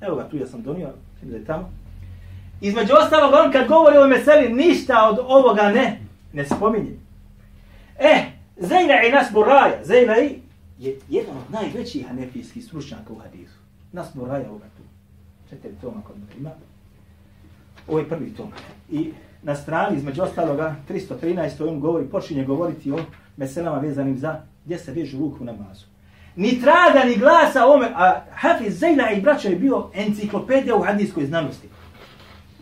Evo 0.00 0.16
ga, 0.16 0.28
tu 0.28 0.36
ja 0.36 0.46
sam 0.46 0.62
donio, 0.62 0.88
da 1.22 1.36
je 1.36 1.44
tamo. 1.44 1.70
Između 2.60 2.92
ostalog, 3.02 3.34
on 3.44 3.52
kad 3.52 3.68
govori 3.68 3.96
o 3.98 4.06
meseli, 4.06 4.52
ništa 4.52 5.08
od 5.08 5.18
ovoga 5.18 5.62
ne, 5.62 6.00
ne 6.32 6.44
spominje. 6.44 6.92
Eh, 7.98 8.24
Zeyna 8.56 9.08
i 9.08 9.12
Nas 9.12 9.32
Buraja, 9.32 9.84
Zeyna 9.84 10.24
i 10.24 10.38
je 10.78 10.98
jedan 11.08 11.36
od 11.36 11.52
najvećih 11.52 12.06
hanefijskih 12.06 12.64
stručnjaka 12.64 13.12
u 13.12 13.18
hadisu. 13.18 13.58
Nas 13.92 14.08
Buraja 14.14 14.48
ovoga 14.48 14.64
tu. 14.64 14.82
Četiri 15.50 15.72
toma 15.80 16.02
kod 16.06 16.16
ima. 16.38 16.50
Ovo 17.88 17.98
je 17.98 18.08
prvi 18.08 18.34
tom. 18.34 18.52
I 18.90 19.12
na 19.42 19.54
strani, 19.54 19.96
između 19.96 20.22
ostaloga, 20.22 20.76
313. 20.88 21.68
on 21.68 21.80
govori, 21.80 22.06
počinje 22.06 22.44
govoriti 22.44 22.92
o 22.92 22.98
meselama 23.36 23.78
vezanim 23.78 24.18
za 24.18 24.40
gdje 24.64 24.78
se 24.78 24.92
vežu 24.92 25.18
ruku 25.18 25.36
u 25.40 25.44
namazu. 25.44 25.86
Ni 26.36 26.60
traga, 26.60 27.04
ni 27.04 27.16
glasa 27.16 27.66
ome, 27.66 27.88
a 27.94 28.20
Hafiz 28.30 28.80
Zeyna 28.80 29.18
i 29.18 29.20
braća 29.20 29.48
je 29.48 29.56
bio 29.56 29.90
enciklopedija 29.94 30.76
u 30.76 30.82
hadijskoj 30.82 31.26
znanosti. 31.26 31.68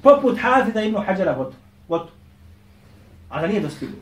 Poput 0.03 0.39
Hafida 0.39 0.83
ibn 0.83 0.97
Hađara 0.97 1.33
Votu. 1.33 1.57
Votu. 1.89 2.13
Ali 3.29 3.49
nije 3.49 3.61
dostiglo. 3.61 3.97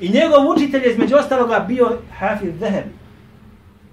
I 0.00 0.08
njegov 0.08 0.48
učitelj 0.48 0.82
je 0.82 0.92
između 0.92 1.16
ostaloga 1.16 1.58
bio 1.58 1.98
Hafiz 2.18 2.58
Zehebi. 2.58 2.90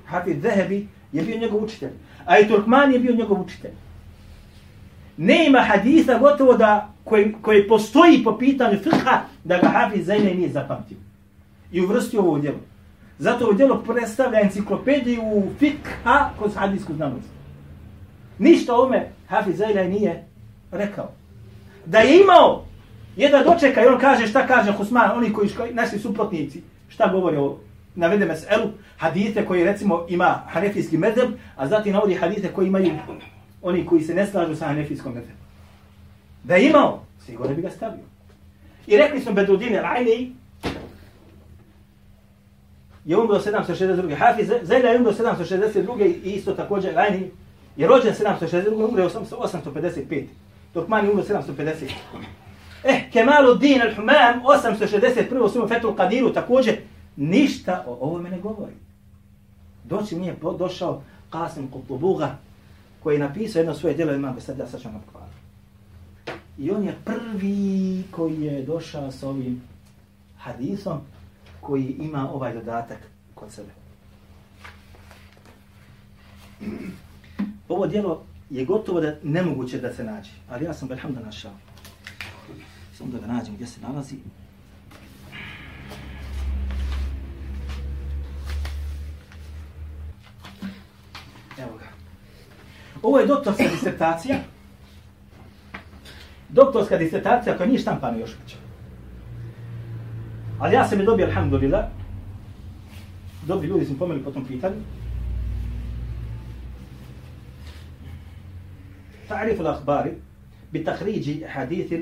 Hafiz 0.05 0.41
Zehebi 0.41 0.88
je 1.11 1.24
bio 1.24 1.39
njegov 1.39 1.64
učitelj. 1.64 1.91
A 2.26 2.39
i 2.39 2.47
Turkman 2.47 2.93
je 2.93 2.99
bio 2.99 3.16
njegov 3.16 3.41
učitelj. 3.41 3.72
Ne 5.18 5.47
ima 5.47 5.59
hadisa 5.59 6.18
gotovo 6.18 6.53
da 6.53 6.93
koji, 7.03 7.36
koji 7.41 7.68
postoji 7.68 8.24
po 8.24 8.38
pitanju 8.38 8.80
fiqha 8.80 9.18
da 9.43 9.57
ga 9.57 9.68
Hafiz 9.68 10.05
Zahebi 10.05 10.36
nije 10.36 10.49
zapamtio. 10.49 10.97
I 11.74 11.82
uvrstio 11.82 12.21
ovo 12.21 12.39
djelo. 12.39 12.59
Zato 13.17 13.45
ovo 13.45 13.53
djelo 13.53 13.84
predstavlja 13.84 14.41
enciklopediju 14.41 15.43
fikha 15.59 16.30
kroz 16.38 16.55
hadijsku 16.55 16.93
znanost. 16.93 17.28
Ništa 18.39 18.76
ome 18.76 19.09
Hafiz 19.28 19.57
Zahebi 19.57 19.89
nije 19.89 20.24
rekao. 20.71 21.11
Da 21.86 21.99
je 21.99 22.21
imao 22.21 22.65
jedan 23.15 23.43
dočeka 23.43 23.84
i 23.84 23.88
on 23.88 23.99
kaže 23.99 24.28
šta 24.28 24.47
kaže 24.47 24.71
Husman, 24.71 25.11
oni 25.17 25.34
koji 25.34 25.49
ško, 25.49 25.65
naši 25.71 25.99
suprotnici, 25.99 26.61
šta 26.89 27.07
govore 27.07 27.39
o 27.39 27.57
navede 27.95 28.26
meselu, 28.26 28.69
hadite 28.97 29.45
koji 29.45 29.63
recimo 29.63 30.05
ima 30.09 30.41
hanefijski 30.47 30.97
medeb, 30.97 31.30
a 31.55 31.67
zatim 31.67 31.93
navodi 31.93 32.15
hadite 32.15 32.53
koji 32.53 32.67
imaju 32.67 32.91
oni 33.61 33.86
koji 33.86 34.01
se 34.01 34.13
ne 34.13 34.28
slažu 34.28 34.55
sa 34.55 34.67
hanefijskom 34.67 35.13
medebom. 35.13 35.38
Da 36.43 36.55
je 36.55 36.69
imao, 36.69 37.03
sigurno 37.26 37.55
bi 37.55 37.61
ga 37.61 37.69
stavio. 37.69 38.03
I 38.88 38.97
rekli 38.97 39.21
smo 39.21 39.34
Bedrudine 39.34 39.82
Rajni, 39.82 40.36
je 43.06 43.18
umro 43.18 43.39
762. 43.39 44.16
Hafiz 44.16 44.51
Zajda 44.62 44.88
je 44.88 44.99
umro 44.99 45.12
762. 45.12 46.06
i 46.24 46.32
isto 46.32 46.54
također 46.54 46.93
Rajni 46.93 47.32
je 47.78 47.88
rođen 47.88 48.14
762. 48.14 48.89
umre 48.89 49.04
855. 49.04 50.26
Turkman 50.74 51.06
je 51.06 51.12
umro 51.12 51.24
750. 51.24 51.89
Eh, 52.84 53.10
Kemaluddin 53.12 53.82
al-Humam, 53.82 54.41
861. 54.43 55.49
svima 55.49 55.68
Fetul 55.68 55.95
Qadiru, 55.95 56.34
također, 56.34 56.78
ništa 57.16 57.84
o 57.88 57.97
ovome 58.01 58.30
ne 58.30 58.39
govori. 58.39 58.74
Doći 59.84 60.16
mi 60.16 60.28
je 60.28 60.36
došao 60.58 61.04
Qasim 61.32 61.68
Qutlubuga, 61.70 62.30
koji 63.04 63.16
je 63.16 63.20
napisao 63.20 63.60
jedno 63.60 63.74
svoje 63.74 63.95
djelo, 63.95 64.14
imam 64.14 64.41
sad 64.41 64.58
ja 64.58 64.68
sačam 64.68 65.04
kvaru. 65.12 65.26
I 66.58 66.72
on 66.72 66.84
je 66.84 66.95
prvi 67.06 68.04
koji 68.12 68.41
je 68.41 68.62
došao 68.62 69.12
s 69.12 69.24
ovim 69.24 69.62
hadisom, 70.38 71.01
koji 71.64 71.95
ima 71.99 72.30
ovaj 72.34 72.53
dodatak 72.53 72.97
kod 73.36 73.51
sebe. 73.51 73.70
Ovo 77.70 77.88
dijelo 77.88 78.26
je 78.49 78.66
gotovo 78.66 79.01
da 79.01 79.16
nemoguće 79.24 79.80
da 79.80 79.93
se 79.93 80.03
nađe, 80.03 80.32
ali 80.49 80.66
ja 80.66 80.74
sam 80.74 80.88
belhamda 80.88 81.20
našao. 81.20 81.51
Samo 82.97 83.11
da 83.11 83.20
ga 83.20 83.34
nađem 83.34 83.55
gdje 83.55 83.68
se 83.68 83.82
nalazi. 83.82 84.16
Evo 91.57 91.78
ga. 91.78 91.86
Ovo 93.01 93.20
je 93.20 93.28
doktorska 93.28 93.64
disertacija. 93.72 94.38
Doktorska 96.49 96.97
disertacija 96.97 97.57
koja 97.57 97.68
nije 97.68 97.80
štampana 97.80 98.18
još 98.18 98.32
već. 98.43 98.62
Ali 100.59 100.74
ja 100.74 100.88
sam 100.88 101.01
je 101.01 101.05
dobio, 101.05 101.26
alhamdulillah, 101.26 101.84
dobri 103.46 103.68
ljudi 103.68 103.84
su 103.84 103.99
pomeli 103.99 104.24
po 104.24 104.30
tom 104.30 104.44
pitanju. 104.44 104.82
تعريف 109.28 109.61
الأخبار 109.61 110.12
بتخريج 110.72 111.44
حديث 111.44 111.94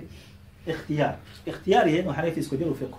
اختيار 0.68 1.16
اختيار 1.48 1.86
je 1.86 1.94
jedno 1.94 2.12
hanefijsko 2.12 2.56
djelo 2.56 2.72
u 2.72 2.74
fiqhu. 2.74 2.98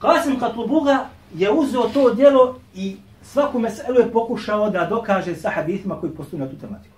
Qasim 0.00 0.40
Katlubuga 0.40 1.08
je 1.34 1.50
uzeo 1.50 1.88
to 1.88 2.14
djelo 2.14 2.60
i 2.74 2.96
svaku 3.22 3.58
meselu 3.58 3.98
je 4.00 4.12
pokušao 4.12 4.70
da 4.70 4.86
dokaže 4.86 5.36
sa 5.36 5.50
hadithima 5.50 6.00
koji 6.00 6.12
postoju 6.12 6.40
na 6.40 6.50
tu 6.50 6.56
tematiku. 6.56 6.96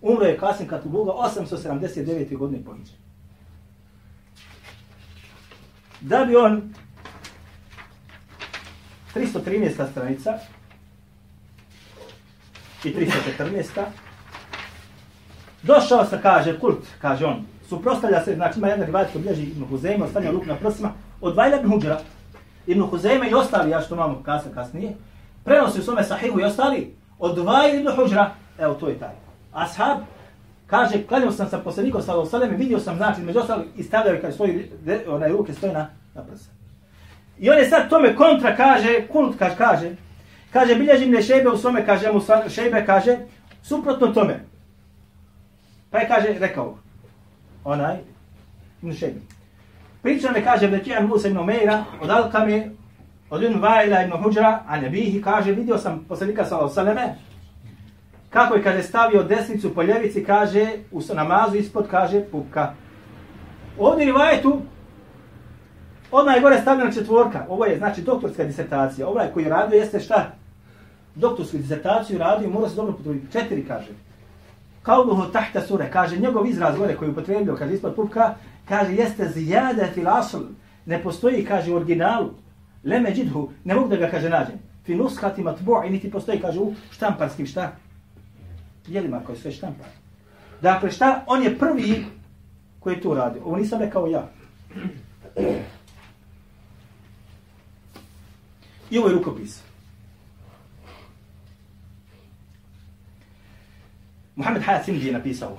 Umro 0.00 0.24
je 0.24 0.38
Qasim 0.38 0.66
Katlubuga 0.66 1.12
879. 1.12 2.36
godine 2.36 2.64
po 2.64 2.74
Hidži. 2.74 2.92
Da 6.01 6.25
bi 6.25 6.35
on 6.35 6.73
313. 9.15 9.91
stranica 9.91 10.33
i 12.83 12.93
314. 12.93 13.81
Došao 15.63 16.05
se, 16.05 16.19
kaže, 16.21 16.59
kult, 16.59 16.87
kaže 17.01 17.25
on, 17.25 17.45
suprostavlja 17.69 18.23
se, 18.23 18.35
znači 18.35 18.59
ima 18.59 18.67
jedna 18.67 18.85
rivajet 18.85 19.11
koji 19.11 19.23
bilježi 19.23 19.43
Ibn 19.43 19.65
Huzeyme, 19.71 20.03
ostavlja 20.03 20.31
luk 20.31 20.45
na 20.45 20.55
prsima, 20.55 20.91
od 21.21 21.35
Vajla 21.35 21.57
Ibn 21.57 21.69
Huđara, 21.69 21.99
Ibn 22.67 22.81
Huzeyme 22.81 23.29
i 23.29 23.33
ostali, 23.33 23.71
ja 23.71 23.81
što 23.81 23.95
imamo 23.95 24.23
kasa 24.23 24.49
kasnije, 24.53 24.93
prenosi 25.43 25.79
u 25.79 25.83
svome 25.83 26.03
sahihu 26.03 26.39
i 26.39 26.43
ostali, 26.43 26.95
od 27.19 27.37
Vajla 27.37 27.79
Ibn 27.79 27.91
Huđara, 27.95 28.31
evo 28.59 28.73
to 28.73 28.87
je 28.87 28.99
taj. 28.99 29.15
Ashab, 29.53 29.97
kaže, 30.67 31.03
klanio 31.03 31.31
sam 31.31 31.49
sa 31.49 31.57
poslanikom 31.57 32.01
sa 32.01 32.15
Osaleme, 32.15 32.57
vidio 32.57 32.79
sam, 32.79 32.97
znači, 32.97 33.21
među 33.21 33.39
ostali, 33.39 33.65
i 33.75 33.83
stavljaju, 33.83 34.21
kaže, 34.21 34.35
svoje 34.35 34.69
onaj, 35.07 35.29
ruke 35.29 35.53
stoje 35.53 35.73
na, 35.73 35.89
na 36.13 36.23
prsa. 36.23 36.49
I 37.39 37.49
on 37.49 37.57
je 37.57 37.69
sad 37.69 37.89
tome 37.89 38.15
kontra, 38.15 38.55
kaže, 38.55 39.07
kult, 39.11 39.37
kaže, 39.39 39.55
kaže, 39.57 39.95
kaže, 40.53 40.75
bilježi 40.75 41.05
mne 41.05 41.21
šejbe 41.21 41.49
u 41.49 41.57
svome, 41.57 41.85
kaže, 41.85 42.11
mu 42.11 42.21
šejbe, 42.49 42.85
kaže, 42.85 43.17
suprotno 43.63 44.07
tome. 44.07 44.39
Pa 45.89 45.99
je, 45.99 46.07
kaže, 46.07 46.35
rekao, 46.39 46.77
onaj, 47.63 47.97
Ibn 48.81 48.93
šejbe. 48.93 49.19
Priča 50.01 50.31
me 50.31 50.43
kaže 50.43 50.67
Bekijan 50.67 51.07
Musa 51.07 51.27
ibn 51.27 51.37
Umeira, 51.37 51.83
od 52.01 52.09
Alkame, 52.09 52.69
od 53.29 53.43
Ibn 53.43 53.59
Vajla 53.59 54.03
ibn 54.03 54.23
Huđra, 54.23 54.63
a 54.67 54.79
nebihi, 54.79 55.21
kaže, 55.21 55.51
vidio 55.51 55.77
sam 55.77 56.05
poslanika 56.09 56.45
sa 56.45 56.57
Losaleme, 56.57 57.15
kako 58.37 58.55
je, 58.55 58.63
kaže, 58.63 58.83
stavio 58.83 59.23
desnicu 59.23 59.73
po 59.73 59.83
ljevici, 59.83 60.23
kaže, 60.23 60.71
u 60.91 61.01
namazu 61.13 61.57
ispod, 61.57 61.87
kaže, 61.91 62.21
pupka. 62.31 62.73
Ovdje 63.79 64.05
rivajetu, 64.05 64.61
odmah 66.11 66.35
je 66.35 66.41
gore 66.41 66.59
stavljena 66.61 66.91
četvorka. 66.91 67.45
Ovo 67.49 67.65
je, 67.65 67.77
znači, 67.77 68.01
doktorska 68.01 68.43
disertacija. 68.43 69.07
Ovaj 69.07 69.27
koji 69.33 69.43
je 69.43 69.49
radio 69.49 69.77
jeste 69.77 69.99
šta? 69.99 70.31
Doktorsku 71.15 71.57
disertaciju 71.57 72.19
radio, 72.19 72.49
mora 72.49 72.69
se 72.69 72.75
dobro 72.75 72.93
potruditi. 72.93 73.31
Četiri, 73.31 73.65
kaže. 73.65 73.91
Kauluhu 74.83 75.31
tahta 75.31 75.61
sure, 75.61 75.89
kaže, 75.91 76.19
njegov 76.19 76.47
izraz 76.47 76.77
gore 76.77 76.95
koji 76.95 77.09
je 77.09 77.11
upotrebio, 77.11 77.55
kaže, 77.55 77.73
ispod 77.73 77.95
pupka, 77.95 78.35
kaže, 78.69 78.93
jeste 78.93 79.29
zijade 79.29 79.89
fil 79.93 80.09
asl, 80.09 80.37
ne 80.85 81.03
postoji, 81.03 81.45
kaže, 81.45 81.73
u 81.73 81.75
originalu, 81.75 82.29
leme 82.83 83.13
džidhu, 83.13 83.49
ne 83.63 83.75
mogu 83.75 83.87
da 83.87 83.95
ga, 83.95 84.11
kaže, 84.11 84.29
nađem. 84.29 84.61
Fi 84.85 84.95
nushati 84.95 85.43
matbu' 85.43 85.89
niti 85.89 86.11
postoji, 86.11 86.39
kaže, 86.41 86.59
u 86.59 86.73
štamparskim 86.91 87.45
šta? 87.45 87.71
Dijelima 88.87 89.21
koji 89.25 89.37
sve 89.37 89.51
štampane. 89.51 89.91
Dakle, 90.61 90.91
šta? 90.91 91.23
On 91.27 91.43
je 91.43 91.59
prvi 91.59 92.05
koji 92.79 92.95
je 92.95 93.01
to 93.01 93.13
radio. 93.13 93.43
Ovo 93.43 93.57
nisam 93.57 93.79
rekao 93.79 94.07
ja. 94.07 94.29
I 98.89 98.97
ovo 98.97 99.07
je 99.07 99.13
rukopis. 99.13 99.61
Muhammed 104.35 104.63
Hayat 104.63 104.85
Sindi 104.85 105.07
je 105.07 105.13
napisao. 105.13 105.57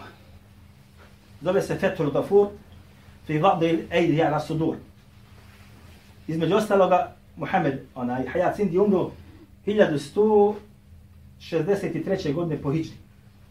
Zove 1.40 1.62
se 1.62 1.78
Fethul 1.78 2.10
Gafur 2.10 2.48
fi 3.26 3.38
vadi 3.38 3.86
ejdi 3.90 4.22
ala 4.22 4.40
sudur. 4.40 4.76
Između 6.28 6.56
ostaloga, 6.56 7.16
Muhammed, 7.36 7.80
onaj, 7.94 8.26
Hayat 8.26 8.56
Sindi 8.56 8.76
je 8.76 8.80
umro 8.80 9.10
1163. 9.66 12.34
godine 12.34 12.62
po 12.62 12.72
Hidžri. 12.72 13.07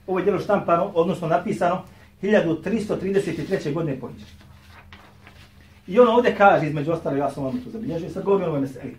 Ovo 0.08 0.20
je 0.20 0.24
djelo 0.24 0.40
štampano, 0.40 0.92
odnosno 0.94 1.28
napisano 1.28 1.82
1333. 2.22 3.74
godine 3.74 4.00
po 4.00 4.08
Hidžri. 4.08 4.32
I 5.88 6.00
on 6.00 6.08
ovdje 6.08 6.36
kaže, 6.36 6.68
između 6.68 6.92
ostalo, 6.92 7.18
ja 7.18 7.30
sam 7.32 7.44
vam 7.44 7.62
to 7.64 7.70
zabilježio, 7.70 8.10
sad 8.10 8.24
govorim 8.24 8.56
o 8.56 8.60
meseli. 8.60 8.98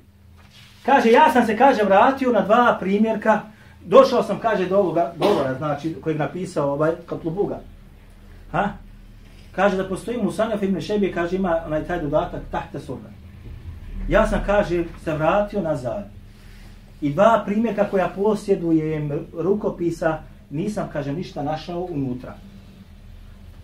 Kaže, 0.83 1.11
ja 1.11 1.33
sam 1.33 1.47
se, 1.47 1.57
kaže, 1.57 1.83
vratio 1.83 2.33
na 2.33 2.41
dva 2.41 2.77
primjerka 2.81 3.41
došao 3.85 4.23
sam, 4.23 4.39
kaže, 4.39 4.69
do 4.69 4.79
ovoga 4.79 5.13
govora, 5.17 5.55
znači, 5.55 5.95
kojeg 6.01 6.19
napisao 6.19 6.73
ovaj 6.73 6.93
Katlubuga. 7.07 7.61
Ha? 8.53 8.69
Kaže 9.53 9.77
da 9.77 9.89
postoji 9.89 10.23
Musanjaf 10.23 10.63
ibn 10.63 10.81
Šebije, 10.81 11.13
kaže, 11.13 11.37
ima 11.37 11.61
onaj 11.67 11.85
taj 11.85 12.01
dodatak, 12.01 12.43
tahte 12.51 12.81
surga. 12.81 13.09
Ja 14.09 14.27
sam, 14.27 14.43
kaže, 14.47 14.85
se 15.05 15.13
vratio 15.13 15.61
nazad. 15.63 16.11
I 17.01 17.13
dva 17.13 17.43
primjerka 17.47 17.85
koja 17.91 18.09
posjedujem 18.09 19.27
rukopisa, 19.39 20.19
nisam, 20.51 20.89
kaže, 20.93 21.13
ništa 21.13 21.43
našao 21.43 21.81
unutra. 21.81 22.35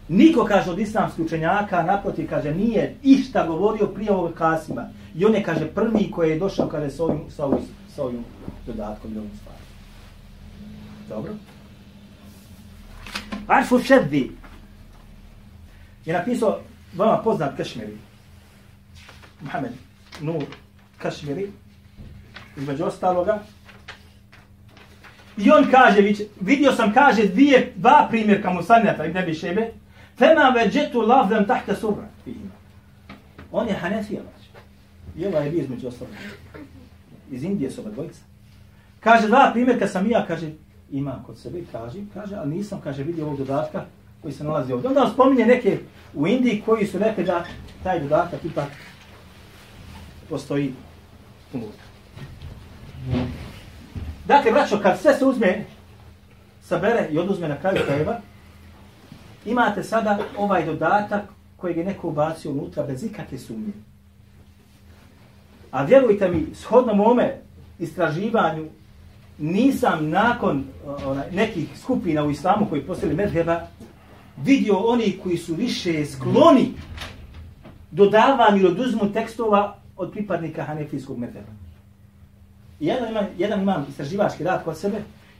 Niko, 0.09 0.45
kaže, 0.45 0.70
od 0.70 0.78
islamskih 0.78 1.24
učenjaka, 1.24 1.82
naproti, 1.82 2.26
kaže, 2.26 2.55
nije 2.55 2.97
išta 3.03 3.47
govorio 3.47 3.87
prije 3.87 4.12
ovog 4.12 4.35
kasima. 4.35 4.89
I 5.14 5.24
on 5.24 5.35
je, 5.35 5.43
kaže, 5.43 5.66
prvi 5.66 6.11
koji 6.11 6.30
je 6.30 6.39
došao, 6.39 6.68
kaže, 6.68 6.91
s 6.91 7.01
ovim, 7.01 7.20
s 7.28 7.39
ovim, 7.39 7.64
s 7.95 7.99
ovim 7.99 8.24
dodatkom 8.66 9.14
i 9.14 9.18
ovim 9.18 9.30
stvarima. 9.41 9.64
Dobro. 11.09 11.32
Arfu 13.47 13.78
Šeddi 13.78 14.30
je 16.05 16.14
napisao 16.14 16.61
vama 16.97 17.22
poznat 17.22 17.57
Kašmiri. 17.57 17.97
Muhammed 19.41 19.72
Nur 20.20 20.43
Kašmiri, 20.99 21.51
između 22.57 22.85
ostaloga. 22.85 23.39
I 25.37 25.51
on 25.51 25.66
kaže, 25.70 26.12
vidio 26.41 26.72
sam, 26.72 26.93
kaže, 26.93 27.28
dvije, 27.28 27.72
dva 27.76 28.07
primjerka 28.11 28.51
Musanjata 28.51 29.05
i 29.05 29.12
Nebi 29.12 29.35
Šebe, 29.35 29.70
fema 30.18 30.55
veđetu 30.55 31.01
lavdem 31.01 31.47
tahta 31.47 31.74
subra. 31.74 32.07
On 33.53 33.68
je 33.68 33.74
Hanefija, 33.74 34.22
znači. 34.22 34.49
I 35.16 35.26
ova 35.26 35.41
je 35.41 35.51
bio 35.51 35.62
između 35.62 35.89
ostaloga. 35.89 36.16
Iz 37.30 37.45
Indije 37.45 37.70
su 37.70 37.80
oba 37.80 37.91
dvojica. 37.91 38.20
Kaže, 39.01 39.28
dva 39.28 39.51
primjerka 39.53 39.89
sam 39.89 40.07
i 40.07 40.11
ja, 40.11 40.26
kaže, 40.26 40.51
imam 40.91 41.22
kod 41.26 41.39
sebe, 41.39 41.62
kaže, 41.72 41.99
kaže, 42.14 42.37
ali 42.37 42.57
nisam, 42.57 42.80
kaže, 42.80 43.03
vidio 43.03 43.26
ovog 43.26 43.39
dodatka 43.39 43.85
koji 44.22 44.35
se 44.35 44.45
nalazi 44.45 44.72
ovdje. 44.72 44.89
Onda 44.89 45.03
on 45.03 45.12
spominje 45.12 45.47
neke 45.47 45.78
u 46.14 46.26
Indiji 46.26 46.62
koji 46.66 46.87
su 46.87 46.99
rekli 46.99 47.24
da 47.24 47.45
taj 47.82 48.01
dodatak 48.01 48.45
ipak 48.45 48.68
postoji 50.28 50.74
unutra. 51.53 51.94
Dakle, 54.25 54.53
braćo, 54.53 54.79
kad 54.83 55.01
sve 55.01 55.14
se 55.14 55.25
uzme, 55.25 55.64
sabere 56.62 57.09
i 57.11 57.18
oduzme 57.18 57.49
na 57.49 57.57
kraju 57.57 57.81
krajeva, 57.87 58.20
imate 59.45 59.83
sada 59.83 60.18
ovaj 60.39 60.66
dodatak 60.66 61.22
kojeg 61.57 61.77
je 61.77 61.85
neko 61.85 62.09
ubacio 62.09 62.51
unutra 62.51 62.83
bez 62.83 63.05
ikakve 63.05 63.39
sumnje. 63.39 63.72
A 65.70 65.85
vjerujte 65.85 66.29
mi, 66.29 66.47
shodno 66.55 66.95
mome 66.95 67.41
istraživanju, 67.79 68.66
nisam 69.39 70.11
nakon 70.11 70.64
onaj, 71.05 71.31
nekih 71.31 71.68
skupina 71.79 72.25
u 72.25 72.31
islamu 72.31 72.66
koji 72.70 72.83
postali 72.83 73.14
medheba, 73.14 73.61
vidio 74.37 74.77
oni 74.77 75.18
koji 75.22 75.37
su 75.37 75.55
više 75.55 76.07
skloni 76.07 76.72
dodavanju 77.91 78.62
i 78.62 78.66
oduzmu 78.66 79.12
tekstova 79.12 79.77
od 79.97 80.12
pripadnika 80.12 80.62
hanefijskog 80.62 81.18
medheba. 81.18 81.53
I 82.81 82.87
jedan 82.87 83.11
ima, 83.11 83.22
jedan 83.39 83.61
imam 83.61 83.87
istraživački 83.89 84.45
rad 84.45 84.64
kod 84.64 84.79
sebe 84.79 84.97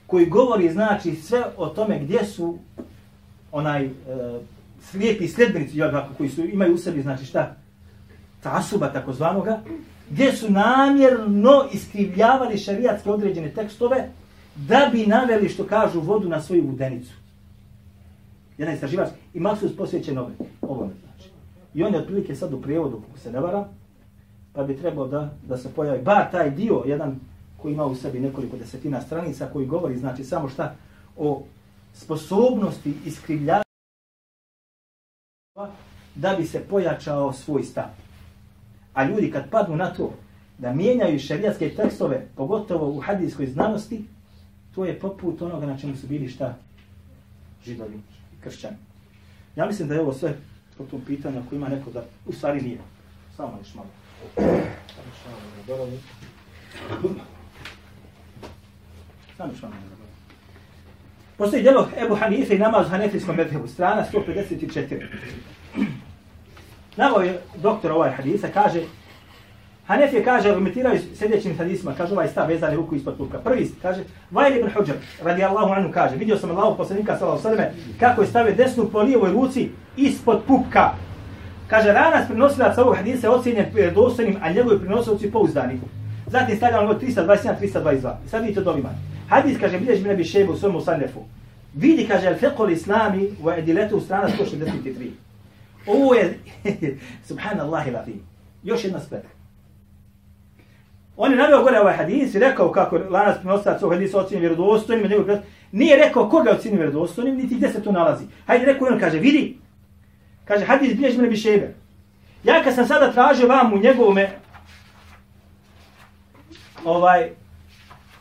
koji 0.07 0.25
govori 0.25 0.71
znači 0.71 1.15
sve 1.15 1.43
o 1.57 1.67
tome 1.67 1.99
gdje 1.99 2.25
su 2.25 2.57
onaj 3.51 3.85
e, 3.85 3.91
slijepi 4.81 5.27
sljedbenici 5.27 5.77
jel, 5.77 5.91
koji 6.17 6.29
su 6.29 6.45
imaju 6.45 6.73
u 6.73 6.77
sebi 6.77 7.01
znači 7.01 7.25
šta 7.25 7.55
tasuba 8.43 8.93
takozvanoga 8.93 9.61
gdje 10.09 10.31
su 10.31 10.51
namjerno 10.51 11.65
iskrivljavali 11.73 12.57
šarijatske 12.57 13.11
određene 13.11 13.49
tekstove 13.49 14.09
da 14.55 14.89
bi 14.91 15.05
naveli 15.05 15.49
što 15.49 15.63
kažu 15.63 16.01
vodu 16.01 16.29
na 16.29 16.41
svoju 16.41 16.69
udenicu. 16.69 17.13
Jedan 18.57 18.73
istraživač 18.73 19.09
i 19.33 19.39
maksus 19.39 19.77
posvećen 19.77 20.17
ove, 20.17 20.33
ovome 20.61 20.93
znači. 21.03 21.29
I 21.73 21.83
on 21.83 21.93
je 21.93 21.99
otprilike 21.99 22.35
sad 22.35 22.53
u 22.53 22.61
prijevodu, 22.61 23.01
kako 23.07 23.19
se 23.19 23.31
ne 23.31 23.39
varam, 23.39 23.65
pa 24.55 24.63
bi 24.63 24.77
trebao 24.77 25.07
da, 25.07 25.29
da 25.47 25.57
se 25.57 25.73
pojavi 25.73 26.01
bar 26.01 26.31
taj 26.31 26.49
dio, 26.49 26.83
jedan 26.85 27.19
koji 27.57 27.73
ima 27.73 27.85
u 27.85 27.95
sebi 27.95 28.19
nekoliko 28.19 28.57
desetina 28.57 29.01
stranica, 29.01 29.49
koji 29.53 29.65
govori, 29.65 29.97
znači, 29.97 30.23
samo 30.23 30.49
šta 30.49 30.75
o 31.17 31.43
sposobnosti 31.93 32.93
iskrivljavanja 33.05 33.63
da 36.15 36.35
bi 36.37 36.45
se 36.45 36.59
pojačao 36.69 37.33
svoj 37.33 37.63
stav. 37.63 37.85
A 38.93 39.05
ljudi 39.05 39.31
kad 39.31 39.49
padnu 39.49 39.75
na 39.75 39.93
to 39.93 40.13
da 40.57 40.73
mijenjaju 40.73 41.19
šerijatske 41.19 41.69
tekstove, 41.69 42.27
pogotovo 42.35 42.89
u 42.89 42.99
hadijskoj 42.99 43.47
znanosti, 43.47 44.05
to 44.75 44.85
je 44.85 44.99
poput 44.99 45.41
onoga 45.41 45.65
na 45.65 45.77
čemu 45.77 45.95
su 45.95 46.07
bili 46.07 46.27
šta? 46.27 46.55
Židovi, 47.65 47.99
kršćani. 48.43 48.77
Ja 49.55 49.65
mislim 49.65 49.87
da 49.87 49.93
je 49.93 50.01
ovo 50.01 50.13
sve 50.13 50.35
po 50.77 50.83
tom 50.83 51.01
pitanju 51.01 51.41
ako 51.45 51.55
ima 51.55 51.69
neko 51.69 51.91
da 51.91 52.03
u 52.25 52.33
stvari 52.33 52.61
nije. 52.61 52.79
Samo 53.37 53.57
još 53.59 53.75
malo. 53.75 53.89
Samo 59.37 59.51
još 59.51 59.61
malo. 59.61 59.73
Postoji 61.37 61.61
djelo 61.61 61.89
Ebu 62.05 62.15
Hanife 62.15 62.55
i 62.55 62.59
namaz 62.59 62.87
u 62.87 62.89
Hanefijskom 62.89 63.35
medhebu, 63.35 63.67
strana 63.67 64.05
154. 64.13 65.05
Navo 66.97 67.21
je 67.21 67.39
doktor 67.55 67.91
ovaj 67.91 68.11
hadisa, 68.11 68.47
kaže, 68.53 68.83
Hanefije 69.87 70.23
kaže, 70.23 70.49
argumentiraju 70.49 70.99
sljedećim 71.15 71.57
hadisima, 71.57 71.93
kaže 71.97 72.13
ovaj 72.13 72.27
stav 72.27 72.47
vezani 72.47 72.75
ruku 72.75 72.95
ispod 72.95 73.17
pupka. 73.17 73.37
Prvi, 73.37 73.71
kaže, 73.81 74.03
Vajl 74.31 74.57
ibn 74.57 74.69
Huđar, 74.69 74.95
radi 75.23 75.43
Allahu 75.43 75.73
anhu, 75.73 75.91
kaže, 75.93 76.15
vidio 76.15 76.37
sam 76.37 76.51
Allahu 76.51 76.77
poslanika, 76.77 77.17
sallahu 77.17 77.41
sallame, 77.41 77.71
kako 77.99 78.21
je 78.21 78.27
stavio 78.27 78.55
desnu 78.55 78.89
po 78.91 79.01
lijevoj 79.01 79.31
ruci 79.31 79.69
ispod 79.97 80.41
pupka. 80.47 80.91
Kaže, 81.67 81.93
ranac 81.93 82.27
prenosilaca 82.27 82.81
ovog 82.81 82.95
hadisa 82.95 83.27
je 83.27 83.31
ocjenjen 83.31 83.65
dostojnim, 83.95 84.37
a 84.41 84.51
njegovi 84.51 84.79
prenosilci 84.79 85.31
pouzdani. 85.31 85.79
Zatim 86.27 86.57
stavljamo 86.57 86.93
321, 86.93 87.53
322. 87.61 88.13
I 88.25 88.29
sad 88.29 88.41
vidite 88.41 88.61
dolima. 88.61 88.89
Hadis, 89.29 89.57
kaže, 89.59 89.79
bilješ 89.79 89.99
mi 89.99 90.07
nebi 90.07 90.23
šebu 90.23 90.53
u 90.53 90.57
svojom 90.57 90.75
usandefu. 90.75 91.19
Vidi, 91.75 92.07
kaže, 92.07 92.27
al 92.27 92.33
fiqh 92.33 92.71
islami 92.71 93.29
u 93.43 93.51
ediletu 93.51 93.99
strana 93.99 94.27
163. 94.27 95.09
Ovo 95.87 96.13
je, 96.13 96.39
subhanallahi 97.27 97.91
i 98.07 98.13
još 98.63 98.83
jedna 98.83 98.99
spletka. 98.99 99.29
On 101.17 101.31
je 101.31 101.37
navio 101.37 101.63
gore 101.63 101.79
ovaj 101.79 101.93
hadis 101.93 102.35
i 102.35 102.39
rekao 102.39 102.71
kako 102.71 102.97
lanac 103.09 103.37
prenosilac 103.41 103.81
ovog 103.81 103.93
hadisa 103.93 104.19
ocjenjen 104.19 104.41
vjerodostojnim, 104.41 105.07
njegovi 105.07 105.25
prenosilac, 105.25 105.51
nije 105.71 105.97
rekao 105.97 106.29
koga 106.29 106.51
ocjenjen 106.51 106.79
vjerodostojnim, 106.79 107.35
niti 107.35 107.55
gdje 107.55 107.69
se 107.69 107.83
to 107.83 107.91
nalazi. 107.91 108.25
Hajde, 108.45 108.65
rekao 108.65 108.87
on 108.87 108.99
kaže, 108.99 109.19
vidi, 109.19 109.57
kaže, 110.45 110.65
hadis 110.65 110.93
bilješ 110.93 111.15
mene 111.17 111.29
bišebe. 111.29 111.55
bi 111.55 111.61
šebe. 111.61 111.73
Ja 112.43 112.63
kad 112.63 112.75
sam 112.75 112.87
sada 112.87 113.11
tražio 113.11 113.47
vam 113.47 113.73
u 113.73 113.77
njegovome 113.77 114.29
ovaj 116.85 117.29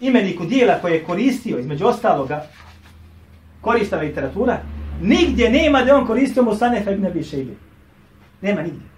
imeniku 0.00 0.44
dijela 0.44 0.74
koje 0.80 0.92
je 0.92 1.04
koristio, 1.04 1.58
između 1.58 1.86
ostaloga, 1.86 2.46
koristana 3.60 4.02
literatura, 4.02 4.58
nigdje 5.02 5.50
nema 5.50 5.82
da 5.82 5.96
on 5.96 6.06
koristio 6.06 6.42
Musanefa 6.42 6.90
ibn 6.90 7.06
Abi 7.06 7.22
Šejbe. 7.22 7.52
Nema 8.40 8.62
nigdje. 8.62 8.88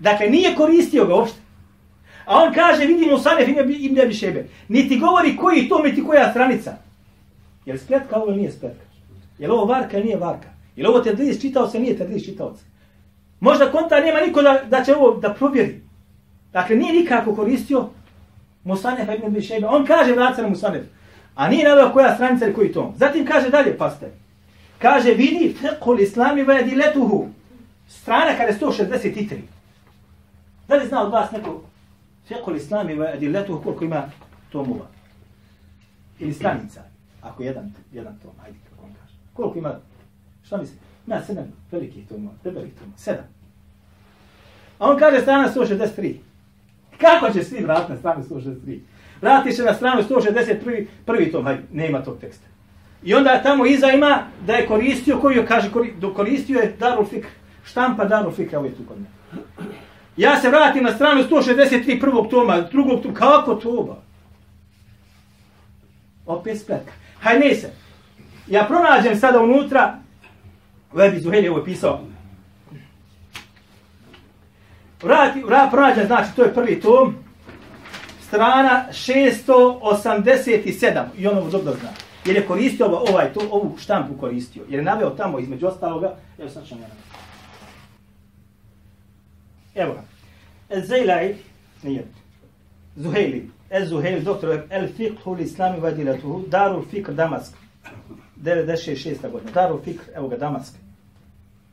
Dakle, 0.00 0.26
nije 0.26 0.54
koristio 0.54 1.04
ga 1.04 1.14
uopšte. 1.14 1.38
A 2.24 2.42
on 2.42 2.54
kaže, 2.54 2.86
vidi 2.86 3.06
Musanef 3.06 3.48
ibn 3.68 4.00
Abi 4.00 4.14
Šejbe. 4.14 4.44
Niti 4.68 4.98
govori 4.98 5.36
koji 5.36 5.68
to, 5.68 5.82
niti 5.82 6.04
koja 6.04 6.30
stranica. 6.30 6.76
Je 7.66 7.72
li 7.72 7.78
spletka 7.78 8.16
ovo 8.16 8.26
ili 8.28 8.36
nije 8.36 8.52
spletka? 8.52 8.84
Je 9.38 9.48
li 9.48 9.54
ovo 9.54 9.64
varka 9.64 9.96
ili 9.96 10.06
nije 10.06 10.16
varka? 10.16 10.48
Je 10.76 10.88
ovo 10.88 11.00
tedlis 11.00 11.40
čitao 11.40 11.68
se, 11.68 11.80
nije 11.80 11.98
tedlis 11.98 12.24
čitao 12.24 12.54
se? 12.54 12.64
Možda 13.40 13.72
konta 13.72 14.00
nema 14.00 14.20
niko 14.20 14.42
da, 14.42 14.62
da 14.70 14.84
će 14.84 14.96
ovo 14.96 15.20
da 15.20 15.34
provjeri. 15.34 15.80
Dakle, 16.52 16.76
nije 16.76 16.92
nikako 16.92 17.34
koristio 17.34 17.88
Musanef 18.64 19.08
ibn 19.14 19.26
Abi 19.26 19.64
On 19.68 19.86
kaže 19.86 20.12
vraca 20.12 20.42
na 20.42 20.48
Musanef. 20.48 20.84
A 21.34 21.48
nije 21.48 21.68
naveo 21.68 21.92
koja 21.92 22.14
stranica 22.14 22.44
ili 22.44 22.54
koji 22.54 22.72
tom. 22.72 22.94
Zatim 22.96 23.26
kaže 23.26 23.50
dalje, 23.50 23.78
paste. 23.78 24.10
Kaže, 24.78 25.10
vidi, 25.10 25.54
fekul 25.60 26.00
islami 26.00 26.42
va 26.42 26.58
ediletuhu. 26.58 27.28
Strana 27.88 28.36
kada 28.36 28.48
je 28.48 28.58
163. 28.58 29.36
Da 30.68 30.74
li 30.74 30.88
zna 30.88 31.02
od 31.02 31.12
vas 31.12 31.30
neko 31.30 31.62
fekul 32.28 32.56
islami 32.56 32.94
va 32.94 33.10
ediletuhu 33.10 33.62
koliko 33.62 33.84
ima 33.84 34.10
tomova? 34.52 34.86
Ili 36.18 36.32
stranica? 36.32 36.82
Ako 37.22 37.42
jedan, 37.42 37.72
jedan 37.92 38.18
tom, 38.22 38.30
ajde 38.44 38.58
kako 38.70 38.84
on 38.84 38.92
kaže. 39.00 39.14
Koliko 39.32 39.58
ima? 39.58 39.74
Šta 40.46 40.56
misli? 40.56 40.76
Na 41.06 41.22
sedam 41.22 41.52
velikih 41.70 42.08
tomova, 42.08 42.34
debelih 42.44 42.72
tomova, 42.74 42.98
sedam. 42.98 43.24
A 44.78 44.90
on 44.90 44.98
kaže 44.98 45.20
strana 45.20 45.48
163. 45.54 46.14
Kako 46.98 47.32
će 47.32 47.44
svi 47.44 47.64
vratiti 47.64 47.92
na 47.92 47.98
stranu 47.98 48.24
163? 48.24 48.78
Vrati 49.22 49.52
se 49.52 49.62
na 49.62 49.74
stranu 49.74 50.02
161. 50.02 50.86
prvi 51.06 51.32
tom, 51.32 51.44
hajde, 51.44 51.62
nema 51.72 52.02
tog 52.02 52.18
teksta. 52.20 52.46
I 53.02 53.14
onda 53.14 53.42
tamo 53.42 53.66
iza 53.66 53.90
ima 53.90 54.26
da 54.46 54.52
je 54.52 54.66
koristio, 54.66 55.18
koji 55.18 55.36
je 55.36 55.46
kaže, 55.46 55.70
koristio 56.16 56.60
je 56.60 56.76
Darul 56.78 57.04
Fikr. 57.04 57.28
Štampa 57.64 58.04
Darul 58.04 58.32
Fikra, 58.32 58.58
ovo 58.58 58.66
je 58.66 58.74
tu 58.74 58.82
kod 58.88 58.96
mene. 58.96 59.10
Ja 60.16 60.40
se 60.40 60.48
vratim 60.48 60.84
na 60.84 60.92
stranu 60.92 61.22
163 61.22 62.00
prvog 62.00 62.30
toma, 62.30 62.60
drugog 62.60 63.02
toma, 63.02 63.14
kako 63.14 63.54
to 63.54 63.78
oba? 63.78 63.96
Opet 66.26 66.60
spletka. 66.60 66.92
Hajde 67.20 67.44
ne 67.44 67.54
se. 67.54 67.72
Ja 68.46 68.64
pronađem 68.64 69.16
sada 69.16 69.40
unutra, 69.40 69.98
Lebi 70.94 71.20
Zuheli 71.20 71.48
ovo 71.48 71.58
je 71.58 71.64
pisao, 71.64 72.00
Vrati, 75.02 75.42
vrati, 75.42 75.70
pronađem, 75.70 76.06
znači, 76.06 76.28
to 76.36 76.42
je 76.42 76.54
prvi 76.54 76.80
tom, 76.80 77.14
strana 78.20 78.84
687, 78.90 81.04
i 81.18 81.26
ono 81.26 81.40
dobro 81.40 81.74
zna. 81.80 81.88
Jer 82.24 82.36
je 82.36 82.46
koristio 82.46 82.86
ovaj, 82.86 83.32
to, 83.32 83.40
ovu 83.50 83.76
štampu 83.78 84.14
koristio. 84.20 84.62
Jer 84.68 84.80
je 84.80 84.84
naveo 84.84 85.10
tamo 85.10 85.38
između 85.38 85.66
ostaloga, 85.66 86.16
evo 86.38 86.50
sad 86.50 86.66
ćemo 86.66 86.80
ja 86.80 86.86
Evo 89.82 89.94
ga. 89.94 90.02
Zejlaj, 90.80 91.34
nije, 91.82 92.04
Zuhejli, 92.96 93.50
Ez 93.70 93.88
Zuhejli, 93.88 94.20
doktor 94.20 94.62
El 94.70 94.88
Fiqhu 94.98 95.36
l'Islami 95.36 95.80
vadilatuhu, 95.80 96.44
Darul 96.48 96.84
Fiqh 96.92 97.10
Damask, 97.10 97.54
96. 98.36 99.30
godina, 99.32 99.52
Darul 99.52 99.80
Fiqh, 99.84 100.00
evo 100.14 100.28
ga, 100.28 100.36
Damask. 100.36 100.81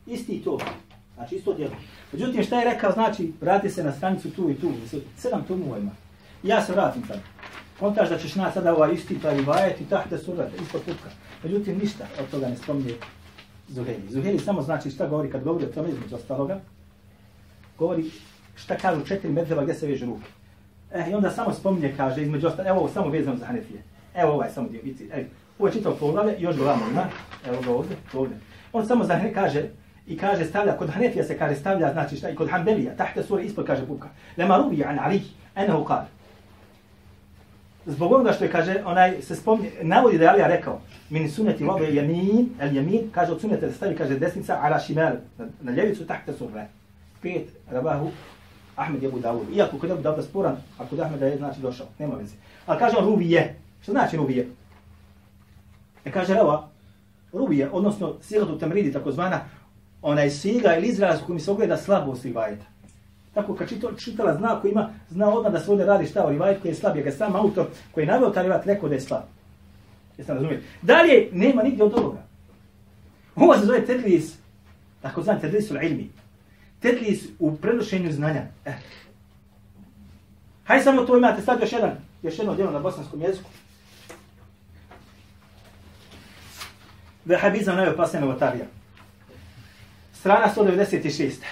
Isti 0.09 0.41
to, 0.43 0.57
Znači 1.19 1.35
isto 1.35 1.53
djelo. 1.53 1.75
Međutim, 2.11 2.43
šta 2.43 2.59
je 2.59 2.73
rekao, 2.73 2.91
znači, 2.91 3.33
vrati 3.41 3.69
se 3.69 3.83
na 3.83 3.91
stranicu 3.91 4.29
tu 4.29 4.49
i 4.49 4.55
tu. 4.55 4.71
Sedam 5.17 5.43
tomova 5.47 5.77
ima. 5.77 5.91
Ja 6.43 6.61
se 6.61 6.71
vratim 6.71 7.01
tamo. 7.07 7.21
Kontaš 7.79 8.09
da 8.09 8.17
ćeš 8.17 8.35
nas 8.35 8.53
sada 8.53 8.75
ovaj 8.75 8.93
isti 8.93 9.19
taj 9.21 9.41
vajet 9.41 9.81
i 9.81 9.85
tahte 9.85 10.17
surat, 10.17 10.47
ispod 10.61 10.81
putka. 10.81 11.09
Međutim, 11.43 11.77
ništa 11.77 12.05
od 12.19 12.29
toga 12.31 12.47
ne 12.47 12.57
spominje 12.57 12.93
Zuheli. 13.67 14.03
Zuheli 14.09 14.39
samo 14.39 14.61
znači 14.61 14.89
šta 14.89 15.07
govori 15.07 15.31
kad 15.31 15.43
govori 15.43 15.65
o 15.65 15.69
tome 15.69 15.89
između 15.89 16.15
ostaloga. 16.15 16.59
Govori 17.77 18.11
šta 18.55 18.77
kažu 18.77 19.05
četiri 19.05 19.31
medheba 19.31 19.63
gdje 19.63 19.75
se 19.75 19.87
veže 19.87 20.05
ruke. 20.05 20.27
E, 20.93 21.11
i 21.11 21.13
onda 21.13 21.31
samo 21.31 21.53
spominje, 21.53 21.93
kaže, 21.97 22.21
između 22.21 22.47
ostaloga, 22.47 22.69
evo 22.69 22.79
ovo 22.79 22.89
samo 22.89 23.09
vezano 23.09 23.37
za 23.37 23.45
Hanefije. 23.45 23.83
Evo 24.15 24.33
ovaj 24.33 24.49
samo 24.49 24.69
dio, 24.69 24.81
vidi, 24.83 25.09
evo, 25.13 25.27
ovo 25.59 25.67
je 25.67 25.73
čitao 25.73 25.95
poglavlje, 25.95 26.35
još 26.39 26.57
ga 26.57 26.63
vamo 26.63 26.85
ima, 26.91 27.05
evo 27.47 27.61
ga 27.61 27.71
ovdje, 27.71 27.97
ovdje. 28.13 28.37
On 28.73 28.87
samo 28.87 29.03
za 29.03 29.13
Hanefije 29.13 29.33
kaže, 29.33 29.69
i 30.09 30.17
kaže 30.17 30.45
stavlja, 30.45 30.77
kod 30.77 30.89
Hanefija 30.89 31.23
se 31.23 31.37
kaže 31.37 31.55
stavlja, 31.55 31.93
znači 31.93 32.15
šta, 32.15 32.29
i 32.29 32.35
kod 32.35 32.49
Hanbelija, 32.49 32.95
tahte 32.95 33.23
sure, 33.23 33.43
ispod 33.43 33.65
kaže 33.65 33.85
pupka. 33.85 34.07
Lema 34.37 34.57
rubi 34.57 34.83
an 34.83 34.99
Ali, 34.99 35.21
enahu 35.55 35.83
kaže, 35.83 36.07
zbog 37.85 38.11
onoga 38.11 38.33
što 38.33 38.43
je, 38.43 38.51
kaže, 38.51 38.81
onaj 38.85 39.21
se 39.21 39.35
spomni, 39.35 39.71
navodi 39.81 40.17
da 40.17 40.23
je 40.23 40.29
Alija 40.29 40.47
rekao, 40.47 40.81
min 41.09 41.31
suneti 41.31 41.63
vode 41.63 41.93
jamin, 41.93 42.49
el 42.59 42.75
jamin, 42.75 43.09
kaže 43.11 43.31
od 43.31 43.41
sunete 43.41 43.67
da 43.67 43.73
stavi, 43.73 43.95
kaže 43.95 44.19
desnica, 44.19 44.59
ala 44.61 44.79
šimal, 44.79 45.13
na, 45.37 45.45
na 45.61 45.71
ljevicu, 45.71 46.07
tahte 46.07 46.33
surre. 46.33 46.67
Pet, 47.21 47.47
rabahu, 47.71 48.11
Ahmed 48.75 49.03
je 49.03 49.11
Dawud. 49.11 49.55
Iako 49.55 49.77
kod 49.77 49.91
Abu 49.91 50.01
Dawuda 50.01 50.23
sporan, 50.23 50.55
a 50.77 50.85
kod 50.85 50.99
Ahmeda 50.99 51.25
je 51.25 51.37
znači 51.37 51.61
došao, 51.61 51.87
nema 51.99 52.15
veze. 52.15 52.35
Ali 52.65 52.79
kaže 52.79 52.97
on 52.97 53.05
ruvije. 53.05 53.55
Što 53.81 53.91
znači 53.91 54.17
Rubije? 54.17 54.47
E 56.05 56.11
kaže 56.11 56.33
Rava, 56.33 56.67
ruvije, 57.33 57.69
odnosno 57.71 58.13
sigatu 58.21 58.59
tamridi 58.59 58.93
takozvana, 58.93 59.39
onaj 60.01 60.29
siga 60.29 60.75
ili 60.75 60.87
izraz 60.87 61.21
u 61.21 61.25
kojem 61.25 61.39
se 61.39 61.51
ogleda 61.51 61.77
slabost 61.77 62.25
rivajeta. 62.25 62.65
Tako 63.33 63.55
kad 63.55 63.69
čito, 63.69 63.91
čitala 63.91 64.35
zna 64.35 64.61
ko 64.61 64.67
ima, 64.67 64.89
zna 65.09 65.33
odmah 65.33 65.51
da 65.51 65.59
se 65.59 65.71
ovdje 65.71 65.85
radi 65.85 66.05
šta 66.05 66.25
o 66.25 66.29
rivajetu 66.29 66.61
koji 66.61 66.71
je 66.71 66.75
slab, 66.75 66.95
jer 66.95 67.05
ga 67.05 67.11
sam 67.11 67.35
autor 67.35 67.65
koji 67.91 68.03
je 68.03 68.07
naveo 68.07 68.29
taj 68.29 68.43
rivajet 68.43 68.65
rekao 68.65 68.89
da 68.89 68.95
je 68.95 69.01
slab. 69.01 69.23
Jeste 70.17 70.33
razumijeli? 70.33 70.63
Dalje, 70.81 71.29
nema 71.31 71.63
nigdje 71.63 71.83
od 71.83 71.93
ovoga. 71.93 72.23
Ovo 73.35 73.57
se 73.57 73.65
zove 73.65 73.85
tedlis, 73.85 74.35
tako 75.01 75.21
znam, 75.21 75.39
tedlis 75.39 75.71
u 75.71 75.75
ilmi. 75.75 76.09
Tedlis 76.79 77.23
u 77.39 77.55
prenošenju 77.55 78.11
znanja. 78.11 78.41
Eh. 78.65 78.73
Hajde 80.63 80.83
samo 80.83 81.01
to 81.01 81.17
imate, 81.17 81.41
sad 81.41 81.61
još 81.61 81.71
jedan, 81.71 81.91
još 82.23 82.39
jedno 82.39 82.55
djelo 82.55 82.71
na 82.71 82.79
bosanskom 82.79 83.21
jeziku. 83.21 83.49
Vehabizam 87.25 87.75
najopasnije 87.75 88.21
novotarija. 88.21 88.65
Strana 90.19 90.49
196. 90.55 91.43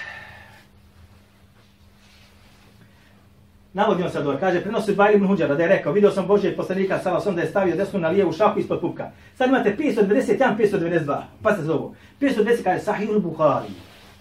Navodi 3.72 4.02
on 4.02 4.10
sad 4.10 4.40
kaže, 4.40 4.60
prenosi 4.62 4.94
Bajli 4.94 5.16
ibn 5.16 5.26
Huđara 5.26 5.54
da 5.54 5.62
je 5.62 5.68
rekao, 5.68 5.92
vidio 5.92 6.10
sam 6.10 6.26
Božijeg 6.26 6.56
poslanika, 6.56 6.98
sala 6.98 7.20
sam 7.20 7.34
da 7.34 7.42
je 7.42 7.48
stavio 7.48 7.76
desnu 7.76 8.00
na 8.00 8.08
lijevu 8.08 8.32
šaku 8.32 8.60
ispod 8.60 8.80
pupka. 8.80 9.10
Sad 9.36 9.48
imate 9.48 9.76
591, 9.78 10.56
592, 10.56 11.22
pa 11.42 11.56
se 11.56 11.62
zovu. 11.62 11.94
510 12.20 12.62
kaže 12.64 12.82
Sahih 12.82 13.10
al-Bukhari, 13.10 13.70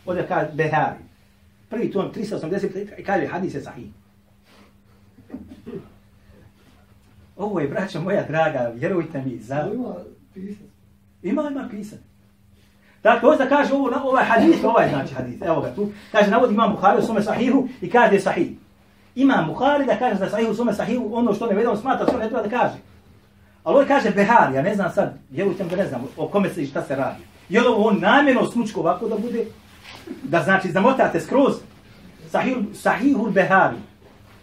ovdje 0.05 0.25
kaže 0.27 0.47
Behari. 0.53 1.03
Prvi 1.69 1.91
tom 1.91 2.11
380, 2.13 3.03
kaže 3.05 3.27
hadis 3.27 3.53
je 3.53 3.61
Sahih. 3.61 3.87
Ovo 7.37 7.59
je, 7.59 7.67
braća 7.67 7.99
moja 7.99 8.25
draga, 8.27 8.71
vjerujte 8.75 9.21
mi, 9.21 9.39
za... 9.39 9.69
Ima 9.73 9.95
pisac. 10.33 10.67
Ima, 11.23 11.49
ima 11.51 11.67
pisan. 11.71 11.99
Dakle, 13.03 13.29
ovdje 13.29 13.49
kaže 13.49 13.73
ovo, 13.73 13.91
ovaj 14.03 14.25
hadis, 14.25 14.63
ovaj 14.63 14.89
znači 14.89 15.13
hadis, 15.13 15.41
evo 15.41 15.61
ga 15.61 15.75
tu. 15.75 15.89
Kaže, 16.11 16.31
navodi 16.31 16.53
imam 16.53 16.71
Bukhari 16.71 16.99
u 16.99 17.05
svome 17.05 17.21
sahihu 17.21 17.67
i 17.81 17.89
kaže 17.89 18.09
da 18.09 18.15
je 18.15 18.21
sahih. 18.21 18.51
Imam 19.15 19.47
Bukhari 19.47 19.85
da 19.85 19.99
kaže 19.99 20.15
da 20.15 20.25
je 20.25 20.31
sahih 20.31 20.49
u 20.49 20.53
svome 20.53 20.73
sahihu, 20.73 21.09
ono 21.13 21.33
što 21.33 21.47
ne 21.47 21.55
vedemo 21.55 21.75
smatra, 21.75 22.07
što 22.07 22.17
ne 22.17 22.29
treba 22.29 22.43
da 22.43 22.49
kaže. 22.49 22.75
Ali 23.63 23.75
ovo 23.75 23.85
kaže 23.87 24.09
Behari, 24.09 24.55
ja 24.55 24.61
ne 24.61 24.75
znam 24.75 24.91
sad, 24.91 25.13
vjerujte 25.29 25.63
mi 25.63 25.69
da 25.69 25.75
ne 25.75 25.87
znam 25.87 26.07
o 26.17 26.27
kome 26.27 26.49
se 26.49 26.63
i 26.63 26.67
šta 26.67 26.81
se 26.81 26.95
radi. 26.95 27.23
Je 27.49 27.61
li 27.61 27.67
on 27.77 27.99
namjerno 27.99 28.45
smučko 28.45 28.79
ovako 28.79 29.07
da 29.07 29.17
bude? 29.17 29.45
Da 30.23 30.43
znači, 30.43 30.71
zamotate 30.71 31.19
skroz 31.19 31.53
sahih, 32.31 32.57
sahihul 32.73 33.29
Behari. 33.29 33.77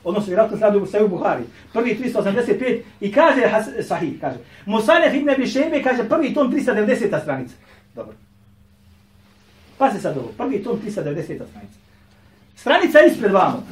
Odnosno, 0.05 0.29
vjerojatno 0.29 0.57
se 0.57 0.65
radi 0.65 0.79
u 0.79 0.87
Sahih 0.87 1.11
Buhari. 1.11 1.43
Prvi 1.73 1.99
385 2.15 2.81
i 3.01 3.13
kaže 3.13 3.43
sahih, 3.83 4.21
kaže. 4.21 4.37
Musanef 4.67 5.15
ibn 5.15 5.31
Abi 5.31 5.47
Šebe 5.47 5.83
kaže 5.83 6.09
prvi 6.09 6.35
tom 6.35 6.53
390. 6.53 7.23
stranica. 7.23 7.55
Dobro. 7.95 8.15
Pa 9.79 9.91
se 9.91 10.01
sad 10.01 10.18
ovo. 10.18 10.33
Prvi 10.37 10.62
tom 10.62 10.81
390. 10.87 11.22
stranica. 11.25 11.79
Stranica 12.57 13.01
ispred 13.01 13.33
vamo. 13.33 13.62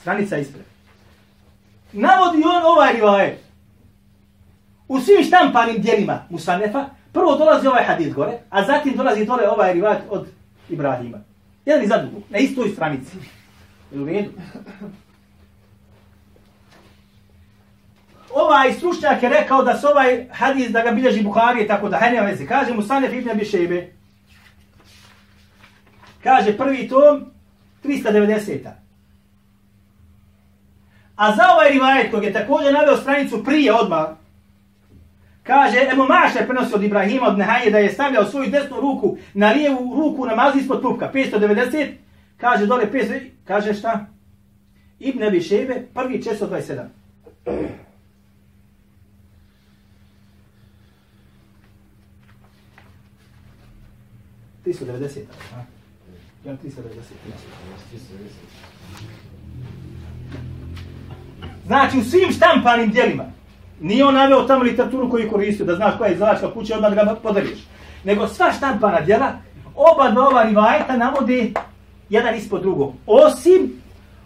Stranica 0.00 0.38
ispred. 0.38 0.64
Navodi 1.92 2.42
on 2.44 2.62
ovaj 2.64 2.92
rivaje. 2.92 3.38
U 4.88 5.00
svim 5.00 5.24
štampanim 5.24 5.82
dijelima 5.82 6.24
Musanefa, 6.30 6.86
prvo 7.12 7.36
dolazi 7.36 7.66
ovaj 7.66 7.84
hadis 7.84 8.14
gore, 8.14 8.38
a 8.50 8.64
zatim 8.64 8.96
dolazi 8.96 9.24
dole 9.24 9.48
ovaj 9.48 9.72
rivajet 9.72 10.02
od 10.10 10.26
Ibrahima. 10.68 11.18
Jedan 11.64 11.84
i 11.84 11.86
za 11.86 11.96
drugu, 11.96 12.22
na 12.30 12.38
istoj 12.38 12.68
stranici. 12.68 13.16
Jel 13.92 14.02
u 14.02 14.06
redu? 14.06 14.30
Ovaj 18.34 18.72
stručnjak 18.72 19.22
je 19.22 19.28
rekao 19.28 19.62
da 19.62 19.78
se 19.78 19.86
ovaj 19.86 20.26
hadis 20.30 20.70
da 20.70 20.82
ga 20.82 20.90
bilježi 20.90 21.22
Buhari 21.22 21.66
tako 21.66 21.88
da 21.88 21.98
hajne 21.98 22.20
veze. 22.20 22.46
Kaže 22.46 22.74
Musanef 22.74 23.12
ibn 23.12 23.30
Abi 23.30 23.44
Šejbe. 23.44 23.92
Kaže 26.22 26.56
prvi 26.56 26.88
tom 26.88 27.24
390. 27.84 28.70
A 31.16 31.34
za 31.36 31.42
ovaj 31.54 31.70
rivajet 31.70 32.10
kog 32.10 32.24
je 32.24 32.32
također 32.32 32.72
naveo 32.72 32.96
stranicu 32.96 33.44
prije 33.44 33.74
odmah, 33.74 34.06
kaže, 35.42 35.78
Emo 35.92 36.06
Maša 36.06 36.38
je 36.38 36.46
prenosio 36.46 36.76
od 36.76 36.82
Ibrahima 36.82 37.26
od 37.26 37.38
Nehaje 37.38 37.70
da 37.70 37.78
je 37.78 37.92
stavljao 37.92 38.24
svoju 38.24 38.50
desnu 38.50 38.80
ruku 38.80 39.16
na 39.34 39.50
lijevu 39.52 39.94
ruku 39.96 40.26
na 40.26 40.34
mazi 40.34 40.58
ispod 40.58 40.82
pupka, 40.82 41.10
590, 41.14 41.90
kaže 42.36 42.66
dole 42.66 42.86
500, 42.92 43.30
kaže 43.44 43.74
šta? 43.74 44.06
Ibn 44.98 45.22
Abi 45.22 45.40
Šebe, 45.40 45.82
prvi 45.94 46.22
427. 46.22 46.84
390. 54.64 55.79
Ja 56.44 56.52
390. 56.52 56.60
Znači 61.66 61.98
u 61.98 62.04
svim 62.04 62.32
štampanim 62.32 62.90
dijelima 62.90 63.24
nije 63.80 64.04
on 64.04 64.14
naveo 64.14 64.42
tamo 64.42 64.64
literaturu 64.64 65.10
koju 65.10 65.30
koristio 65.30 65.66
da 65.66 65.76
znaš 65.76 65.94
koja 65.98 66.08
je 66.08 66.14
izdavačka 66.14 66.52
kuća 66.52 66.74
odmah 66.74 66.94
da 66.94 67.04
ga 67.04 67.14
podariš. 67.14 67.58
Nego 68.04 68.28
sva 68.28 68.52
štampana 68.52 69.00
dijela, 69.00 69.32
oba 69.74 70.10
dva 70.10 70.28
ova 70.28 70.42
rivajeta 70.42 70.96
navode 70.96 71.52
jedan 72.08 72.34
ispod 72.34 72.62
drugog. 72.62 72.94
Osim 73.06 73.72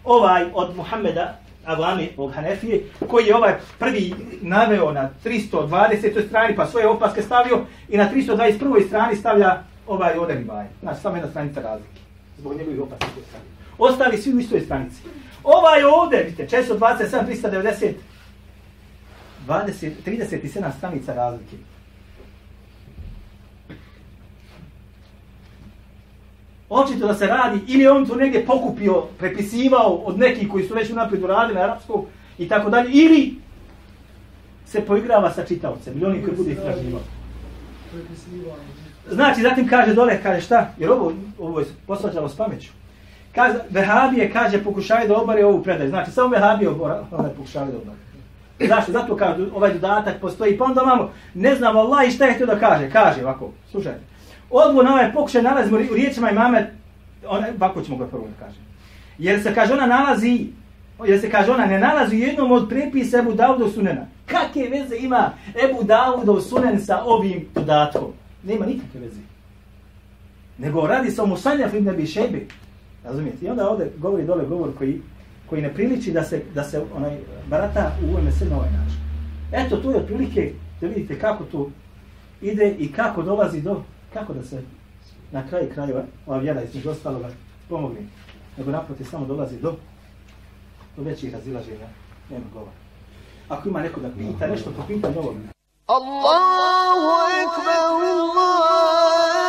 ovaj 0.05 0.45
od 0.55 0.77
Muhammeda 0.77 1.39
Avami 1.65 2.09
od 2.17 2.35
Hanefije, 2.35 2.83
koji 3.09 3.27
je 3.27 3.37
ovaj 3.37 3.55
prvi 3.79 4.15
naveo 4.43 4.93
na 4.93 5.11
320. 5.25 6.29
strani, 6.29 6.57
pa 6.57 6.67
svoje 6.67 6.89
opaske 6.89 7.23
stavio 7.23 7.61
i 7.89 7.97
na 7.97 8.11
321. 8.15 8.87
strani 8.87 9.17
stavlja 9.17 9.62
ovaj 9.87 10.19
ovdje 10.19 10.37
ribaje. 10.37 10.69
Znači, 10.81 11.01
samo 11.01 11.17
jedna 11.17 11.31
stranica 11.31 11.61
razlike. 11.61 12.04
Zbog 12.39 12.57
njegovih 12.57 12.80
opasnih 12.80 13.24
strani. 13.28 13.45
Ostali 13.78 14.18
svi 14.18 14.35
u 14.35 14.39
istoj 14.39 14.61
stranici. 14.61 15.03
Ovaj 15.45 15.85
ovdje, 15.85 16.22
vidite, 16.22 16.57
427, 16.57 17.26
390, 17.26 17.93
20, 19.47 19.91
37 20.07 20.78
stranica 20.78 21.14
razlike. 21.14 21.57
Očito 26.68 27.07
da 27.07 27.14
se 27.14 27.26
radi, 27.26 27.61
ili 27.66 27.87
on 27.87 28.07
to 28.07 28.14
negdje 28.14 28.47
pokupio, 28.47 29.03
prepisivao 29.18 29.95
od 29.95 30.18
nekih 30.18 30.49
koji 30.49 30.64
su 30.64 30.74
već 30.74 30.91
unaprijed 30.91 31.24
uradili 31.24 31.55
na 31.55 31.64
arapskom 31.64 32.07
i 32.39 32.49
tako 32.49 32.70
dalje, 32.70 32.91
ili 32.93 33.35
se 34.66 34.80
poigrava 34.80 35.32
sa 35.32 35.45
čitavcem, 35.45 35.95
ili 35.97 36.05
onim 36.05 36.24
koji 36.24 36.37
bude 36.37 36.51
istraživao. 36.53 37.01
Prepisivao 37.93 38.57
Znači, 39.11 39.43
zatim 39.43 39.69
kaže 39.69 39.95
dole, 39.95 40.23
kaže 40.23 40.41
šta? 40.41 40.69
Jer 40.79 40.91
ovo, 40.91 41.13
ovo 41.39 41.61
je 41.61 41.67
posvađalo 41.87 42.29
s 42.29 42.37
pameću. 42.37 42.73
Kaže, 43.35 43.55
Vehabije, 43.71 44.33
kaže, 44.33 44.65
pokušaju 44.65 45.09
da 45.09 45.17
obare 45.17 45.45
ovu 45.45 45.63
predaju. 45.63 45.91
Znači, 45.91 46.11
samo 46.11 46.29
Vehabije 46.29 46.71
ovaj, 46.71 47.31
pokušaju 47.37 47.67
da 47.67 47.79
obare. 47.79 47.99
Zašto? 48.69 48.93
Zato 48.93 49.17
kaže, 49.17 49.43
ovaj 49.55 49.73
dodatak 49.73 50.21
postoji. 50.21 50.59
Pa 50.59 50.65
onda 50.65 50.81
vamo, 50.81 51.11
ne 51.35 51.55
znam, 51.55 51.77
Allah 51.77 52.09
i 52.09 52.11
šta 52.11 52.25
je 52.25 52.35
htio 52.35 52.47
da 52.47 52.59
kaže. 52.59 52.91
Kaže 52.91 53.23
ovako, 53.23 53.51
slušajte. 53.71 54.01
Odgovor 54.51 54.85
na 54.85 54.93
ovaj 54.93 55.13
pokušaj 55.13 55.43
nalazimo 55.43 55.79
u 55.91 55.95
riječima 55.95 56.31
imame, 56.31 56.71
ona, 57.27 57.47
ovako 57.57 57.83
ćemo 57.83 57.97
ga 57.97 58.07
prvo 58.07 58.25
da 58.25 58.47
kaže. 58.47 58.59
Jer 59.19 59.43
se 59.43 59.55
kaže, 59.55 59.73
ona 59.73 59.87
nalazi, 59.87 60.47
jer 61.07 61.21
se 61.21 61.31
kaže, 61.31 61.53
ona 61.53 61.67
ne 61.67 61.79
nalazi 61.79 62.17
u 62.17 62.19
jednom 62.19 62.53
od 62.53 62.69
prepisa 62.69 63.19
Ebu 63.19 63.33
Davudov 63.33 63.69
sunena. 63.69 64.07
Kakve 64.27 64.69
veze 64.69 64.97
ima 64.97 65.31
Ebu 65.65 65.83
Davudov 65.83 66.41
sunen 66.41 66.81
sa 66.81 67.03
ovim 67.05 67.49
dodatkom? 67.55 68.13
Nema 68.45 68.67
nikakve 68.67 69.01
veze. 69.01 69.21
Nego 70.59 70.87
radi 70.87 71.11
se 71.11 71.23
o 71.23 71.27
Musanjaf 71.27 71.75
ibn 71.75 71.89
Abi 71.89 72.07
Šejbi. 72.07 72.49
Razumijete? 73.05 73.47
I 73.47 73.49
onda 73.49 73.71
ovdje 73.71 73.93
govori 73.99 74.25
dole 74.25 74.45
govor 74.45 74.71
koji, 74.79 75.01
koji 75.47 75.63
ne 75.63 75.75
priliči 75.75 76.13
da 76.13 76.25
se, 76.25 76.43
da 76.55 76.65
se 76.65 76.83
onaj 76.95 77.19
barata 77.49 77.97
u 78.03 78.11
ovome 78.11 78.33
sve 78.33 78.49
na 78.49 78.57
ovaj 78.57 78.71
način. 78.71 78.99
Eto, 79.53 79.77
tu 79.77 79.91
je 79.91 79.97
otprilike 79.97 80.53
da 80.81 80.87
vidite 80.87 81.19
kako 81.19 81.45
tu 81.45 81.71
ide 82.43 82.75
i 82.79 82.93
kako 82.93 83.23
dolazi 83.23 83.61
do, 83.61 83.83
kako 84.13 84.35
da 84.35 84.43
se 84.43 84.63
na 85.33 85.49
kraju 85.49 85.71
krajeva 85.75 86.05
ova 86.27 86.39
vjera 86.39 86.63
između 86.63 86.91
ostaloga 86.91 87.31
pomogne. 87.69 88.01
Nego 88.59 88.71
naproti 88.71 89.05
samo 89.05 89.27
dolazi 89.27 89.61
do, 89.61 89.77
do 90.97 91.03
većih 91.03 91.33
razilaženja. 91.33 91.89
Nema 92.31 92.45
govora. 92.53 92.73
Ako 93.49 93.69
ima 93.69 93.83
neko 93.83 94.01
da 94.01 94.11
pita 94.11 94.47
nešto 94.47 94.71
po 94.77 94.83
pitanju 94.87 95.19
ovoga, 95.19 95.54
الله 95.91 97.43
أكبر 97.43 97.97
الله 98.12 99.44